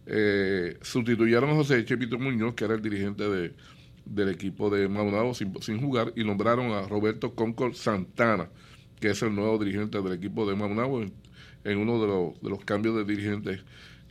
Eh, 0.07 0.77
sustituyeron 0.83 1.51
a 1.51 1.55
José 1.55 1.85
Chepito 1.85 2.19
Muñoz, 2.19 2.55
que 2.55 2.65
era 2.65 2.75
el 2.75 2.83
dirigente 2.83 3.29
de, 3.29 3.55
del 4.05 4.29
equipo 4.29 4.71
de 4.71 4.89
Maunabo 4.89 5.33
sin, 5.35 5.81
jugar, 5.81 6.13
y 6.17 6.25
nombraron 6.25 6.73
a 6.73 6.83
Roberto 6.89 7.37
Concord 7.37 7.75
Santana, 7.75 8.49
que 9.01 9.11
es 9.11 9.23
el 9.23 9.35
nuevo 9.37 9.57
dirigente 9.59 10.03
del 10.03 10.15
equipo 10.15 10.45
de 10.51 10.57
Maunabo, 10.57 11.01
en, 11.03 11.79
uno 11.79 12.01
de 12.01 12.07
los, 12.09 12.43
de 12.43 12.51
los, 12.51 12.65
cambios 12.65 12.97
de 12.97 13.05
dirigentes 13.05 13.61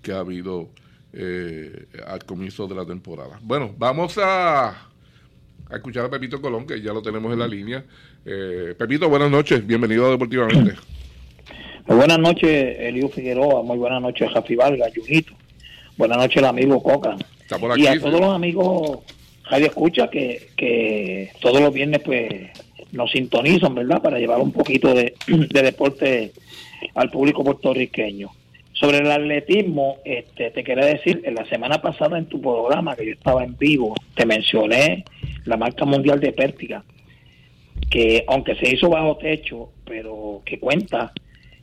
que 0.01 0.13
ha 0.13 0.19
habido 0.19 0.69
eh, 1.11 1.87
al 2.07 2.23
comienzo 2.23 2.65
de 2.67 2.75
la 2.75 2.85
temporada. 2.85 3.39
Bueno, 3.43 3.75
vamos 3.77 4.17
a, 4.17 4.69
a, 4.69 5.75
escuchar 5.75 6.05
a 6.05 6.09
Pepito 6.09 6.41
Colón, 6.41 6.65
que 6.65 6.81
ya 6.81 6.93
lo 6.93 7.01
tenemos 7.01 7.33
en 7.33 7.39
la 7.39 7.47
línea. 7.47 7.83
Pepito, 8.23 9.09
buenas 9.09 9.29
noches, 9.29 9.67
bienvenido 9.67 10.07
a 10.07 10.11
Deportivamente. 10.11 11.00
Muy 11.87 11.97
buenas 11.97 12.19
noches, 12.19 12.77
Elio 12.79 13.09
Figueroa. 13.09 13.63
Muy 13.63 13.77
buenas 13.77 14.01
noches, 14.01 14.29
Jafi 14.31 14.55
Vargas, 14.55 14.91
Junito. 14.95 15.33
Buenas 15.97 16.17
noches, 16.17 16.37
el 16.37 16.45
amigo 16.45 16.81
Coca. 16.81 17.15
y 17.75 17.87
a 17.87 17.99
todos 17.99 18.19
los 18.19 18.33
amigos 18.33 18.99
Radio 19.49 19.65
Escucha 19.65 20.09
que, 20.09 20.49
que 20.55 21.31
todos 21.41 21.59
los 21.59 21.73
viernes 21.73 22.01
pues 22.05 22.51
nos 22.91 23.11
sintonizan, 23.11 23.75
¿verdad? 23.75 24.01
Para 24.01 24.19
llevar 24.19 24.39
un 24.39 24.51
poquito 24.51 24.93
de, 24.93 25.13
deporte 25.27 26.31
al 26.95 27.09
público 27.09 27.43
puertorriqueño. 27.43 28.29
Sobre 28.73 28.99
el 28.99 29.11
atletismo, 29.11 29.97
este, 30.05 30.51
te 30.51 30.63
quería 30.63 30.85
decir, 30.85 31.21
en 31.23 31.35
la 31.35 31.45
semana 31.45 31.81
pasada 31.81 32.17
en 32.17 32.25
tu 32.25 32.41
programa, 32.41 32.95
que 32.95 33.05
yo 33.05 33.11
estaba 33.13 33.43
en 33.43 33.57
vivo, 33.57 33.93
te 34.15 34.25
mencioné 34.25 35.05
la 35.45 35.57
marca 35.57 35.85
mundial 35.85 36.19
de 36.19 36.31
Pértiga. 36.31 36.83
que 37.89 38.23
aunque 38.27 38.55
se 38.55 38.73
hizo 38.73 38.89
bajo 38.89 39.17
techo, 39.17 39.69
pero 39.85 40.41
que 40.45 40.59
cuenta, 40.59 41.11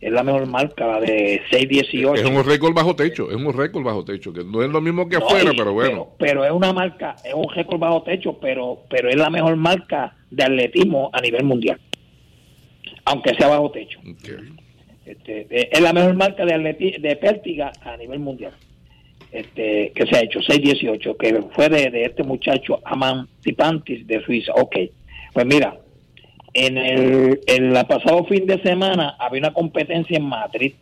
es 0.00 0.12
la 0.12 0.22
mejor 0.22 0.46
marca, 0.46 0.86
la 0.86 1.00
de 1.00 1.42
618. 1.50 2.22
Es 2.22 2.30
un 2.30 2.44
récord 2.44 2.74
bajo 2.74 2.94
techo, 2.94 3.30
es 3.30 3.36
un 3.36 3.52
récord 3.52 3.84
bajo 3.84 4.04
techo, 4.04 4.32
que 4.32 4.44
no 4.44 4.62
es 4.62 4.70
lo 4.70 4.80
mismo 4.80 5.08
que 5.08 5.16
afuera, 5.16 5.52
pero 5.56 5.72
bueno. 5.72 6.08
Pero, 6.18 6.44
es 6.44 6.52
una 6.52 6.72
marca, 6.72 7.16
es 7.24 7.34
un 7.34 7.48
récord 7.50 7.78
bajo 7.78 8.02
techo, 8.02 8.38
pero, 8.40 8.82
pero 8.88 9.08
es 9.08 9.16
la 9.16 9.30
mejor 9.30 9.56
marca 9.56 10.14
de 10.30 10.44
atletismo 10.44 11.10
a 11.12 11.20
nivel 11.20 11.44
mundial, 11.44 11.80
aunque 13.04 13.34
sea 13.34 13.48
bajo 13.48 13.70
techo. 13.70 13.98
Este, 15.04 15.76
es 15.76 15.80
la 15.80 15.92
mejor 15.92 16.14
marca 16.14 16.44
de, 16.44 16.98
de 17.00 17.16
pértiga 17.16 17.72
a 17.82 17.96
nivel 17.96 18.18
mundial 18.18 18.52
este, 19.32 19.92
que 19.94 20.06
se 20.06 20.16
ha 20.16 20.22
hecho, 20.22 20.40
618, 20.40 21.16
que 21.16 21.42
fue 21.54 21.68
de, 21.68 22.04
este 22.04 22.22
muchacho 22.22 22.80
Aman 22.84 23.28
Tipantis 23.42 24.06
de 24.06 24.22
Suiza. 24.24 24.52
Ok, 24.54 24.76
pues 25.32 25.46
mira, 25.46 25.78
en 26.66 26.76
el, 26.76 27.40
el 27.46 27.86
pasado 27.86 28.24
fin 28.24 28.46
de 28.46 28.60
semana 28.62 29.16
había 29.18 29.40
una 29.40 29.52
competencia 29.52 30.16
en 30.16 30.24
Madrid, 30.24 30.74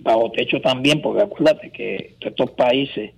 bajo 0.00 0.30
techo 0.32 0.60
también, 0.60 1.00
porque 1.00 1.22
acuérdate 1.22 1.70
que 1.70 2.16
estos 2.20 2.50
países 2.52 3.12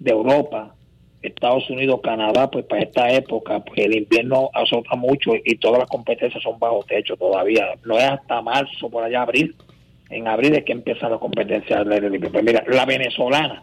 de 0.00 0.10
Europa, 0.10 0.74
Estados 1.22 1.70
Unidos, 1.70 2.00
Canadá, 2.02 2.50
pues 2.50 2.64
para 2.64 2.82
esta 2.82 3.10
época, 3.12 3.60
pues 3.60 3.78
el 3.78 3.96
invierno 3.96 4.50
azota 4.52 4.96
mucho 4.96 5.32
y 5.44 5.56
todas 5.56 5.80
las 5.80 5.88
competencias 5.88 6.42
son 6.42 6.58
bajo 6.58 6.84
techo 6.88 7.16
todavía. 7.16 7.66
No 7.84 7.98
es 7.98 8.04
hasta 8.04 8.42
marzo, 8.42 8.90
por 8.90 9.04
allá 9.04 9.22
abril. 9.22 9.54
En 10.10 10.26
abril 10.26 10.54
es 10.54 10.64
que 10.64 10.72
empieza 10.72 11.08
la 11.08 11.18
competencia 11.18 11.84
Pues 11.84 12.44
mira, 12.44 12.64
la 12.66 12.84
venezolana, 12.84 13.62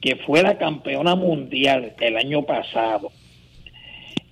que 0.00 0.16
fue 0.16 0.42
la 0.42 0.58
campeona 0.58 1.14
mundial 1.14 1.94
el 2.00 2.16
año 2.16 2.42
pasado 2.42 3.10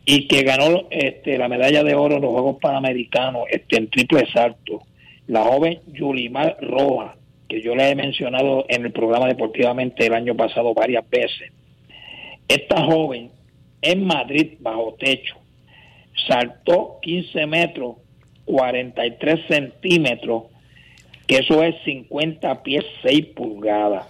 y 0.05 0.26
que 0.26 0.42
ganó 0.42 0.84
este, 0.90 1.38
la 1.38 1.48
medalla 1.48 1.84
de 1.84 1.94
oro 1.94 2.16
en 2.16 2.22
los 2.22 2.32
Juegos 2.32 2.57
Panamericanos 2.61 3.44
este, 3.50 3.76
en 3.76 3.88
triple 3.88 4.26
salto, 4.32 4.82
la 5.26 5.44
joven 5.44 5.80
Yulimar 5.92 6.57
Roja, 6.61 7.16
que 7.48 7.62
yo 7.62 7.74
le 7.74 7.90
he 7.90 7.94
mencionado 7.94 8.64
en 8.68 8.84
el 8.84 8.92
programa 8.92 9.28
deportivamente 9.28 10.07
el 10.07 10.14
año 10.14 10.34
pasado 10.34 10.74
varias 10.74 11.09
veces. 11.09 11.53
Esta 12.48 12.82
joven 12.84 13.30
en 13.80 14.05
Madrid, 14.05 14.55
bajo 14.61 14.94
techo, 14.98 15.36
saltó 16.26 16.98
15 17.03 17.46
metros, 17.46 17.96
43 18.44 19.46
centímetros, 19.46 20.44
que 21.26 21.38
eso 21.38 21.62
es 21.62 21.76
50 21.84 22.62
pies 22.62 22.84
6 23.03 23.26
pulgadas. 23.36 24.07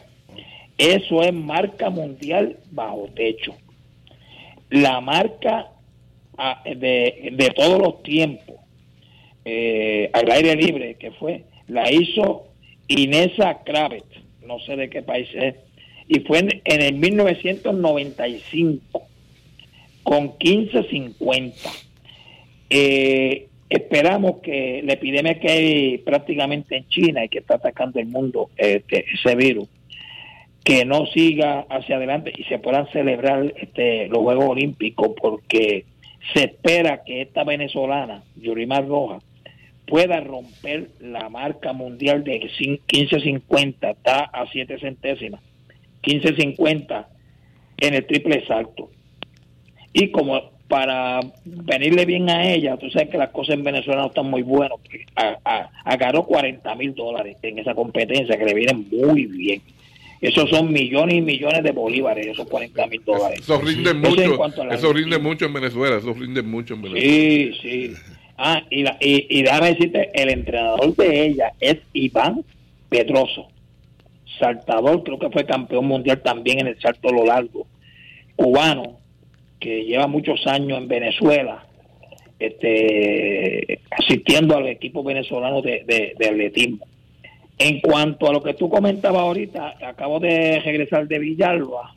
Eso 0.79 1.23
es 1.23 1.33
marca 1.33 1.91
mundial 1.91 2.57
bajo 2.71 3.09
techo. 3.15 3.55
La 4.71 5.01
marca 5.01 5.72
ah, 6.43 6.63
de, 6.65 7.53
todos 7.55 7.79
los 7.79 8.03
tiempos 8.03 8.57
eh, 9.45 10.11
al 10.13 10.31
aire 10.31 10.57
libre 10.57 10.95
que 10.95 11.11
fue, 11.13 11.45
la 11.69 11.91
hizo 11.91 12.49
Inesa 12.89 13.63
Kravet, 13.65 14.05
no 14.47 14.59
sé 14.61 14.77
de 14.77 14.91
qué 14.91 15.03
país 15.03 15.29
es, 15.35 15.55
y 16.09 16.21
fue 16.21 16.41
en, 16.41 16.63
el 16.65 16.95
1995 16.95 19.03
con 20.03 20.35
1550. 20.43 21.57
Eh, 22.71 23.49
esperamos 23.71 24.39
que 24.43 24.83
la 24.85 24.95
epidemia 24.95 25.39
que 25.39 25.51
hay 25.51 25.99
prácticamente 25.99 26.77
en 26.77 26.89
China 26.89 27.25
y 27.25 27.29
que 27.29 27.39
está 27.39 27.55
atacando 27.55 28.01
el 28.01 28.07
mundo, 28.07 28.51
este, 28.57 29.05
ese 29.13 29.35
virus, 29.35 29.69
que 30.65 30.85
no 30.85 31.07
siga 31.07 31.67
hacia 31.69 31.97
adelante 31.97 32.33
y 32.37 32.45
se 32.45 32.59
puedan 32.59 32.89
celebrar 32.93 33.53
este, 33.57 34.09
los 34.09 34.19
Juegos 34.19 34.51
Olímpicos 34.51 35.13
porque 35.21 35.85
se 36.35 36.45
espera 36.45 37.03
que 37.05 37.23
esta 37.23 37.45
venezolana, 37.45 38.23
Yurimar 38.37 38.87
Roja, 38.87 39.19
pueda 39.87 40.21
romper 40.21 40.91
la 41.01 41.29
marca 41.29 41.73
mundial 41.73 42.25
de 42.25 42.41
15.50, 42.41 43.91
está 43.91 44.21
a 44.25 44.47
7 44.51 44.79
centésimas, 44.79 45.41
15.50 46.03 47.07
en 47.79 47.95
el 47.95 48.07
triple 48.07 48.47
salto. 48.47 48.91
Y 49.93 50.11
como 50.11 50.53
para 50.69 51.21
venirle 51.45 52.07
bien 52.07 52.31
a 52.31 52.51
ella, 52.51 52.79
tú 52.79 52.89
sabes 52.91 53.11
que 53.11 53.19
las 53.19 53.29
cosas 53.31 53.57
en 53.57 53.65
Venezuela 53.65 54.01
no 54.01 54.07
están 54.09 54.31
muy 54.31 54.43
buenas, 54.43 54.79
agarró 55.85 56.25
40 56.25 56.75
mil 56.77 56.95
dólares 56.95 57.37
en 57.43 57.59
esa 57.59 57.75
competencia 57.75 58.39
que 58.39 58.45
le 58.47 58.55
vienen 58.55 58.87
muy 58.91 59.27
bien. 59.27 59.61
Esos 60.23 60.49
son 60.51 60.73
millones 60.73 61.17
y 61.17 61.21
millones 61.21 61.65
de 61.65 61.73
bolívares, 61.73 62.29
esos 62.29 62.49
40 62.49 62.87
mil 62.87 63.05
dólares. 63.05 63.41
Eso 63.41 63.61
rinde 63.61 63.93
mucho, 63.93 64.47
eso 64.71 64.93
rinde 64.93 65.19
mucho 65.19 65.47
en 65.47 65.53
Venezuela, 65.53 65.97
eso 65.97 66.15
rinde 66.15 66.43
mucho 66.43 66.75
en 66.75 66.83
Venezuela. 66.83 67.13
Sí, 67.13 67.53
sí. 67.61 67.93
Ah, 68.39 68.63
y, 68.71 68.85
la, 68.85 68.97
y, 69.01 69.43
déjame 69.43 69.75
decirte, 69.75 70.11
el 70.15 70.31
entrenador 70.31 70.95
de 70.95 71.27
ella 71.27 71.53
es 71.59 71.79
Iván 71.93 72.45
Pedroso, 72.89 73.49
saltador, 74.39 75.03
creo 75.03 75.19
que 75.19 75.31
fue 75.31 75.45
campeón 75.45 75.87
mundial 75.87 76.23
también 76.23 76.61
en 76.61 76.67
el 76.69 76.81
salto 76.81 77.09
a 77.09 77.13
lo 77.13 77.25
largo, 77.25 77.67
cubano, 78.37 79.01
que 79.59 79.85
lleva 79.85 80.07
muchos 80.07 80.47
años 80.47 80.79
en 80.79 80.87
Venezuela, 80.87 81.67
este, 82.39 83.81
asistiendo 83.91 84.57
al 84.57 84.69
equipo 84.69 85.03
venezolano 85.03 85.63
de, 85.63 86.15
de 86.17 86.27
atletismo. 86.29 86.87
En 87.59 87.81
cuanto 87.81 88.29
a 88.29 88.33
lo 88.33 88.43
que 88.43 88.55
tú 88.55 88.69
comentabas 88.69 89.23
ahorita, 89.23 89.77
acabo 89.87 90.19
de 90.19 90.61
regresar 90.61 91.07
de 91.07 91.19
Villalba. 91.19 91.95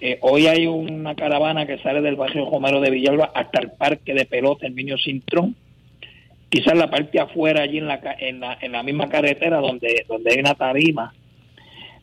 Eh, 0.00 0.18
hoy 0.22 0.46
hay 0.46 0.66
una 0.66 1.14
caravana 1.14 1.66
que 1.66 1.78
sale 1.78 2.00
del 2.02 2.16
barrio 2.16 2.50
Romero 2.50 2.80
de 2.80 2.90
Villalba 2.90 3.32
hasta 3.34 3.60
el 3.60 3.70
parque 3.72 4.12
de 4.12 4.26
pelota, 4.26 4.66
el 4.66 4.74
Niño 4.74 4.96
Cintrón. 4.98 5.54
Quizás 6.48 6.76
la 6.76 6.90
parte 6.90 7.20
afuera, 7.20 7.62
allí 7.62 7.78
en 7.78 7.88
la, 7.88 8.00
en 8.18 8.40
la, 8.40 8.58
en 8.60 8.72
la 8.72 8.82
misma 8.82 9.08
carretera 9.08 9.58
donde, 9.58 10.04
donde 10.08 10.32
hay 10.32 10.38
una 10.38 10.54
tarima, 10.54 11.14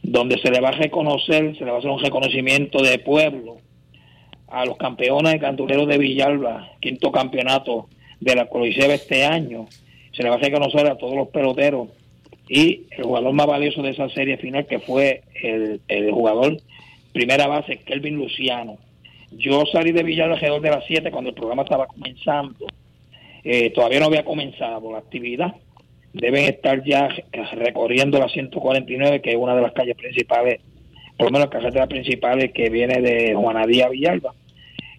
donde 0.01 0.37
se 0.39 0.51
le 0.51 0.59
va 0.59 0.69
a 0.69 0.73
reconocer, 0.73 1.55
se 1.57 1.65
le 1.65 1.71
va 1.71 1.77
a 1.77 1.79
hacer 1.79 1.91
un 1.91 2.01
reconocimiento 2.01 2.81
de 2.81 2.99
pueblo 2.99 3.57
a 4.47 4.65
los 4.65 4.77
campeones 4.77 5.33
de 5.33 5.39
cantureros 5.39 5.87
de 5.87 5.97
Villalba, 5.97 6.71
quinto 6.79 7.11
campeonato 7.11 7.89
de 8.19 8.35
la 8.35 8.45
Coliseo 8.47 8.91
este 8.91 9.25
año. 9.25 9.65
Se 10.11 10.23
le 10.23 10.29
va 10.29 10.35
a 10.35 10.39
reconocer 10.39 10.87
a 10.87 10.97
todos 10.97 11.15
los 11.15 11.29
peloteros 11.29 11.89
y 12.47 12.83
el 12.91 13.03
jugador 13.03 13.33
más 13.33 13.47
valioso 13.47 13.81
de 13.81 13.91
esa 13.91 14.09
serie 14.09 14.37
final 14.37 14.65
que 14.65 14.79
fue 14.79 15.23
el, 15.41 15.79
jugador 16.11 16.57
primera 17.11 17.47
base 17.47 17.77
Kelvin 17.77 18.15
Luciano. 18.15 18.77
Yo 19.31 19.63
salí 19.71 19.91
de 19.91 20.03
Villa 20.03 20.25
alrededor 20.25 20.61
de 20.61 20.69
las 20.69 20.85
7 20.85 21.09
cuando 21.11 21.29
el 21.29 21.35
programa 21.35 21.63
estaba 21.63 21.87
comenzando. 21.87 22.67
Eh, 23.43 23.71
todavía 23.71 23.99
no 23.99 24.07
había 24.07 24.25
comenzado 24.25 24.91
la 24.91 24.99
actividad. 24.99 25.53
Deben 26.13 26.45
estar 26.45 26.83
ya 26.83 27.09
recorriendo 27.53 28.19
la 28.19 28.29
149, 28.29 29.21
que 29.21 29.31
es 29.31 29.35
una 29.35 29.55
de 29.55 29.61
las 29.61 29.73
calles 29.73 29.95
principales, 29.95 30.59
por 31.17 31.27
lo 31.27 31.31
menos 31.31 31.47
la 31.47 31.59
carretera 31.59 31.87
principales 31.87 32.51
que 32.51 32.69
viene 32.69 33.01
de 33.01 33.33
Juanadía 33.33 33.89
Villalba. 33.89 34.33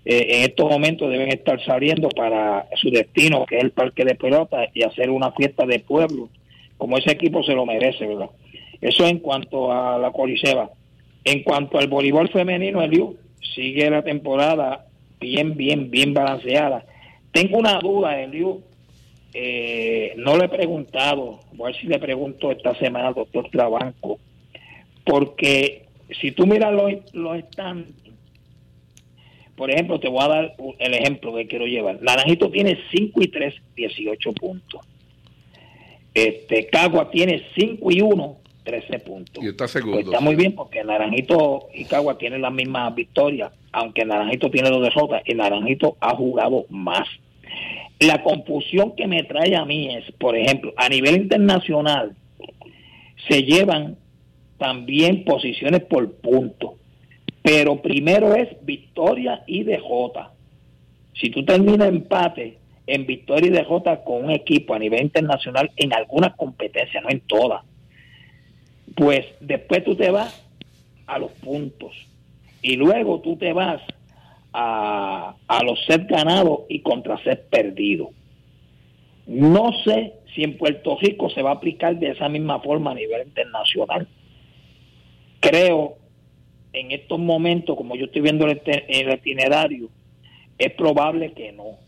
Eh, 0.04 0.38
en 0.38 0.42
estos 0.42 0.68
momentos 0.68 1.10
deben 1.10 1.28
estar 1.28 1.64
saliendo 1.64 2.08
para 2.08 2.66
su 2.74 2.90
destino, 2.90 3.46
que 3.46 3.58
es 3.58 3.64
el 3.64 3.70
parque 3.70 4.04
de 4.04 4.16
pelota, 4.16 4.68
y 4.74 4.82
hacer 4.82 5.10
una 5.10 5.30
fiesta 5.32 5.64
de 5.64 5.78
pueblo 5.78 6.28
como 6.76 6.98
ese 6.98 7.12
equipo 7.12 7.42
se 7.42 7.54
lo 7.54 7.66
merece, 7.66 8.06
¿verdad? 8.06 8.30
Eso 8.80 9.06
en 9.06 9.18
cuanto 9.18 9.72
a 9.72 9.98
la 9.98 10.10
Coliseba. 10.10 10.70
En 11.24 11.42
cuanto 11.42 11.78
al 11.78 11.88
voleibol 11.88 12.28
femenino, 12.28 12.82
Eliu, 12.82 13.16
sigue 13.54 13.88
la 13.88 14.02
temporada 14.02 14.86
bien, 15.20 15.56
bien, 15.56 15.90
bien 15.90 16.12
balanceada. 16.12 16.84
Tengo 17.32 17.58
una 17.58 17.78
duda, 17.78 18.20
Eliu. 18.20 18.62
Eh, 19.32 20.12
no 20.16 20.36
le 20.36 20.44
he 20.44 20.48
preguntado, 20.48 21.40
voy 21.54 21.70
a 21.70 21.72
ver 21.72 21.80
si 21.80 21.88
le 21.88 21.98
pregunto 21.98 22.52
esta 22.52 22.72
semana 22.76 23.08
al 23.08 23.14
doctor 23.14 23.50
Trabanco, 23.50 24.20
porque 25.04 25.86
si 26.20 26.30
tú 26.30 26.46
miras 26.46 26.72
los, 26.72 26.92
los 27.14 27.42
por 29.56 29.70
ejemplo, 29.70 29.98
te 29.98 30.08
voy 30.08 30.24
a 30.24 30.28
dar 30.28 30.54
el 30.78 30.94
ejemplo 30.94 31.34
que 31.34 31.46
quiero 31.46 31.66
llevar. 31.66 32.02
Naranjito 32.02 32.50
tiene 32.50 32.78
5 32.92 33.22
y 33.22 33.28
3, 33.28 33.54
18 33.76 34.32
puntos. 34.32 34.80
Este, 36.14 36.68
Cagua 36.68 37.10
tiene 37.10 37.42
5 37.56 37.90
y 37.90 38.00
1, 38.00 38.36
13 38.62 38.98
puntos. 39.00 39.44
Y 39.44 39.48
está 39.48 39.66
segundo. 39.66 39.96
Pues 39.96 40.06
está 40.06 40.20
muy 40.20 40.36
bien 40.36 40.54
porque 40.54 40.82
Naranjito 40.84 41.68
y 41.74 41.84
Cagua 41.84 42.16
tienen 42.16 42.40
la 42.40 42.50
misma 42.50 42.88
victoria, 42.90 43.50
aunque 43.72 44.04
Naranjito 44.04 44.50
tiene 44.50 44.70
dos 44.70 44.82
derrotas 44.82 45.22
y 45.26 45.34
Naranjito 45.34 45.96
ha 46.00 46.14
jugado 46.14 46.66
más. 46.70 47.08
La 48.00 48.22
confusión 48.22 48.94
que 48.96 49.06
me 49.06 49.24
trae 49.24 49.56
a 49.56 49.64
mí 49.64 49.94
es, 49.94 50.10
por 50.12 50.36
ejemplo, 50.36 50.72
a 50.76 50.88
nivel 50.88 51.16
internacional, 51.16 52.14
se 53.28 53.42
llevan 53.42 53.96
también 54.58 55.24
posiciones 55.24 55.82
por 55.82 56.10
punto, 56.12 56.76
pero 57.42 57.80
primero 57.82 58.34
es 58.34 58.48
victoria 58.62 59.42
y 59.46 59.64
derrota. 59.64 60.32
Si 61.14 61.30
tú 61.30 61.44
terminas 61.44 61.88
empate, 61.88 62.58
en 62.86 63.06
victoria 63.06 63.48
y 63.48 63.52
derrota 63.52 64.04
con 64.04 64.24
un 64.24 64.30
equipo 64.30 64.74
a 64.74 64.78
nivel 64.78 65.02
internacional 65.02 65.70
en 65.76 65.92
algunas 65.92 66.34
competencias, 66.36 67.02
no 67.02 67.10
en 67.10 67.20
todas. 67.20 67.62
Pues 68.94 69.26
después 69.40 69.84
tú 69.84 69.96
te 69.96 70.10
vas 70.10 70.42
a 71.06 71.18
los 71.18 71.32
puntos 71.32 71.92
y 72.62 72.76
luego 72.76 73.20
tú 73.20 73.36
te 73.36 73.52
vas 73.52 73.82
a, 74.52 75.34
a 75.46 75.62
los 75.64 75.84
sets 75.86 76.06
ganados 76.06 76.60
y 76.68 76.80
contra 76.80 77.22
sets 77.22 77.42
perdidos. 77.50 78.08
No 79.26 79.72
sé 79.84 80.14
si 80.34 80.44
en 80.44 80.58
Puerto 80.58 80.98
Rico 81.00 81.30
se 81.30 81.42
va 81.42 81.50
a 81.50 81.54
aplicar 81.54 81.96
de 81.98 82.10
esa 82.10 82.28
misma 82.28 82.60
forma 82.60 82.90
a 82.90 82.94
nivel 82.94 83.26
internacional. 83.26 84.06
Creo 85.40 85.96
en 86.72 86.90
estos 86.90 87.18
momentos, 87.18 87.76
como 87.76 87.94
yo 87.96 88.06
estoy 88.06 88.20
viendo 88.20 88.46
el, 88.46 88.60
el 88.66 89.14
itinerario, 89.14 89.88
es 90.58 90.72
probable 90.72 91.32
que 91.32 91.52
no. 91.52 91.83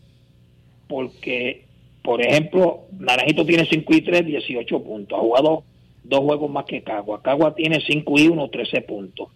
Porque, 0.87 1.65
por 2.03 2.21
ejemplo, 2.21 2.85
Naranjito 2.97 3.45
tiene 3.45 3.65
5 3.65 3.93
y 3.93 4.01
3, 4.01 4.25
18 4.25 4.83
puntos. 4.83 5.17
Ha 5.17 5.21
jugado 5.21 5.63
dos 6.03 6.19
juegos 6.21 6.49
más 6.49 6.65
que 6.65 6.81
Cagua. 6.81 7.21
Cagua 7.21 7.53
tiene 7.55 7.81
5 7.81 8.19
y 8.19 8.27
1, 8.27 8.49
13 8.49 8.81
puntos. 8.81 9.29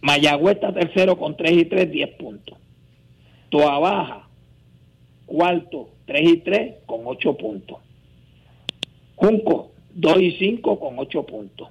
Mayagüez 0.00 0.56
está 0.56 0.72
tercero 0.72 1.16
con 1.16 1.36
3 1.36 1.52
y 1.52 1.64
3, 1.64 1.90
10 1.90 2.10
puntos. 2.16 2.58
Toa 3.50 3.78
Baja, 3.78 4.28
cuarto, 5.26 5.90
3 6.06 6.28
y 6.28 6.36
3 6.38 6.74
con 6.86 7.02
8 7.04 7.36
puntos. 7.36 7.78
Junco, 9.14 9.70
2 9.94 10.20
y 10.20 10.32
5 10.32 10.80
con 10.80 10.98
8 10.98 11.26
puntos. 11.26 11.68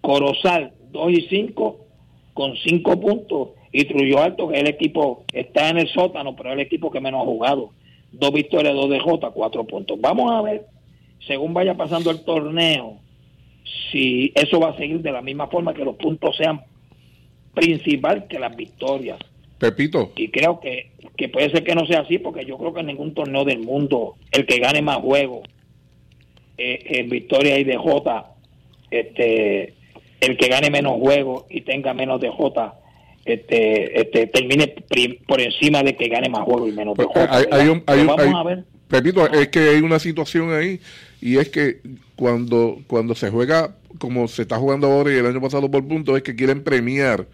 Corozal, 0.00 0.72
2 0.90 1.12
y 1.12 1.20
5 1.28 1.80
con 2.34 2.56
5 2.56 3.00
puntos. 3.00 3.48
Y 3.78 3.84
Trujillo 3.84 4.22
Alto, 4.22 4.48
que 4.48 4.54
es 4.54 4.60
el 4.62 4.68
equipo, 4.68 5.26
está 5.34 5.68
en 5.68 5.76
el 5.76 5.88
sótano, 5.88 6.34
pero 6.34 6.48
es 6.48 6.54
el 6.54 6.60
equipo 6.60 6.90
que 6.90 6.98
menos 6.98 7.20
ha 7.20 7.26
jugado. 7.26 7.72
Dos 8.10 8.32
victorias, 8.32 8.72
dos 8.72 8.88
de 8.88 8.98
J, 8.98 9.28
4 9.28 9.64
puntos. 9.64 10.00
Vamos 10.00 10.32
a 10.32 10.40
ver, 10.40 10.64
según 11.26 11.52
vaya 11.52 11.74
pasando 11.74 12.10
el 12.10 12.24
torneo, 12.24 12.96
si 13.92 14.32
eso 14.34 14.60
va 14.60 14.70
a 14.70 14.76
seguir 14.78 15.02
de 15.02 15.12
la 15.12 15.20
misma 15.20 15.48
forma 15.48 15.74
que 15.74 15.84
los 15.84 15.96
puntos 15.96 16.34
sean 16.38 16.62
principal 17.52 18.26
que 18.28 18.38
las 18.38 18.56
victorias. 18.56 19.18
Pepito. 19.58 20.10
Y 20.16 20.28
creo 20.28 20.58
que, 20.58 20.92
que 21.14 21.28
puede 21.28 21.50
ser 21.50 21.62
que 21.62 21.74
no 21.74 21.84
sea 21.84 22.00
así, 22.00 22.16
porque 22.16 22.46
yo 22.46 22.56
creo 22.56 22.72
que 22.72 22.80
en 22.80 22.86
ningún 22.86 23.12
torneo 23.12 23.44
del 23.44 23.58
mundo 23.58 24.14
el 24.32 24.46
que 24.46 24.58
gane 24.58 24.80
más 24.80 25.00
juegos 25.00 25.46
eh, 26.56 26.78
en 26.82 27.10
victoria 27.10 27.58
y 27.58 27.64
DJ, 27.64 27.82
este, 28.90 29.74
el 30.22 30.38
que 30.38 30.48
gane 30.48 30.70
menos 30.70 30.94
juegos 30.94 31.44
y 31.50 31.60
tenga 31.60 31.92
menos 31.92 32.22
DJ, 32.22 32.32
este, 33.26 34.00
este, 34.00 34.26
termine 34.28 34.74
por 35.26 35.40
encima 35.40 35.82
de 35.82 35.96
que 35.96 36.08
gane 36.08 36.28
más 36.28 36.42
juegos 36.42 36.68
y 36.68 36.72
menos. 36.72 36.96
Pues, 36.96 37.08
hay, 37.50 37.68
un, 37.68 37.82
hay, 37.86 38.04
vamos 38.04 38.34
a 38.34 38.42
ver. 38.42 38.64
Pepito, 38.88 39.26
es 39.32 39.48
que 39.48 39.58
hay 39.58 39.80
una 39.80 39.98
situación 39.98 40.52
ahí 40.52 40.80
y 41.20 41.38
es 41.38 41.48
que 41.48 41.80
cuando, 42.14 42.78
cuando 42.86 43.14
se 43.14 43.30
juega 43.30 43.74
como 43.98 44.28
se 44.28 44.42
está 44.42 44.56
jugando 44.56 44.86
ahora 44.86 45.12
y 45.12 45.16
el 45.16 45.26
año 45.26 45.40
pasado 45.40 45.70
por 45.70 45.86
puntos, 45.86 46.16
es 46.16 46.22
que 46.22 46.36
quieren 46.36 46.62
premiar 46.62 47.26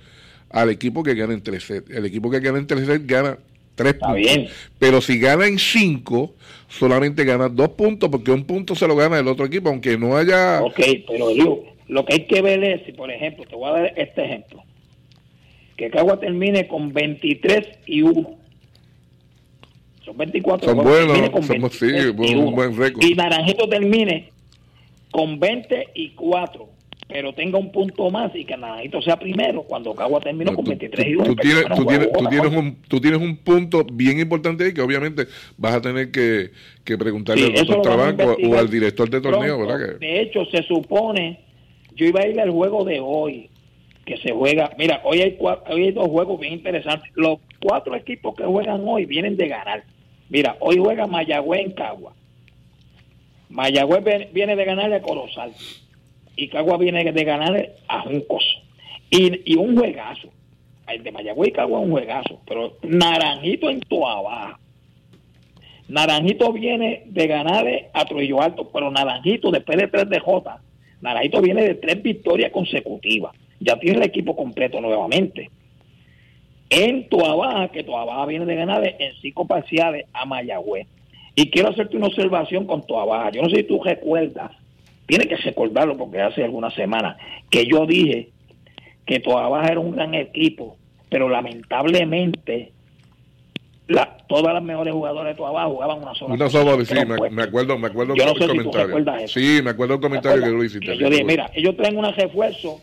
al 0.51 0.71
equipo 0.71 1.03
que 1.03 1.15
gana 1.15 1.35
en 1.35 1.43
tres 1.43 1.65
sets. 1.65 1.91
El 1.91 2.07
equipo 2.07 2.31
que 2.31 2.41
gana 2.41 2.59
en 2.59 2.67
tres 2.67 2.87
sets 2.87 3.07
gana 3.07 3.39
tres 3.75 3.95
puntos. 3.95 4.53
Pero 4.79 5.01
si 5.01 5.19
gana 5.19 5.47
en 5.47 5.59
cinco, 5.59 6.35
solamente 6.69 7.25
gana 7.25 7.49
dos 7.49 7.71
puntos, 7.71 8.09
porque 8.11 8.31
un 8.31 8.45
punto 8.45 8.75
se 8.75 8.87
lo 8.87 8.97
gana 8.97 9.19
el 9.19 9.29
otro 9.29 9.47
equipo, 9.47 9.69
aunque 9.69 9.97
no 9.99 10.17
haya... 10.17 10.63
Ok, 10.63 10.81
pero 11.07 11.27
lo 11.89 12.05
que 12.05 12.15
hay 12.15 12.27
que 12.27 12.43
ver 12.43 12.63
es, 12.65 12.87
si 12.87 12.93
por 12.93 13.11
ejemplo, 13.11 13.45
te 13.45 13.55
voy 13.55 13.69
a 13.69 13.73
dar 13.73 13.93
este 13.97 14.25
ejemplo, 14.25 14.63
que 15.77 15.91
Cagua 15.91 16.19
termine 16.19 16.67
con 16.67 16.93
23 16.93 17.79
y 17.87 18.03
1. 18.03 18.31
Son 20.05 20.17
24. 20.17 20.69
Son 20.69 20.85
buenos, 20.85 21.47
somos, 21.47 21.73
sí, 21.75 21.87
un 21.87 22.55
buen 22.55 22.77
récord. 22.77 23.05
Y 23.05 23.15
Naranjito 23.15 23.69
termine 23.69 24.31
con 25.11 25.39
20 25.39 25.89
y 25.95 26.11
4 26.11 26.73
pero 27.13 27.35
tenga 27.35 27.59
un 27.59 27.71
punto 27.71 28.11
más 28.11 28.35
y 28.35 28.45
que 28.45 28.57
Naranjito 28.57 29.03
sea 29.03 29.19
primero 29.19 29.63
cuando 29.65 29.95
Cagua 29.95 30.21
terminó 30.21 30.55
con 30.55 30.65
23 30.65 31.07
y 31.07 31.15
1. 31.15 31.25
Tú, 31.25 31.37
tienes, 31.37 31.65
tú, 31.77 31.85
tienes, 31.85 32.13
tú, 32.13 32.27
tienes 32.29 32.53
un, 32.53 32.77
tú 32.89 33.01
tienes 33.01 33.21
un 33.21 33.37
punto 33.37 33.85
bien 33.85 34.19
importante 34.19 34.65
ahí 34.65 34.73
que 34.73 34.81
obviamente 34.81 35.27
vas 35.59 35.75
a 35.75 35.83
tener 35.83 36.11
que, 36.11 36.51
que 36.85 36.97
preguntarle 36.97 37.47
al 37.47 37.53
doctor 37.55 37.83
Trabanco 37.83 38.37
o 38.49 38.57
al 38.57 38.71
director 38.71 39.11
de 39.11 39.21
torneo, 39.21 39.59
¿verdad? 39.59 39.99
De 39.99 40.21
hecho, 40.23 40.47
se 40.47 40.63
supone, 40.63 41.41
yo 41.95 42.07
iba 42.07 42.21
a 42.21 42.27
ir 42.27 42.41
al 42.41 42.51
juego 42.51 42.85
de 42.85 43.01
hoy, 43.01 43.51
que 44.05 44.17
se 44.19 44.33
juega, 44.33 44.73
mira, 44.79 45.01
hoy 45.05 45.21
hay, 45.23 45.39
hoy 45.41 45.85
hay 45.85 45.93
dos 45.93 46.09
juegos 46.09 46.41
bien 46.41 46.55
interesantes. 46.55 47.11
Los 47.15 47.39
cuatro 47.61 47.95
equipos 47.95 48.35
que 48.35 48.45
juegan 48.45 48.83
hoy 48.87 49.07
vienen 49.07 49.37
de 49.37 49.49
ganar. 49.49 49.85
Mira, 50.29 50.57
hoy 50.61 50.79
juega 50.79 51.07
Mayagüez 51.07 51.61
en 51.61 51.73
Cagua. 51.73 52.15
Mayagüez 53.49 54.33
viene 54.33 54.57
de 54.57 54.65
ganarle 54.65 54.97
a 54.97 55.03
Corozal 55.03 55.53
y 56.37 56.49
Cagua 56.49 56.79
viene 56.79 57.13
de 57.13 57.25
ganarle 57.25 57.73
a 57.87 58.01
Juncos. 58.01 58.45
Y, 59.11 59.53
y 59.53 59.57
un 59.57 59.77
juegazo. 59.77 60.29
El 60.89 61.03
de 61.03 61.13
Mayagüez 61.13 61.51
y 61.51 61.53
Cagua 61.53 61.81
es 61.81 61.85
un 61.87 61.93
juegazo. 61.93 62.41
Pero 62.47 62.77
Naranjito 62.83 63.71
en 63.71 63.81
Toa 63.81 64.59
Naranjito 65.89 66.53
viene 66.53 67.03
de 67.07 67.27
ganarle 67.27 67.91
a 67.93 68.05
Trujillo 68.07 68.41
Alto, 68.41 68.71
pero 68.73 68.91
Naranjito 68.91 69.51
después 69.51 69.77
de 69.77 69.89
3 69.89 70.09
de 70.09 70.21
J, 70.21 70.61
Naranjito 71.03 71.43
viene 71.43 71.65
de 71.65 71.75
tres 71.75 72.03
victorias 72.03 72.51
consecutivas. 72.51 73.33
Ya 73.63 73.79
tiene 73.79 73.99
el 73.99 74.05
equipo 74.05 74.37
completo 74.37 74.81
nuevamente. 74.81 75.51
En 76.71 77.09
Toa 77.09 77.69
que 77.69 77.85
Toa 77.85 78.27
viene 78.27 78.47
de 78.47 78.55
ganarle 78.57 78.97
en 78.99 79.13
cinco 79.21 79.47
parciales 79.47 80.07
a 80.13 80.25
Mayagüez. 80.25 80.87
Y 81.35 81.51
quiero 81.51 81.71
hacerte 81.71 81.97
una 81.97 82.07
observación 82.07 82.67
con 82.67 82.87
tu 82.87 82.99
abajo. 82.99 83.31
Yo 83.31 83.43
no 83.43 83.51
sé 83.51 83.57
si 83.57 83.63
tú 83.65 83.83
recuerdas, 83.83 84.53
tienes 85.07 85.27
que 85.29 85.37
recordarlo 85.37 85.97
porque 85.97 86.21
hace 86.21 86.45
algunas 86.45 86.75
semanas 86.75 87.17
que 87.51 87.67
yo 87.67 87.87
dije 87.87 88.31
que 89.07 89.21
tu 89.21 89.31
Baja 89.33 89.69
era 89.69 89.81
un 89.81 89.93
gran 89.93 90.15
equipo, 90.15 90.77
pero 91.09 91.29
lamentablemente 91.29 92.73
la, 93.89 94.17
todas 94.29 94.55
las 94.55 94.63
mejores 94.63 94.95
jugadoras 94.95 95.33
de 95.33 95.35
tu 95.35 95.43
Baja 95.43 95.67
jugaban 95.67 96.03
una 96.03 96.15
sola. 96.15 96.35
Una 96.35 96.49
sola, 96.49 96.85
sí, 96.85 96.95
me, 96.95 97.43
acuerdo, 97.43 97.79
me 97.79 97.89
acuerdo 97.89 98.15
yo 98.15 98.27
no 98.27 98.35
sé 98.35 98.47
comentario. 98.47 99.29
sí, 99.29 99.61
me 99.63 99.71
acuerdo 99.71 99.95
el 99.95 100.01
comentario 100.01 100.43
que 100.43 100.51
tú 100.51 100.63
hiciste. 100.63 100.97
yo 100.97 101.11
dije, 101.11 101.25
mira, 101.25 101.51
ellos 101.55 101.77
traen 101.77 101.99
un 101.99 102.11
refuerzo 102.13 102.81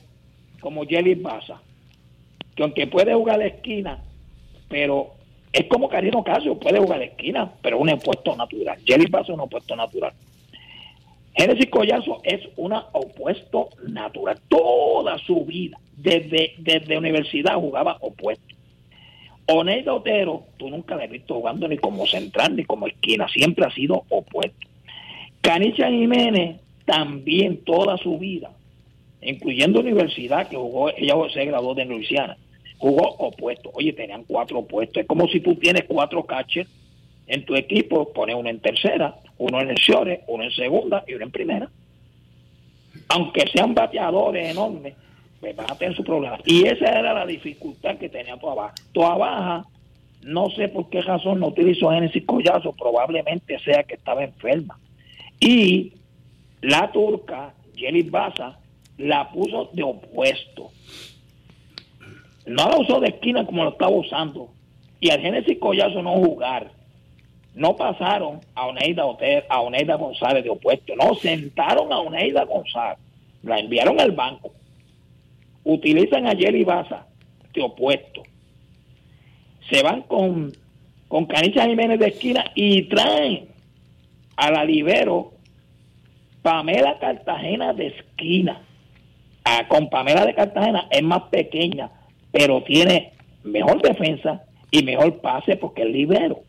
como 0.59 0.85
Jelly 0.85 1.15
Baza, 1.15 1.61
que 2.55 2.63
aunque 2.63 2.87
puede 2.87 3.13
jugar 3.13 3.39
la 3.39 3.47
esquina, 3.47 4.03
pero 4.67 5.13
es 5.51 5.65
como 5.67 5.89
Carino 5.89 6.23
Casio, 6.23 6.59
puede 6.59 6.79
jugar 6.79 6.99
de 6.99 7.05
esquina, 7.05 7.51
pero 7.61 7.79
un 7.79 7.89
opuesto 7.89 8.35
natural. 8.35 8.77
Jelly 8.85 9.07
Bass 9.07 9.29
es 9.29 9.33
un 9.33 9.39
opuesto 9.41 9.75
natural. 9.75 10.13
Génesis 11.35 11.69
Collazo 11.69 12.19
es 12.23 12.41
un 12.57 12.73
opuesto 12.73 13.69
natural. 13.87 14.39
Toda 14.47 15.17
su 15.19 15.45
vida, 15.45 15.79
desde, 15.95 16.53
desde 16.57 16.97
universidad, 16.97 17.55
jugaba 17.55 17.97
opuesto. 18.01 18.55
Oneida 19.47 19.93
Otero, 19.93 20.43
tú 20.57 20.69
nunca 20.69 20.95
le 20.95 21.05
has 21.05 21.09
visto 21.09 21.33
jugando 21.33 21.67
ni 21.67 21.77
como 21.77 22.05
central 22.05 22.55
ni 22.55 22.65
como 22.65 22.85
esquina, 22.85 23.27
siempre 23.29 23.65
ha 23.65 23.71
sido 23.71 24.03
opuesto. 24.09 24.67
Canicha 25.41 25.89
Jiménez, 25.89 26.59
también 26.85 27.63
toda 27.63 27.97
su 27.97 28.19
vida, 28.19 28.51
incluyendo 29.21 29.79
universidad, 29.79 30.47
que 30.47 30.55
jugó, 30.55 30.89
ella 30.89 31.15
se 31.33 31.45
graduó 31.45 31.75
de 31.75 31.85
Luisiana 31.85 32.37
jugó 32.79 33.09
opuesto. 33.19 33.69
Oye, 33.73 33.93
tenían 33.93 34.23
cuatro 34.23 34.63
puestos. 34.63 35.01
Es 35.01 35.07
como 35.07 35.27
si 35.27 35.41
tú 35.41 35.55
tienes 35.55 35.83
cuatro 35.87 36.23
catchers 36.23 36.69
en 37.27 37.45
tu 37.45 37.55
equipo, 37.55 38.11
pones 38.11 38.35
uno 38.35 38.49
en 38.49 38.59
tercera, 38.59 39.15
uno 39.37 39.61
en 39.61 39.75
short, 39.75 40.21
uno 40.27 40.43
en 40.43 40.51
segunda 40.51 41.03
y 41.07 41.13
uno 41.13 41.25
en 41.25 41.31
primera. 41.31 41.69
Aunque 43.09 43.45
sean 43.53 43.75
bateadores 43.75 44.49
enormes, 44.49 44.95
pues 45.39 45.55
van 45.55 45.71
a 45.71 45.77
tener 45.77 45.95
su 45.95 46.03
problema. 46.03 46.39
Y 46.45 46.65
esa 46.65 46.87
era 46.87 47.13
la 47.13 47.25
dificultad 47.25 47.97
que 47.97 48.09
tenía 48.09 48.37
Toa 48.37 48.55
Baja. 48.55 48.73
Toa 48.93 49.17
Baja, 49.17 49.65
no 50.23 50.49
sé 50.49 50.69
por 50.69 50.89
qué 50.89 51.01
razón 51.01 51.39
no 51.39 51.47
utilizó 51.47 51.91
Génesis 51.91 52.25
Collazo, 52.25 52.73
probablemente 52.73 53.59
sea 53.59 53.83
que 53.83 53.95
estaba 53.95 54.23
enferma. 54.23 54.79
Y 55.39 55.93
la 56.61 56.91
turca, 56.91 57.53
Jelly 57.75 58.03
Baza, 58.03 58.59
la 58.99 59.31
puso 59.31 59.71
de 59.73 59.81
opuesto 59.81 60.71
no 62.49 62.67
la 62.67 62.77
usó 62.77 62.99
de 62.99 63.09
esquina 63.09 63.45
como 63.45 63.63
lo 63.63 63.69
estaba 63.69 63.91
usando. 63.91 64.49
Y 64.99 65.11
al 65.11 65.21
Génesis 65.21 65.59
Collazo 65.59 66.01
no 66.01 66.15
jugar. 66.15 66.71
No 67.53 67.75
pasaron 67.75 68.41
a 68.55 68.65
Oneida, 68.65 69.03
a 69.49 69.61
Oneida 69.61 69.95
González 69.95 70.43
de 70.43 70.49
opuesto. 70.49 70.95
No, 70.95 71.13
sentaron 71.15 71.93
a 71.93 71.99
Oneida 71.99 72.45
González. 72.45 72.97
La 73.43 73.59
enviaron 73.59 73.99
al 73.99 74.11
banco. 74.11 74.51
Utilizan 75.63 76.25
a 76.25 76.35
Jerry 76.35 76.63
Baza 76.63 77.05
de 77.53 77.61
opuesto. 77.61 78.23
Se 79.69 79.83
van 79.83 80.01
con, 80.01 80.51
con 81.07 81.25
Canicha 81.25 81.65
Jiménez 81.67 81.99
de 81.99 82.07
esquina 82.07 82.45
y 82.55 82.83
traen 82.83 83.47
a 84.35 84.49
la 84.49 84.63
libero 84.63 85.33
Pamela 86.41 86.97
Cartagena 86.97 87.73
de 87.73 87.87
esquina. 87.87 88.61
A, 89.57 89.67
con 89.67 89.89
Pamela 89.89 90.25
de 90.25 90.35
Cartagena 90.35 90.87
es 90.91 91.03
más 91.03 91.23
pequeña 91.29 91.89
pero 92.31 92.63
tiene 92.63 93.13
mejor 93.43 93.81
defensa 93.81 94.43
y 94.71 94.83
mejor 94.83 95.19
pase 95.21 95.55
porque 95.57 95.83
es 95.83 95.89
libero. 95.89 96.41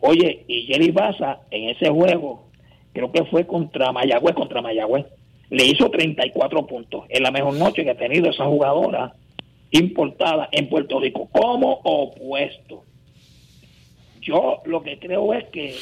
Oye, 0.00 0.44
y 0.46 0.62
Jerry 0.62 0.90
Baza 0.90 1.40
en 1.50 1.70
ese 1.70 1.90
juego, 1.90 2.44
creo 2.92 3.12
que 3.12 3.24
fue 3.24 3.46
contra 3.46 3.92
Mayagüez, 3.92 4.34
contra 4.34 4.62
Mayagüez, 4.62 5.06
le 5.50 5.64
hizo 5.64 5.90
34 5.90 6.66
puntos. 6.66 7.04
Es 7.08 7.20
la 7.20 7.30
mejor 7.30 7.54
noche 7.54 7.84
que 7.84 7.90
ha 7.90 7.96
tenido 7.96 8.30
esa 8.30 8.46
jugadora 8.46 9.14
importada 9.70 10.48
en 10.52 10.68
Puerto 10.68 11.00
Rico 11.00 11.28
como 11.30 11.80
opuesto. 11.84 12.84
Yo 14.20 14.62
lo 14.64 14.82
que 14.82 14.98
creo 14.98 15.32
es 15.34 15.44
que 15.46 15.74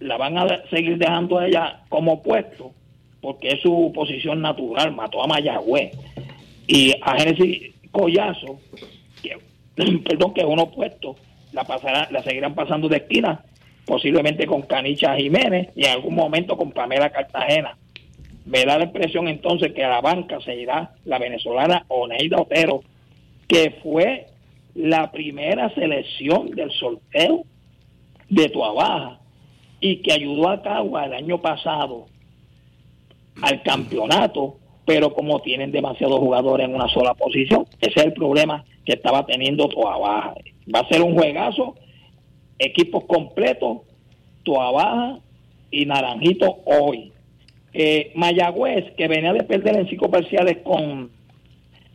la 0.00 0.16
van 0.16 0.36
a 0.36 0.46
seguir 0.68 0.98
dejando 0.98 1.38
a 1.38 1.46
ella 1.46 1.80
como 1.88 2.14
opuesto 2.14 2.72
porque 3.20 3.48
es 3.48 3.60
su 3.60 3.92
posición 3.94 4.42
natural, 4.42 4.94
mató 4.94 5.22
a 5.22 5.26
Mayagüez 5.26 5.92
y 6.66 6.94
a 7.02 7.18
Génesis 7.18 7.74
Collazo, 7.90 8.60
perdón, 10.04 10.34
que 10.34 10.40
es 10.40 10.46
un 10.46 10.58
opuesto, 10.58 11.16
la 11.52 11.64
pasará, 11.64 12.08
la 12.10 12.22
seguirán 12.22 12.54
pasando 12.54 12.88
de 12.88 12.98
esquina, 12.98 13.44
posiblemente 13.84 14.46
con 14.46 14.62
Canicha 14.62 15.16
Jiménez 15.16 15.68
y 15.76 15.86
en 15.86 15.92
algún 15.92 16.14
momento 16.14 16.56
con 16.56 16.72
Pamela 16.72 17.10
Cartagena. 17.10 17.76
Me 18.44 18.64
da 18.64 18.78
la 18.78 18.84
impresión 18.84 19.28
entonces 19.28 19.72
que 19.72 19.84
a 19.84 19.88
la 19.88 20.00
banca 20.00 20.40
se 20.40 20.54
irá 20.54 20.92
la 21.04 21.18
venezolana 21.18 21.84
Oneida 21.88 22.40
Otero, 22.40 22.82
que 23.48 23.70
fue 23.82 24.26
la 24.74 25.10
primera 25.10 25.72
selección 25.74 26.50
del 26.50 26.70
sorteo 26.70 27.44
de 28.28 28.48
Tuabaja 28.48 29.18
y 29.80 29.96
que 30.02 30.12
ayudó 30.12 30.48
a 30.48 30.62
Cagua 30.62 31.06
el 31.06 31.14
año 31.14 31.40
pasado 31.40 32.06
al 33.42 33.62
campeonato, 33.62 34.58
pero 34.84 35.12
como 35.12 35.40
tienen 35.40 35.72
demasiados 35.72 36.18
jugadores 36.18 36.66
en 36.66 36.74
una 36.74 36.88
sola 36.88 37.14
posición, 37.14 37.66
ese 37.80 38.00
es 38.00 38.06
el 38.06 38.12
problema 38.12 38.64
que 38.84 38.92
estaba 38.94 39.26
teniendo 39.26 39.68
Tuabaja. 39.68 40.34
Va 40.72 40.80
a 40.80 40.88
ser 40.88 41.02
un 41.02 41.14
juegazo, 41.14 41.74
equipos 42.58 43.04
completos, 43.04 43.78
Tuabaja 44.42 45.18
y 45.70 45.86
Naranjito 45.86 46.60
hoy. 46.64 47.12
Eh, 47.74 48.12
Mayagüez, 48.14 48.92
que 48.96 49.08
venía 49.08 49.32
de 49.32 49.44
perder 49.44 49.76
en 49.76 49.88
cinco 49.88 50.10
parciales 50.10 50.58
con, 50.62 51.10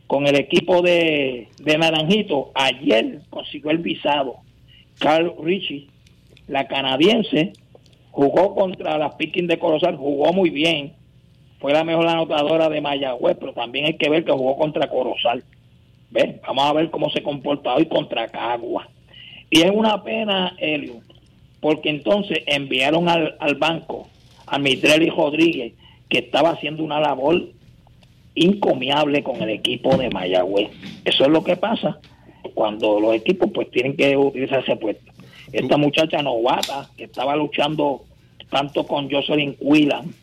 con 0.05 0.27
el 0.27 0.35
equipo 0.35 0.81
de, 0.81 1.47
de 1.59 1.77
Naranjito, 1.77 2.51
ayer 2.53 3.21
consiguió 3.29 3.71
el 3.71 3.79
visado. 3.79 4.35
Carl 4.99 5.33
Richie, 5.41 5.87
la 6.47 6.67
canadiense, 6.67 7.53
jugó 8.11 8.53
contra 8.53 8.97
las 8.97 9.15
Pickings 9.15 9.47
de 9.47 9.57
Corozal, 9.57 9.95
jugó 9.97 10.31
muy 10.33 10.51
bien, 10.51 10.93
fue 11.61 11.73
la 11.73 11.83
mejor 11.83 12.07
anotadora 12.07 12.69
de 12.69 12.81
Mayagüez, 12.81 13.37
pero 13.39 13.53
también 13.53 13.85
hay 13.85 13.93
que 13.93 14.09
ver 14.09 14.25
que 14.25 14.31
jugó 14.31 14.57
contra 14.57 14.89
Corozal. 14.89 15.43
¿Ves? 16.09 16.41
Vamos 16.41 16.65
a 16.65 16.73
ver 16.73 16.89
cómo 16.89 17.09
se 17.11 17.21
comporta 17.21 17.75
hoy 17.75 17.85
contra 17.85 18.27
Cagua. 18.27 18.89
Y 19.49 19.61
es 19.61 19.71
una 19.71 20.03
pena, 20.03 20.55
Helio, 20.57 21.01
porque 21.59 21.89
entonces 21.89 22.39
enviaron 22.47 23.07
al, 23.07 23.35
al 23.39 23.55
banco 23.55 24.07
a 24.47 24.57
Mitrelli 24.57 25.09
Rodríguez, 25.09 25.73
que 26.09 26.17
estaba 26.17 26.49
haciendo 26.49 26.83
una 26.83 26.99
labor 26.99 27.43
incomiable 28.33 29.23
con 29.23 29.41
el 29.41 29.49
equipo 29.49 29.95
de 29.97 30.09
Mayagüez. 30.09 30.69
Eso 31.05 31.23
es 31.23 31.29
lo 31.29 31.43
que 31.43 31.55
pasa 31.55 31.99
cuando 32.55 32.99
los 32.99 33.15
equipos 33.15 33.51
pues 33.53 33.69
tienen 33.71 33.95
que 33.95 34.17
utilizar 34.17 34.63
ese 34.63 34.75
puesto. 34.75 35.11
Esta 35.53 35.77
muchacha 35.77 36.21
novata 36.21 36.89
que 36.97 37.03
estaba 37.03 37.35
luchando 37.35 38.03
tanto 38.49 38.85
con 38.85 39.09
Jocelyn 39.09 39.55
Quillan, 39.55 40.13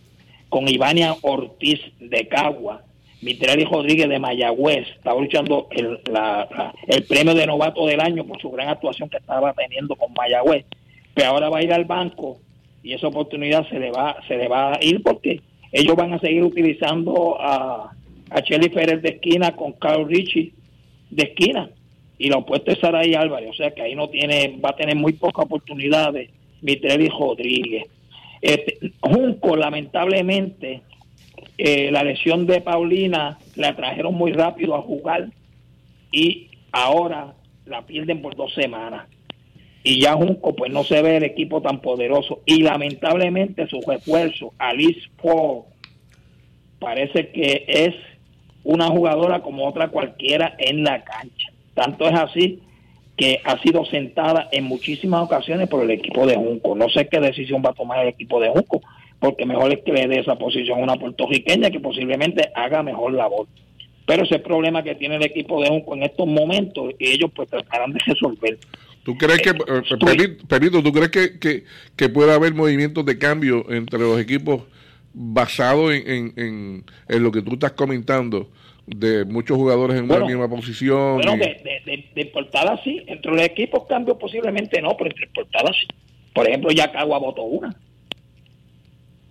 con 0.49 0.69
Ivania 0.69 1.15
Ortiz 1.23 1.81
de 1.99 2.27
Cagua, 2.29 2.83
Mitrelli 3.21 3.65
Rodríguez 3.65 4.09
de 4.09 4.19
Mayagüez, 4.19 4.87
estaba 4.97 5.21
luchando 5.21 5.67
el, 5.71 6.01
el 6.87 7.05
premio 7.05 7.35
de 7.35 7.47
novato 7.47 7.87
del 7.87 8.01
año 8.01 8.25
por 8.25 8.41
su 8.41 8.51
gran 8.51 8.69
actuación 8.69 9.09
que 9.09 9.17
estaba 9.17 9.53
teniendo 9.55 9.97
con 9.97 10.13
Mayagüez, 10.15 10.65
pero 11.15 11.31
ahora 11.31 11.49
va 11.49 11.59
a 11.59 11.63
ir 11.63 11.73
al 11.73 11.85
banco 11.85 12.39
y 12.83 12.93
esa 12.93 13.09
oportunidad 13.09 13.69
se 13.69 13.79
le 13.79 13.91
va, 13.91 14.17
se 14.29 14.37
le 14.37 14.49
va 14.49 14.75
a 14.75 14.79
ir 14.83 15.03
porque 15.03 15.41
ellos 15.73 15.97
van 15.97 16.15
a 16.15 16.21
seguir 16.21 16.45
utilizando 16.45 17.37
a, 17.41 17.91
a 18.31 18.41
Shelly 18.41 18.69
Pérez 18.69 19.03
de 19.03 19.11
esquina 19.11 19.55
con 19.57 19.73
Carl 19.73 20.09
Richie 20.09 20.53
de 21.11 21.25
esquina 21.25 21.71
y 22.19 22.29
lo 22.29 22.39
opuesto 22.39 22.71
es 22.71 22.79
Saray 22.79 23.15
Álvarez, 23.15 23.51
o 23.51 23.55
sea 23.55 23.73
que 23.73 23.83
ahí 23.83 23.95
no 23.95 24.09
tiene, 24.09 24.59
va 24.65 24.71
a 24.71 24.77
tener 24.77 24.97
muy 24.97 25.13
pocas 25.13 25.45
oportunidades 25.45 26.31
Mitrelli 26.63 27.09
Rodríguez. 27.09 27.85
Este, 28.41 28.93
Junco, 29.01 29.57
lamentablemente, 29.57 30.83
eh, 31.57 31.91
la 31.91 32.05
lesión 32.05 32.47
de 32.47 32.61
Paulina 32.61 33.39
la 33.57 33.75
trajeron 33.75 34.15
muy 34.15 34.33
rápido 34.33 34.75
a 34.77 34.83
jugar 34.83 35.29
y 36.13 36.49
ahora 36.73 37.35
la 37.67 37.83
pierden 37.83 38.23
por 38.23 38.37
dos 38.37 38.55
semanas. 38.55 39.07
Y 39.83 40.01
ya 40.01 40.15
Junco, 40.15 40.55
pues 40.55 40.73
no 40.73 40.85
se 40.85 41.03
ve 41.03 41.17
el 41.17 41.25
equipo 41.25 41.63
tan 41.63 41.81
poderoso. 41.81 42.41
Y 42.45 42.63
lamentablemente 42.63 43.67
su 43.69 43.81
refuerzo, 43.87 44.53
Alice 44.59 45.09
Paul, 45.23 45.65
parece 46.79 47.31
que 47.31 47.65
es 47.67 47.95
una 48.65 48.89
jugadora 48.89 49.41
como 49.41 49.67
otra 49.67 49.89
cualquiera 49.89 50.55
en 50.59 50.85
la 50.85 51.03
cancha. 51.05 51.53
Tanto 51.75 52.07
es 52.09 52.15
así 52.15 52.61
que 53.19 53.41
ha 53.45 53.61
sido 53.61 53.85
sentada 53.85 54.49
en 54.53 54.65
muchísimas 54.65 55.23
ocasiones 55.23 55.69
por 55.69 55.83
el 55.83 55.91
equipo 55.91 56.25
de 56.25 56.37
Junco. 56.37 56.77
No 56.77 56.89
sé 56.89 57.09
qué 57.09 57.19
decisión 57.19 57.63
va 57.67 57.71
a 57.71 57.75
tomar 57.75 58.01
el 58.01 58.09
equipo 58.09 58.41
de 58.41 58.49
Junco, 58.49 58.81
porque 59.19 59.45
mejor 59.45 59.73
es 59.73 59.81
que 59.83 59.93
le 59.93 60.07
dé 60.07 60.21
esa 60.21 60.37
posición 60.37 60.79
a 60.79 60.85
una 60.85 60.97
puertorriqueña 60.97 61.71
que 61.71 61.81
posiblemente 61.81 62.49
haga 62.55 62.85
mejor 62.85 63.13
labor. 63.13 63.49
Pero 64.07 64.23
ese 64.23 64.39
problema 64.39 64.85
que 64.85 64.95
tiene 64.95 65.17
el 65.17 65.25
equipo 65.25 65.61
de 65.61 65.69
Junco 65.69 65.97
en 65.97 66.05
estos 66.05 66.29
momentos, 66.29 66.93
y 66.97 67.09
ellos 67.09 67.33
pues 67.35 67.51
tratarán 67.51 67.93
de 67.93 67.99
resolver. 68.07 68.57
¿Tú 69.03 69.17
crees 69.19 69.43
que, 69.43 69.51
eh, 69.51 69.83
eh, 70.23 70.37
Perito, 70.47 70.81
¿tú 70.81 70.93
crees 70.93 71.11
que, 71.11 71.41
que, 71.41 71.65
que 71.97 72.09
puede 72.09 72.33
haber 72.33 72.55
movimientos 72.55 73.05
de 73.05 73.19
cambio 73.19 73.69
entre 73.71 73.99
los 73.99 74.21
equipos 74.21 74.63
basados 75.13 75.93
en, 75.93 76.33
en, 76.37 76.85
en 77.09 77.23
lo 77.23 77.33
que 77.33 77.43
tú 77.43 77.55
estás 77.55 77.73
comentando? 77.73 78.49
De 78.95 79.25
muchos 79.25 79.57
jugadores 79.57 79.99
en 79.99 80.05
una 80.05 80.25
misma 80.25 80.49
posición. 80.49 81.17
Bueno, 81.17 81.33
de, 81.37 81.81
de, 81.85 82.05
de, 82.15 82.27
portada 82.27 82.81
sí, 82.83 83.03
entre 83.07 83.33
los 83.33 83.43
equipos 83.43 83.87
cambios 83.87 84.17
posiblemente 84.19 84.81
no, 84.81 84.97
pero 84.97 85.11
entre 85.11 85.27
portadas 85.29 85.77
sí. 85.81 85.87
Por 86.35 86.49
ejemplo, 86.49 86.71
ya 86.71 86.93
Cagua 86.93 87.19
votó 87.19 87.43
una 87.43 87.75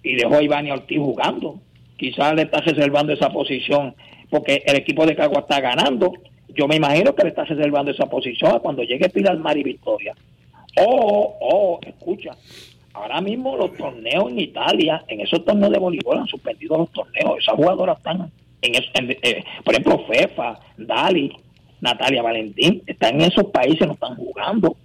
y 0.04 0.16
dejó 0.16 0.36
a 0.36 0.44
Iván 0.44 0.70
Ortiz 0.72 1.00
jugando. 1.00 1.60
Quizás 1.98 2.36
le 2.36 2.44
está 2.44 2.62
reservando 2.62 3.14
esa 3.14 3.30
posición 3.30 3.96
porque 4.30 4.64
el 4.66 4.76
equipo 4.76 5.06
de 5.06 5.16
Cagua 5.16 5.40
está 5.40 5.60
ganando. 5.60 6.14
Yo 6.50 6.68
me 6.68 6.76
imagino 6.76 7.16
que 7.16 7.24
le 7.24 7.30
está 7.30 7.44
reservando 7.46 7.92
esa 7.92 8.06
posición 8.06 8.56
a 8.56 8.60
cuando 8.60 8.84
llegue 8.84 9.10
Pilar 9.10 9.38
Mar 9.38 9.58
y 9.58 9.64
Victoria. 9.64 10.14
Oh, 10.80 11.38
oh, 11.40 11.80
escucha, 11.86 12.32
ahora 12.94 13.20
mismo 13.22 13.58
los 13.58 13.74
torneos 13.76 14.30
en 14.30 14.40
Italia, 14.40 15.04
en 15.08 15.22
esos 15.22 15.44
torneos 15.44 15.72
de 15.72 15.80
voleibol 15.80 16.20
han 16.20 16.28
suspendido 16.28 16.78
los 16.78 16.92
torneos. 16.92 17.40
Esas 17.40 17.56
jugadoras 17.56 17.98
están 17.98 18.32
en, 18.62 19.12
eh, 19.22 19.44
por 19.64 19.74
ejemplo, 19.74 20.06
FEFA, 20.08 20.60
Dali, 20.78 21.32
Natalia 21.82 22.22
Valentín, 22.22 22.82
están 22.86 23.16
en 23.16 23.32
esos 23.32 23.46
países, 23.46 23.88
no 23.88 23.94
están 23.94 24.16
jugando. 24.16 24.76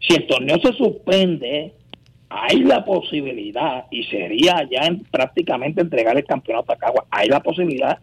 Si 0.00 0.14
el 0.14 0.26
torneo 0.26 0.58
se 0.60 0.72
suspende, 0.72 1.72
hay 2.28 2.60
la 2.60 2.84
posibilidad, 2.84 3.86
y 3.90 4.04
sería 4.04 4.66
ya 4.70 4.88
prácticamente 5.10 5.80
entregar 5.80 6.16
el 6.16 6.24
campeonato 6.24 6.72
a 6.72 6.76
Cagua, 6.76 7.06
hay 7.10 7.28
la 7.28 7.40
posibilidad 7.40 7.98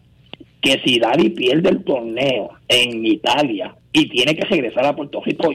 que 0.60 0.80
si 0.84 0.98
Dali 0.98 1.30
pierde 1.30 1.70
el 1.70 1.84
torneo 1.84 2.50
en 2.68 3.06
Italia 3.06 3.74
y 3.92 4.08
tiene 4.08 4.36
que 4.36 4.44
regresar 4.46 4.84
a 4.84 4.94
Puerto 4.94 5.22
Rico, 5.22 5.50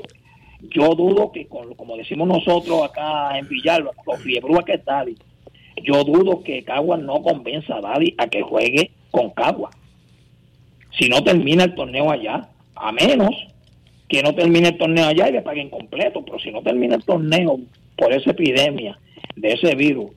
yo 0.61 0.95
dudo 0.95 1.31
que, 1.31 1.45
como 1.47 1.97
decimos 1.97 2.27
nosotros 2.27 2.83
acá 2.83 3.37
en 3.37 3.47
Villalba, 3.47 3.91
los 4.07 4.21
fiebrúa 4.21 4.63
que 4.63 4.73
es 4.73 4.85
Dali, 4.85 5.15
yo 5.83 6.03
dudo 6.03 6.41
que 6.43 6.63
Cagua 6.63 6.97
no 6.97 7.21
convenza 7.21 7.75
a 7.75 7.81
Dali 7.81 8.15
a 8.17 8.27
que 8.27 8.41
juegue 8.41 8.91
con 9.14 9.30
Cagua. 9.30 9.70
Si 10.97 11.07
no 11.07 11.24
termina 11.24 11.66
el 11.66 11.76
torneo 11.76 12.09
allá, 12.11 12.49
a 12.76 12.91
menos 12.91 13.30
que 14.09 14.24
no 14.24 14.34
termine 14.34 14.70
el 14.70 14.78
torneo 14.78 15.05
allá 15.05 15.30
y 15.30 15.34
le 15.34 15.43
paguen 15.43 15.70
completo, 15.70 16.26
pero 16.26 16.39
si 16.39 16.51
no 16.51 16.64
termina 16.64 16.95
el 16.95 17.05
torneo 17.05 17.59
por 17.95 18.11
esa 18.11 18.32
epidemia 18.32 18.97
de 19.36 19.53
ese 19.53 19.76
virus 19.76 20.11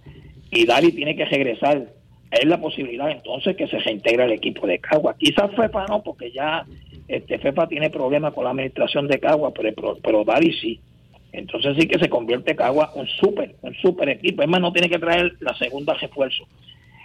y 0.51 0.65
Dali 0.65 0.93
tiene 0.93 1.15
que 1.15 1.27
regresar, 1.27 1.93
es 2.31 2.45
la 2.47 2.59
posibilidad 2.59 3.11
entonces 3.11 3.55
que 3.55 3.69
se 3.69 3.79
reintegra 3.81 4.25
el 4.25 4.33
equipo 4.33 4.67
de 4.67 4.79
Cagua. 4.79 5.15
Quizás 5.19 5.55
FEPA 5.55 5.87
no, 5.89 6.03
porque 6.03 6.33
ya 6.33 6.65
este 7.07 7.39
FEPA 7.39 7.69
tiene 7.69 7.91
problemas 7.91 8.33
con 8.33 8.45
la 8.45 8.51
administración 8.51 9.09
de 9.09 9.21
Cagua, 9.21 9.53
pero, 9.53 9.99
pero 10.03 10.25
Dali 10.25 10.53
sí. 10.55 10.81
Entonces 11.33 11.77
sí 11.79 11.87
que 11.87 11.99
se 11.99 12.09
convierte 12.09 12.57
Cagua 12.57 12.93
un 12.95 13.07
súper, 13.07 13.57
un 13.61 13.75
súper 13.75 14.09
equipo. 14.09 14.43
Es 14.43 14.49
más, 14.49 14.63
no 14.63 14.73
tiene 14.73 14.89
que 14.89 14.99
traer 14.99 15.35
la 15.41 15.55
segunda 15.55 15.93
refuerzo. 15.93 16.49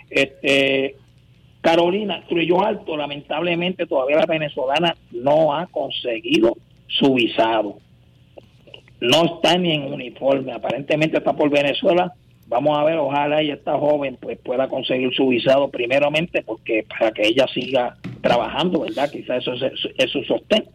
Este, 0.09 0.95
Carolina, 1.61 2.23
Trujillo 2.27 2.63
Alto, 2.63 2.97
lamentablemente 2.97 3.85
todavía 3.85 4.17
la 4.17 4.25
venezolana 4.25 4.95
no 5.11 5.53
ha 5.53 5.67
conseguido 5.67 6.57
su 6.87 7.13
visado. 7.13 7.77
No 8.99 9.25
está 9.25 9.57
ni 9.57 9.73
en 9.73 9.93
uniforme, 9.93 10.51
aparentemente 10.51 11.17
está 11.17 11.33
por 11.33 11.49
Venezuela. 11.49 12.13
Vamos 12.47 12.77
a 12.77 12.83
ver, 12.83 12.97
ojalá 12.97 13.41
y 13.41 13.51
esta 13.51 13.77
joven 13.77 14.17
pues 14.19 14.37
pueda 14.39 14.67
conseguir 14.67 15.13
su 15.13 15.27
visado 15.27 15.69
primeramente 15.69 16.43
porque 16.43 16.83
para 16.87 17.11
que 17.11 17.27
ella 17.27 17.47
siga 17.53 17.95
trabajando, 18.21 18.81
¿verdad? 18.81 19.09
Quizás 19.09 19.47
eso 19.47 19.53
es, 19.53 19.73
es 19.97 20.11
su 20.11 20.23
sostén. 20.23 20.65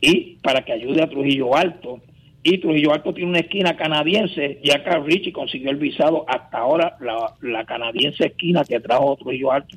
Y 0.00 0.36
para 0.42 0.62
que 0.64 0.72
ayude 0.72 1.02
a 1.02 1.08
Trujillo 1.08 1.56
Alto 1.56 2.00
y 2.42 2.58
Trujillo 2.58 2.92
Alto 2.92 3.12
tiene 3.12 3.30
una 3.30 3.40
esquina 3.40 3.76
canadiense 3.76 4.58
y 4.62 4.70
acá 4.70 4.98
Richie 4.98 5.32
consiguió 5.32 5.70
el 5.70 5.76
visado 5.76 6.24
hasta 6.26 6.58
ahora 6.58 6.96
la, 7.00 7.64
canadiense 7.64 8.26
esquina 8.26 8.64
que 8.64 8.80
trajo 8.80 9.16
Trujillo 9.16 9.52
Alto 9.52 9.76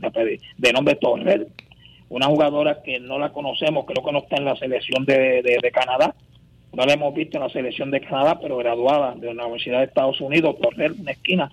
de 0.57 0.74
nombre 0.74 0.95
Torrel 0.95 1.47
una 2.14 2.28
jugadora 2.28 2.84
que 2.84 2.99
no 2.99 3.18
la 3.18 3.34
conocemos, 3.34 3.86
creo 3.86 4.05
que 4.05 4.11
no 4.11 4.20
está 4.20 4.38
en 4.38 4.45
la 4.45 4.55
selección 4.55 5.03
de, 5.03 5.41
de, 5.41 5.72
Canadá, 5.72 6.14
no 6.72 6.86
la 6.86 6.93
hemos 6.93 7.14
visto 7.16 7.38
en 7.38 7.43
la 7.43 7.49
selección 7.49 7.89
de 7.89 8.01
Canadá, 8.01 8.39
pero 8.39 8.57
graduada 8.57 9.16
de 9.16 9.34
la 9.34 9.45
Universidad 9.45 9.80
de 9.80 9.86
Estados 9.86 10.22
Unidos 10.22 10.55
por 10.61 10.76
ser 10.76 10.91
una 10.91 11.09
esquina, 11.09 11.51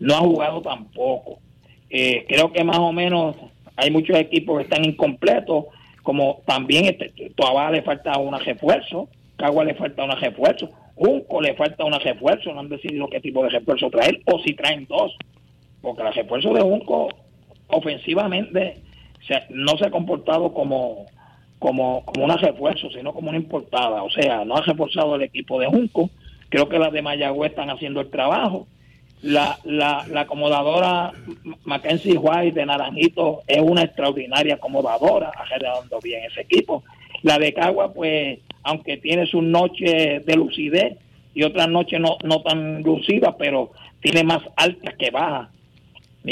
no 0.00 0.14
ha 0.14 0.18
jugado 0.18 0.62
tampoco. 0.62 1.38
Eh, 1.88 2.24
creo 2.28 2.52
que 2.52 2.64
más 2.64 2.78
o 2.78 2.92
menos 2.92 3.36
hay 3.76 3.92
muchos 3.92 4.18
equipos 4.18 4.58
que 4.58 4.64
están 4.64 4.84
incompletos, 4.84 5.66
como 6.02 6.40
también 6.44 6.86
este, 6.86 7.30
todavía 7.36 7.70
le 7.70 7.82
falta 7.82 8.18
un 8.18 8.36
refuerzo, 8.36 9.08
Cagua 9.40 9.64
le 9.64 9.74
falta 9.74 10.04
un 10.04 10.10
refuerzo, 10.10 10.68
Junco 10.94 11.40
le 11.40 11.54
falta 11.54 11.84
un 11.84 11.94
refuerzo, 11.94 12.52
no 12.52 12.60
han 12.60 12.68
decidido 12.68 13.08
qué 13.08 13.20
tipo 13.20 13.42
de 13.42 13.48
refuerzo 13.48 13.88
traer 13.88 14.20
o 14.26 14.38
si 14.40 14.52
traen 14.52 14.86
dos, 14.86 15.16
porque 15.80 16.02
el 16.02 16.12
refuerzo 16.12 16.52
de 16.52 16.60
Junco 16.60 17.08
ofensivamente 17.68 18.82
no 19.48 19.78
se 19.78 19.86
ha 19.86 19.90
comportado 19.90 20.52
como, 20.52 21.06
como, 21.58 22.04
como 22.04 22.24
un 22.24 22.38
refuerzo, 22.38 22.90
sino 22.90 23.14
como 23.14 23.30
una 23.30 23.38
importada, 23.38 24.02
o 24.02 24.10
sea, 24.10 24.44
no 24.44 24.56
ha 24.56 24.62
reforzado 24.62 25.14
el 25.14 25.22
equipo 25.22 25.58
de 25.58 25.66
Junco, 25.66 26.10
creo 26.50 26.68
que 26.68 26.78
las 26.78 26.92
de 26.92 27.00
Mayagüez 27.00 27.50
están 27.50 27.70
haciendo 27.70 28.00
el 28.00 28.10
trabajo, 28.10 28.66
la, 29.22 29.58
la, 29.64 30.06
la 30.08 30.22
acomodadora 30.22 31.12
Mackenzie 31.64 32.16
White 32.16 32.58
de 32.58 32.66
Naranjito 32.66 33.42
es 33.46 33.60
una 33.60 33.82
extraordinaria 33.82 34.54
acomodadora, 34.54 35.30
ha 35.36 36.00
bien 36.02 36.24
ese 36.24 36.40
equipo. 36.40 36.82
La 37.22 37.38
de 37.38 37.52
Cagua, 37.52 37.92
pues, 37.92 38.38
aunque 38.62 38.96
tiene 38.98 39.26
sus 39.26 39.42
noches 39.42 40.24
de 40.24 40.36
lucidez 40.36 40.98
y 41.34 41.42
otras 41.42 41.68
noches 41.68 42.00
no, 42.00 42.16
no 42.24 42.42
tan 42.42 42.82
lucidas, 42.82 43.34
pero 43.38 43.70
tiene 44.00 44.24
más 44.24 44.42
altas 44.56 44.94
que 44.96 45.10
bajas. 45.10 45.48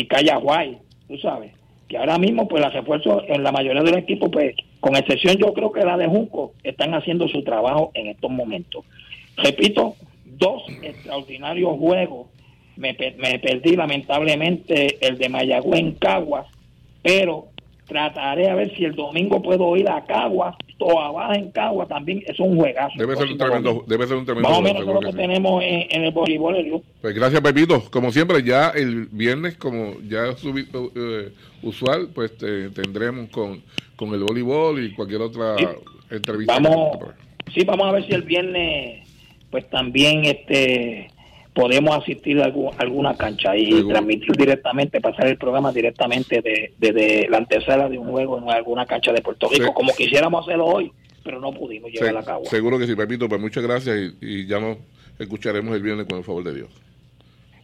Calla 0.08 0.38
White, 0.38 0.78
tú 1.08 1.18
sabes. 1.18 1.52
Que 1.88 1.96
ahora 1.96 2.18
mismo, 2.18 2.46
pues, 2.46 2.60
la 2.60 2.68
refuerzos 2.68 3.24
en 3.28 3.42
la 3.42 3.52
mayoría 3.52 3.82
de 3.82 3.90
los 3.90 4.00
equipos, 4.00 4.28
pues, 4.30 4.54
con 4.80 4.96
excepción 4.96 5.36
yo 5.36 5.52
creo 5.54 5.72
que 5.72 5.84
la 5.84 5.96
de 5.96 6.06
Junco, 6.06 6.52
están 6.62 6.94
haciendo 6.94 7.28
su 7.28 7.42
trabajo 7.42 7.90
en 7.94 8.08
estos 8.08 8.30
momentos. 8.30 8.84
Repito, 9.36 9.96
dos 10.24 10.62
extraordinarios 10.82 11.78
juegos 11.78 12.26
me, 12.76 12.96
me 13.18 13.38
perdí 13.38 13.74
lamentablemente 13.74 14.98
el 15.00 15.18
de 15.18 15.28
Mayagüez 15.28 15.80
en 15.80 15.92
Caguas, 15.92 16.46
pero 17.02 17.48
trataré 17.89 18.49
a 18.49 18.55
ver 18.55 18.74
si 18.76 18.84
el 18.84 18.95
domingo 18.95 19.43
puedo 19.43 19.76
ir 19.76 19.89
a 19.89 20.05
Caguas 20.05 20.55
o 20.78 21.01
abajo 21.01 21.34
en 21.34 21.51
Caguas 21.51 21.89
también. 21.89 22.22
Es 22.26 22.39
un 22.39 22.57
juegazo. 22.57 22.95
Debe 22.97 23.16
ser 23.16 23.26
un 23.26 23.39
tremendo 23.39 23.84
debe 23.86 24.07
ser 24.07 24.16
un 24.16 24.24
tremendo 24.24 24.49
más 24.49 24.59
o 24.59 24.62
menos 24.62 24.84
lo 24.84 25.01
que, 25.01 25.12
tenemos 25.12 25.62
en, 25.64 26.05
el 26.05 26.12
voleibol 26.12 26.82
pues 27.01 27.14
gracias 27.14 27.41
Pepito. 27.41 27.82
Como 27.91 28.12
siempre 28.12 28.43
ya 28.43 28.70
el 28.70 29.07
viernes 29.07 29.57
como 29.57 29.95
ya 30.07 30.26
es 30.26 30.45
eh, 30.45 31.32
usual 31.62 32.11
pues 32.14 32.36
tendremos 32.36 33.30
con, 33.30 33.62
con 33.97 34.14
el 34.14 34.20
voleibol 34.20 34.84
y 34.84 34.93
cualquier 34.93 35.22
otra 35.22 35.57
entrevista. 36.11 36.55
Vamos 36.61 36.99
sí 37.53 37.64
vamos 37.64 37.86
a 37.86 37.93
ver 37.93 38.07
si 38.07 38.12
el 38.12 38.22
viernes 38.22 39.09
pues 39.51 39.68
también 39.70 40.26
este 40.26 41.11
podemos 41.55 41.96
asistir 41.96 42.40
a 42.40 42.53
alguna 42.78 43.16
cancha 43.16 43.57
y 43.57 43.82
transmitir 43.88 44.32
directamente, 44.36 45.01
pasar 45.01 45.26
el 45.26 45.36
programa 45.36 45.72
directamente 45.72 46.42
desde 46.78 47.28
la 47.28 47.38
antesala 47.38 47.88
de 47.88 47.99
un 47.99 48.11
juego 48.11 48.38
en 48.38 48.49
alguna 48.49 48.86
cancha 48.86 49.12
de 49.12 49.20
Puerto 49.20 49.49
Rico, 49.49 49.74
como 49.74 49.92
quisiéramos 49.92 50.46
hacerlo 50.46 50.66
hoy, 50.66 50.92
pero 51.24 51.40
no 51.40 51.53
pudimos 51.53 51.90
llegar 51.90 52.16
a 52.16 52.22
cabo. 52.22 52.44
Seguro 52.44 52.78
que 52.78 52.86
sí, 52.86 52.94
Pepito, 52.94 53.28
pues 53.28 53.40
muchas 53.40 53.62
gracias 53.62 54.14
y, 54.20 54.46
ya 54.46 54.61
nos 54.61 54.78
escucharemos 55.18 55.74
el 55.74 55.82
viernes 55.82 56.07
con 56.07 56.18
el 56.18 56.24
favor 56.24 56.44
de 56.44 56.55
Dios. 56.55 56.68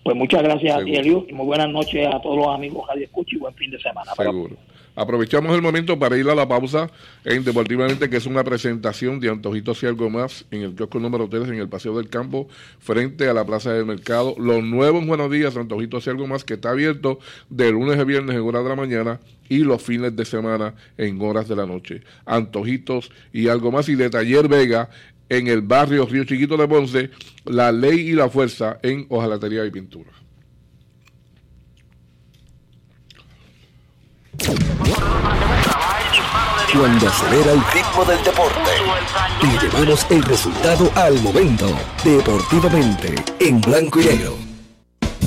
Pues 0.02 0.16
muchas 0.16 0.42
gracias 0.42 0.76
a 0.76 0.84
ti, 0.84 0.96
Eliu, 0.96 1.24
y 1.28 1.32
muy 1.32 1.46
buenas 1.46 1.70
noches 1.70 2.06
a 2.06 2.20
todos 2.20 2.36
los 2.36 2.48
amigos 2.48 2.86
Radio 2.88 3.04
Escucha 3.04 3.36
y 3.36 3.38
buen 3.38 3.54
fin 3.54 3.70
de 3.70 3.80
semana. 3.80 4.12
Seguro. 4.14 4.56
Aprovechamos 4.96 5.54
el 5.54 5.62
momento 5.62 5.98
para 5.98 6.16
ir 6.16 6.28
a 6.28 6.34
la 6.34 6.46
pausa 6.46 6.90
en 7.24 7.42
Deportivamente, 7.42 8.08
que 8.08 8.16
es 8.16 8.26
una 8.26 8.44
presentación 8.44 9.18
de 9.18 9.28
Antojitos 9.28 9.82
y 9.82 9.86
algo 9.86 10.08
más 10.08 10.44
en 10.50 10.62
el 10.62 10.74
kiosco 10.74 11.00
número 11.00 11.28
3 11.28 11.48
en 11.48 11.54
el 11.54 11.68
Paseo 11.68 11.96
del 11.96 12.08
Campo, 12.08 12.48
frente 12.78 13.28
a 13.28 13.34
la 13.34 13.44
Plaza 13.44 13.72
del 13.72 13.86
Mercado. 13.86 14.34
Los 14.38 14.62
nuevos 14.62 15.04
Buenos 15.06 15.30
Días, 15.30 15.56
Antojitos 15.56 16.06
y 16.06 16.10
algo 16.10 16.26
más, 16.26 16.44
que 16.44 16.54
está 16.54 16.70
abierto 16.70 17.18
de 17.50 17.72
lunes 17.72 17.98
a 17.98 18.04
viernes 18.04 18.36
en 18.36 18.42
horas 18.42 18.62
de 18.62 18.68
la 18.68 18.76
mañana 18.76 19.20
y 19.48 19.58
los 19.58 19.82
fines 19.82 20.14
de 20.14 20.24
semana 20.24 20.74
en 20.96 21.20
horas 21.20 21.48
de 21.48 21.56
la 21.56 21.66
noche. 21.66 22.02
Antojitos 22.24 23.10
y 23.32 23.48
algo 23.48 23.72
más. 23.72 23.88
Y 23.88 23.96
de 23.96 24.10
Taller 24.10 24.48
Vega 24.48 24.90
en 25.28 25.48
el 25.48 25.62
barrio 25.62 26.06
Río 26.06 26.24
Chiquito 26.24 26.56
de 26.56 26.68
Ponce, 26.68 27.10
La 27.44 27.72
Ley 27.72 28.10
y 28.10 28.12
la 28.12 28.28
Fuerza 28.28 28.78
en 28.82 29.06
hojalatería 29.08 29.64
y 29.64 29.70
pintura. 29.70 30.10
Cuando 36.76 37.08
acelera 37.08 37.52
el 37.52 37.64
ritmo 37.72 38.04
del 38.04 38.24
deporte, 38.24 38.70
y 39.42 39.58
llevamos 39.58 40.04
el 40.10 40.22
resultado 40.24 40.90
al 40.96 41.20
momento. 41.22 41.66
Deportivamente, 42.02 43.14
en 43.38 43.60
blanco 43.60 44.00
y 44.00 44.06
negro. 44.06 44.53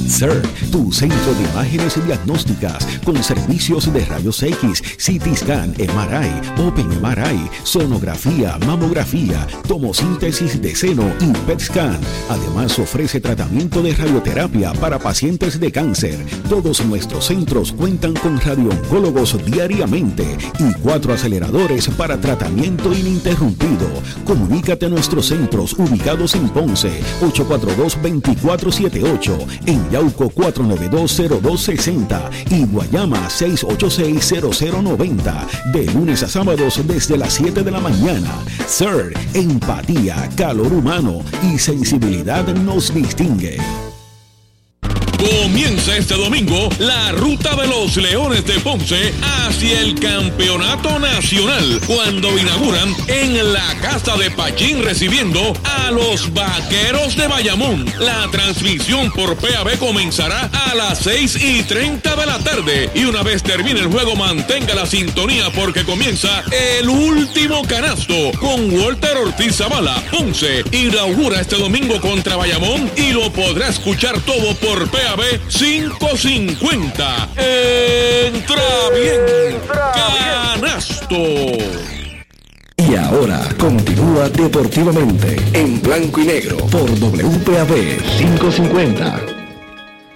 CERT, 0.07 0.45
tu 0.71 0.91
centro 0.91 1.33
de 1.33 1.43
imágenes 1.51 2.05
diagnósticas 2.05 2.85
con 3.03 3.21
servicios 3.23 3.91
de 3.91 4.05
rayos 4.05 4.43
X, 4.43 4.81
CT 4.97 5.35
scan, 5.35 5.73
MRI, 5.77 6.63
Open 6.65 6.87
MRI, 7.01 7.49
sonografía, 7.63 8.57
mamografía, 8.65 9.47
tomosíntesis 9.67 10.61
de 10.61 10.75
seno 10.75 11.11
y 11.21 11.31
PET 11.45 11.59
scan. 11.59 11.99
Además 12.29 12.77
ofrece 12.79 13.21
tratamiento 13.21 13.81
de 13.81 13.93
radioterapia 13.93 14.73
para 14.73 14.99
pacientes 14.99 15.57
de 15.59 15.71
cáncer. 15.71 16.23
Todos 16.49 16.85
nuestros 16.85 17.25
centros 17.25 17.71
cuentan 17.71 18.13
con 18.13 18.39
radiooncólogos 18.39 19.43
diariamente 19.45 20.37
y 20.59 20.73
cuatro 20.81 21.13
aceleradores 21.13 21.87
para 21.89 22.19
tratamiento 22.19 22.91
ininterrumpido. 22.93 23.87
Comunícate 24.25 24.87
a 24.87 24.89
nuestros 24.89 25.27
centros 25.27 25.73
ubicados 25.73 26.33
en 26.35 26.49
Ponce 26.49 26.99
842-2478 27.21 29.37
en 29.65 29.86
Yauco 29.91 30.29
4920260 30.29 32.29
y 32.51 32.65
Guayama 32.65 33.27
6860090. 33.29 35.47
De 35.71 35.85
lunes 35.87 36.21
a 36.23 36.27
sábados 36.27 36.81
desde 36.87 37.17
las 37.17 37.33
7 37.33 37.63
de 37.63 37.71
la 37.71 37.79
mañana. 37.79 38.31
Sir, 38.67 39.13
empatía, 39.33 40.29
calor 40.35 40.73
humano 40.73 41.21
y 41.43 41.57
sensibilidad 41.57 42.45
nos 42.55 42.93
distingue. 42.93 43.57
Comienza 45.17 45.97
este 45.97 46.13
domingo 46.13 46.69
la 46.77 47.11
ruta 47.11 47.55
de 47.55 47.67
los 47.67 47.97
Leones 47.97 48.45
de 48.45 48.59
Ponce 48.59 49.13
hacia 49.21 49.79
el 49.79 49.99
Campeonato 49.99 50.99
Nacional 50.99 51.81
cuando 51.87 52.37
inauguran 52.37 52.95
en 53.07 53.53
la 53.53 53.75
Casa 53.81 54.15
de 54.15 54.29
Pachín 54.29 54.83
recibiendo 54.83 55.53
a 55.63 55.89
los 55.89 56.31
Vaqueros 56.33 57.15
de 57.15 57.27
Bayamón. 57.27 57.85
La 57.99 58.27
transmisión 58.31 59.11
por 59.11 59.35
PAB 59.37 59.79
comenzará 59.79 60.51
a 60.53 60.75
las 60.75 60.99
6 60.99 61.43
y 61.43 61.63
30 61.63 62.15
de 62.15 62.25
la 62.25 62.39
tarde 62.39 62.91
y 62.93 63.05
una 63.05 63.23
vez 63.23 63.41
termine 63.41 63.79
el 63.79 63.87
juego 63.87 64.15
mantenga 64.15 64.75
la 64.75 64.85
sintonía 64.85 65.49
porque 65.51 65.83
comienza 65.83 66.43
el 66.79 66.87
último 66.89 67.63
canasto 67.67 68.13
con 68.39 68.71
Walter 68.79 69.17
Ortiz 69.17 69.55
Zavala. 69.55 69.95
Ponce 70.11 70.63
inaugura 70.71 71.41
este 71.41 71.55
domingo 71.55 71.99
contra 72.01 72.35
Bayamón 72.35 72.91
y 72.95 73.13
lo 73.13 73.31
podrá 73.31 73.69
escuchar 73.69 74.19
todo 74.21 74.53
por 74.55 74.87
PAB 74.89 75.06
b 75.15 75.39
550. 75.47 77.29
Entra 77.37 78.63
bien. 78.93 79.59
Canasto. 79.93 81.15
Y 82.77 82.95
ahora 82.95 83.41
continúa 83.57 84.29
deportivamente 84.29 85.35
en 85.53 85.81
blanco 85.81 86.21
y 86.21 86.25
negro 86.25 86.57
por 86.67 86.89
WPAB 86.89 88.01
550. 88.19 89.21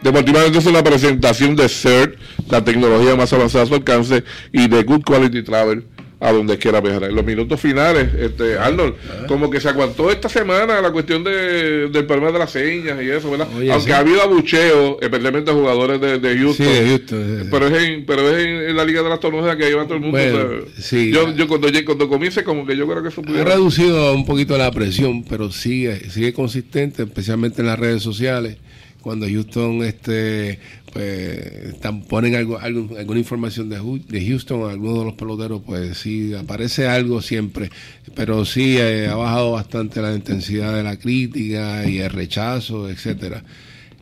Deportivamente 0.01 0.57
es 0.57 0.65
una 0.65 0.83
presentación 0.83 1.55
de 1.55 1.69
CERT, 1.69 2.17
la 2.49 2.63
tecnología 2.63 3.15
más 3.15 3.31
avanzada 3.33 3.63
a 3.63 3.67
su 3.67 3.75
alcance, 3.75 4.23
y 4.51 4.67
de 4.67 4.83
Good 4.83 5.03
Quality 5.03 5.43
Travel 5.43 5.85
a 6.21 6.31
donde 6.31 6.57
quiera 6.59 6.79
viajar. 6.79 7.05
En 7.05 7.15
los 7.15 7.25
minutos 7.25 7.59
finales, 7.59 8.13
este 8.13 8.57
Arnold, 8.57 8.93
como 9.27 9.49
que 9.49 9.59
se 9.59 9.67
aguantó 9.69 10.11
esta 10.11 10.29
semana 10.29 10.79
la 10.79 10.91
cuestión 10.91 11.23
de, 11.23 11.89
del 11.89 12.05
problema 12.05 12.31
de 12.31 12.39
las 12.39 12.51
señas 12.51 13.01
y 13.01 13.09
eso, 13.09 13.31
¿verdad? 13.31 13.47
Aunque 13.71 13.91
ha 13.91 13.97
habido 13.97 14.21
abucheo, 14.21 14.99
especialmente 15.01 15.51
jugadores 15.51 15.99
de, 15.99 16.19
de 16.19 16.37
Houston. 16.37 16.65
Sí, 16.67 16.71
de 16.71 16.87
Houston. 16.89 17.47
Pero 17.49 17.67
es, 17.67 17.83
en, 17.83 18.05
pero 18.05 18.29
es 18.29 18.45
en, 18.45 18.75
la 18.75 18.85
Liga 18.85 19.01
de 19.01 19.09
las 19.09 19.19
Tornujas 19.19 19.55
que 19.55 19.65
lleva 19.65 19.83
todo 19.85 19.95
el 19.95 20.01
mundo. 20.01 20.19
yo, 20.19 21.35
yo 21.35 21.47
cuando, 21.47 21.67
cuando 21.85 22.07
comience, 22.07 22.43
como 22.43 22.67
que 22.67 22.77
yo 22.77 22.87
creo 22.87 23.01
que 23.01 23.09
eso 23.09 23.23
Ha 23.27 23.43
reducido 23.43 24.13
un 24.13 24.25
poquito 24.25 24.55
la 24.59 24.71
presión, 24.71 25.23
pero 25.23 25.51
sigue, 25.51 26.11
sigue 26.11 26.33
consistente, 26.33 27.01
especialmente 27.01 27.61
en 27.61 27.67
las 27.67 27.79
redes 27.79 28.03
sociales 28.03 28.57
cuando 29.01 29.25
Houston 29.25 29.83
este 29.83 30.59
pues 30.91 31.75
ponen 32.07 32.35
algo, 32.35 32.59
alguna 32.59 33.19
información 33.19 33.69
de, 33.69 33.79
de 34.07 34.27
Houston 34.27 34.69
algunos 34.69 34.99
de 34.99 35.05
los 35.05 35.13
peloteros 35.13 35.61
pues 35.65 35.97
sí 35.97 36.33
aparece 36.33 36.87
algo 36.87 37.21
siempre 37.21 37.69
pero 38.15 38.45
sí 38.45 38.77
eh, 38.77 39.07
ha 39.07 39.15
bajado 39.15 39.51
bastante 39.53 40.01
la 40.01 40.13
intensidad 40.13 40.75
de 40.75 40.83
la 40.83 40.97
crítica 40.97 41.87
y 41.87 41.99
el 41.99 42.09
rechazo 42.09 42.89
etcétera 42.89 43.43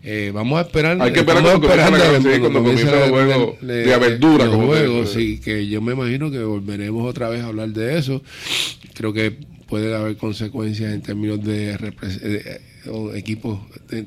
Eh, 0.01 0.31
vamos 0.33 0.57
a 0.59 0.61
esperar. 0.61 0.97
Hay 1.01 1.11
que 1.11 1.19
esperar 1.19 1.43
cuando 1.43 2.63
comience 2.63 2.85
los 2.85 3.09
juegos 3.09 3.61
de 3.61 3.93
abertura. 3.93 4.45
Los 4.45 4.55
juegos, 4.55 5.11
sí, 5.11 5.39
que 5.39 5.67
yo 5.67 5.81
me 5.81 5.91
imagino 5.91 6.31
que 6.31 6.39
volveremos 6.39 7.05
otra 7.05 7.27
vez 7.27 7.41
a 7.41 7.47
hablar 7.47 7.69
de 7.69 7.97
eso. 7.97 8.21
Creo 8.93 9.11
que 9.11 9.35
puede 9.67 9.93
haber 9.93 10.17
consecuencias 10.17 10.93
en 10.93 11.01
términos 11.01 11.43
de, 11.43 12.61
eh, 12.85 13.17
equipos 13.17 13.59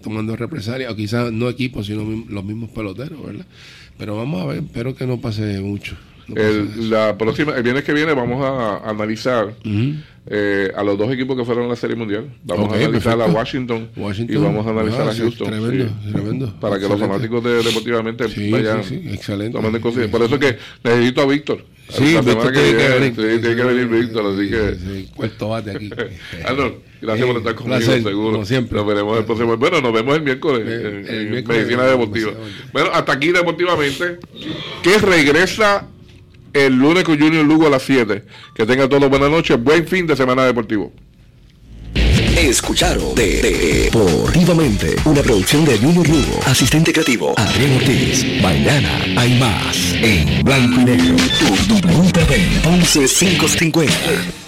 tomando 0.03 0.37
represalias, 0.37 0.93
o 0.93 0.97
quizás 0.97 1.33
no 1.33 1.49
equipos, 1.49 1.87
sino 1.87 2.03
los 2.29 2.45
mismos 2.45 2.70
peloteros, 2.70 3.25
¿verdad? 3.25 3.47
Pero 3.99 4.16
vamos 4.16 4.43
a 4.43 4.47
ver, 4.47 4.59
espero 4.59 4.95
que 4.95 5.07
no 5.07 5.20
pase 5.20 5.61
mucho. 5.61 5.97
el, 6.35 6.91
la 6.91 7.16
próxima, 7.18 7.55
el 7.57 7.62
viernes 7.62 7.85
que 7.85 7.93
viene 7.93 8.14
vamos 8.14 8.45
a 8.45 8.89
analizar 8.89 9.55
eh, 10.27 10.70
a 10.75 10.83
los 10.83 10.97
dos 10.97 11.12
equipos 11.12 11.37
que 11.37 11.45
fueron 11.45 11.66
a 11.66 11.68
la 11.68 11.77
Serie 11.77 11.97
Mundial. 11.97 12.31
Vamos 12.45 12.73
a 12.73 12.77
analizar 12.77 13.20
a 13.20 13.27
Washington, 13.27 13.91
y 14.29 14.37
vamos 14.37 14.66
a 14.66 14.70
analizar 14.70 15.09
a 15.09 15.14
Houston. 15.14 15.49
Tremendo, 15.49 15.93
tremendo. 16.11 16.61
Para 16.61 16.79
que 16.79 16.89
los 16.89 16.99
fanáticos 16.99 17.43
de 17.43 17.62
Deportivamente 17.62 18.27
vayan 18.51 18.85
sí, 18.85 19.03
excelente. 19.07 19.59
Por 20.09 20.23
eso 20.23 20.39
que 20.39 20.57
necesito 20.85 21.23
a 21.23 21.27
Víctor. 21.27 21.64
Sí, 21.89 22.05
Víctor 22.05 22.53
tiene 22.53 22.76
que, 22.76 22.89
venir. 22.89 23.14
tiene 23.14 23.57
que 23.57 23.64
venir 23.64 23.87
Víctor, 23.87 24.26
así 24.26 24.49
que... 24.49 24.74
Sí, 24.76 25.09
puesto 25.14 25.49
bate 25.51 25.72
aquí. 25.72 25.91
Arnold, 26.45 26.74
gracias 27.01 27.26
por 27.26 27.37
estar 27.37 27.55
conmigo, 27.55 27.80
seguro. 27.80 28.33
Como 28.33 28.45
siempre. 28.47 28.78
Nos 28.78 28.87
veremos 28.87 29.18
el 29.18 29.24
próximo... 29.24 29.57
Bueno, 29.57 29.80
nos 29.80 29.93
vemos 29.93 30.16
el 30.16 30.22
miércoles 30.22 30.66
en, 30.66 31.30
Medicina 31.47 31.85
Deportiva. 31.85 32.33
Bueno, 32.72 32.91
hasta 32.93 33.12
aquí 33.12 33.33
Deportivamente, 33.33 34.20
que 34.83 34.99
regresa 34.99 35.87
el 36.53 36.74
lunes 36.74 37.05
con 37.05 37.18
Junior 37.18 37.45
Lugo 37.45 37.66
a 37.66 37.70
las 37.70 37.83
7. 37.83 38.22
Que 38.55 38.66
tengan 38.66 38.89
todos 38.89 39.09
buenas 39.09 39.30
noches, 39.30 39.62
buen 39.62 39.87
fin 39.87 40.07
de 40.07 40.16
semana 40.16 40.45
deportivo. 40.45 40.93
Escucharon 42.37 43.14
de, 43.14 43.91
Deportivamente, 43.93 44.97
una 45.05 45.22
producción 45.22 45.64
de 45.64 45.78
Junior 45.78 46.09
Lugo, 46.09 46.41
asistente 46.47 46.93
creativo 46.93 47.35
Adrián 47.37 47.76
Ortiz. 47.76 48.24
Mañana 48.41 49.05
hay 49.16 49.39
más 49.39 49.93
en 49.95 50.43
Blanco 50.43 50.80
y 50.80 50.85
Negro, 50.85 51.16
tu, 51.39 51.80
tu 51.80 51.89
11 52.68 53.07
550. 53.07 54.41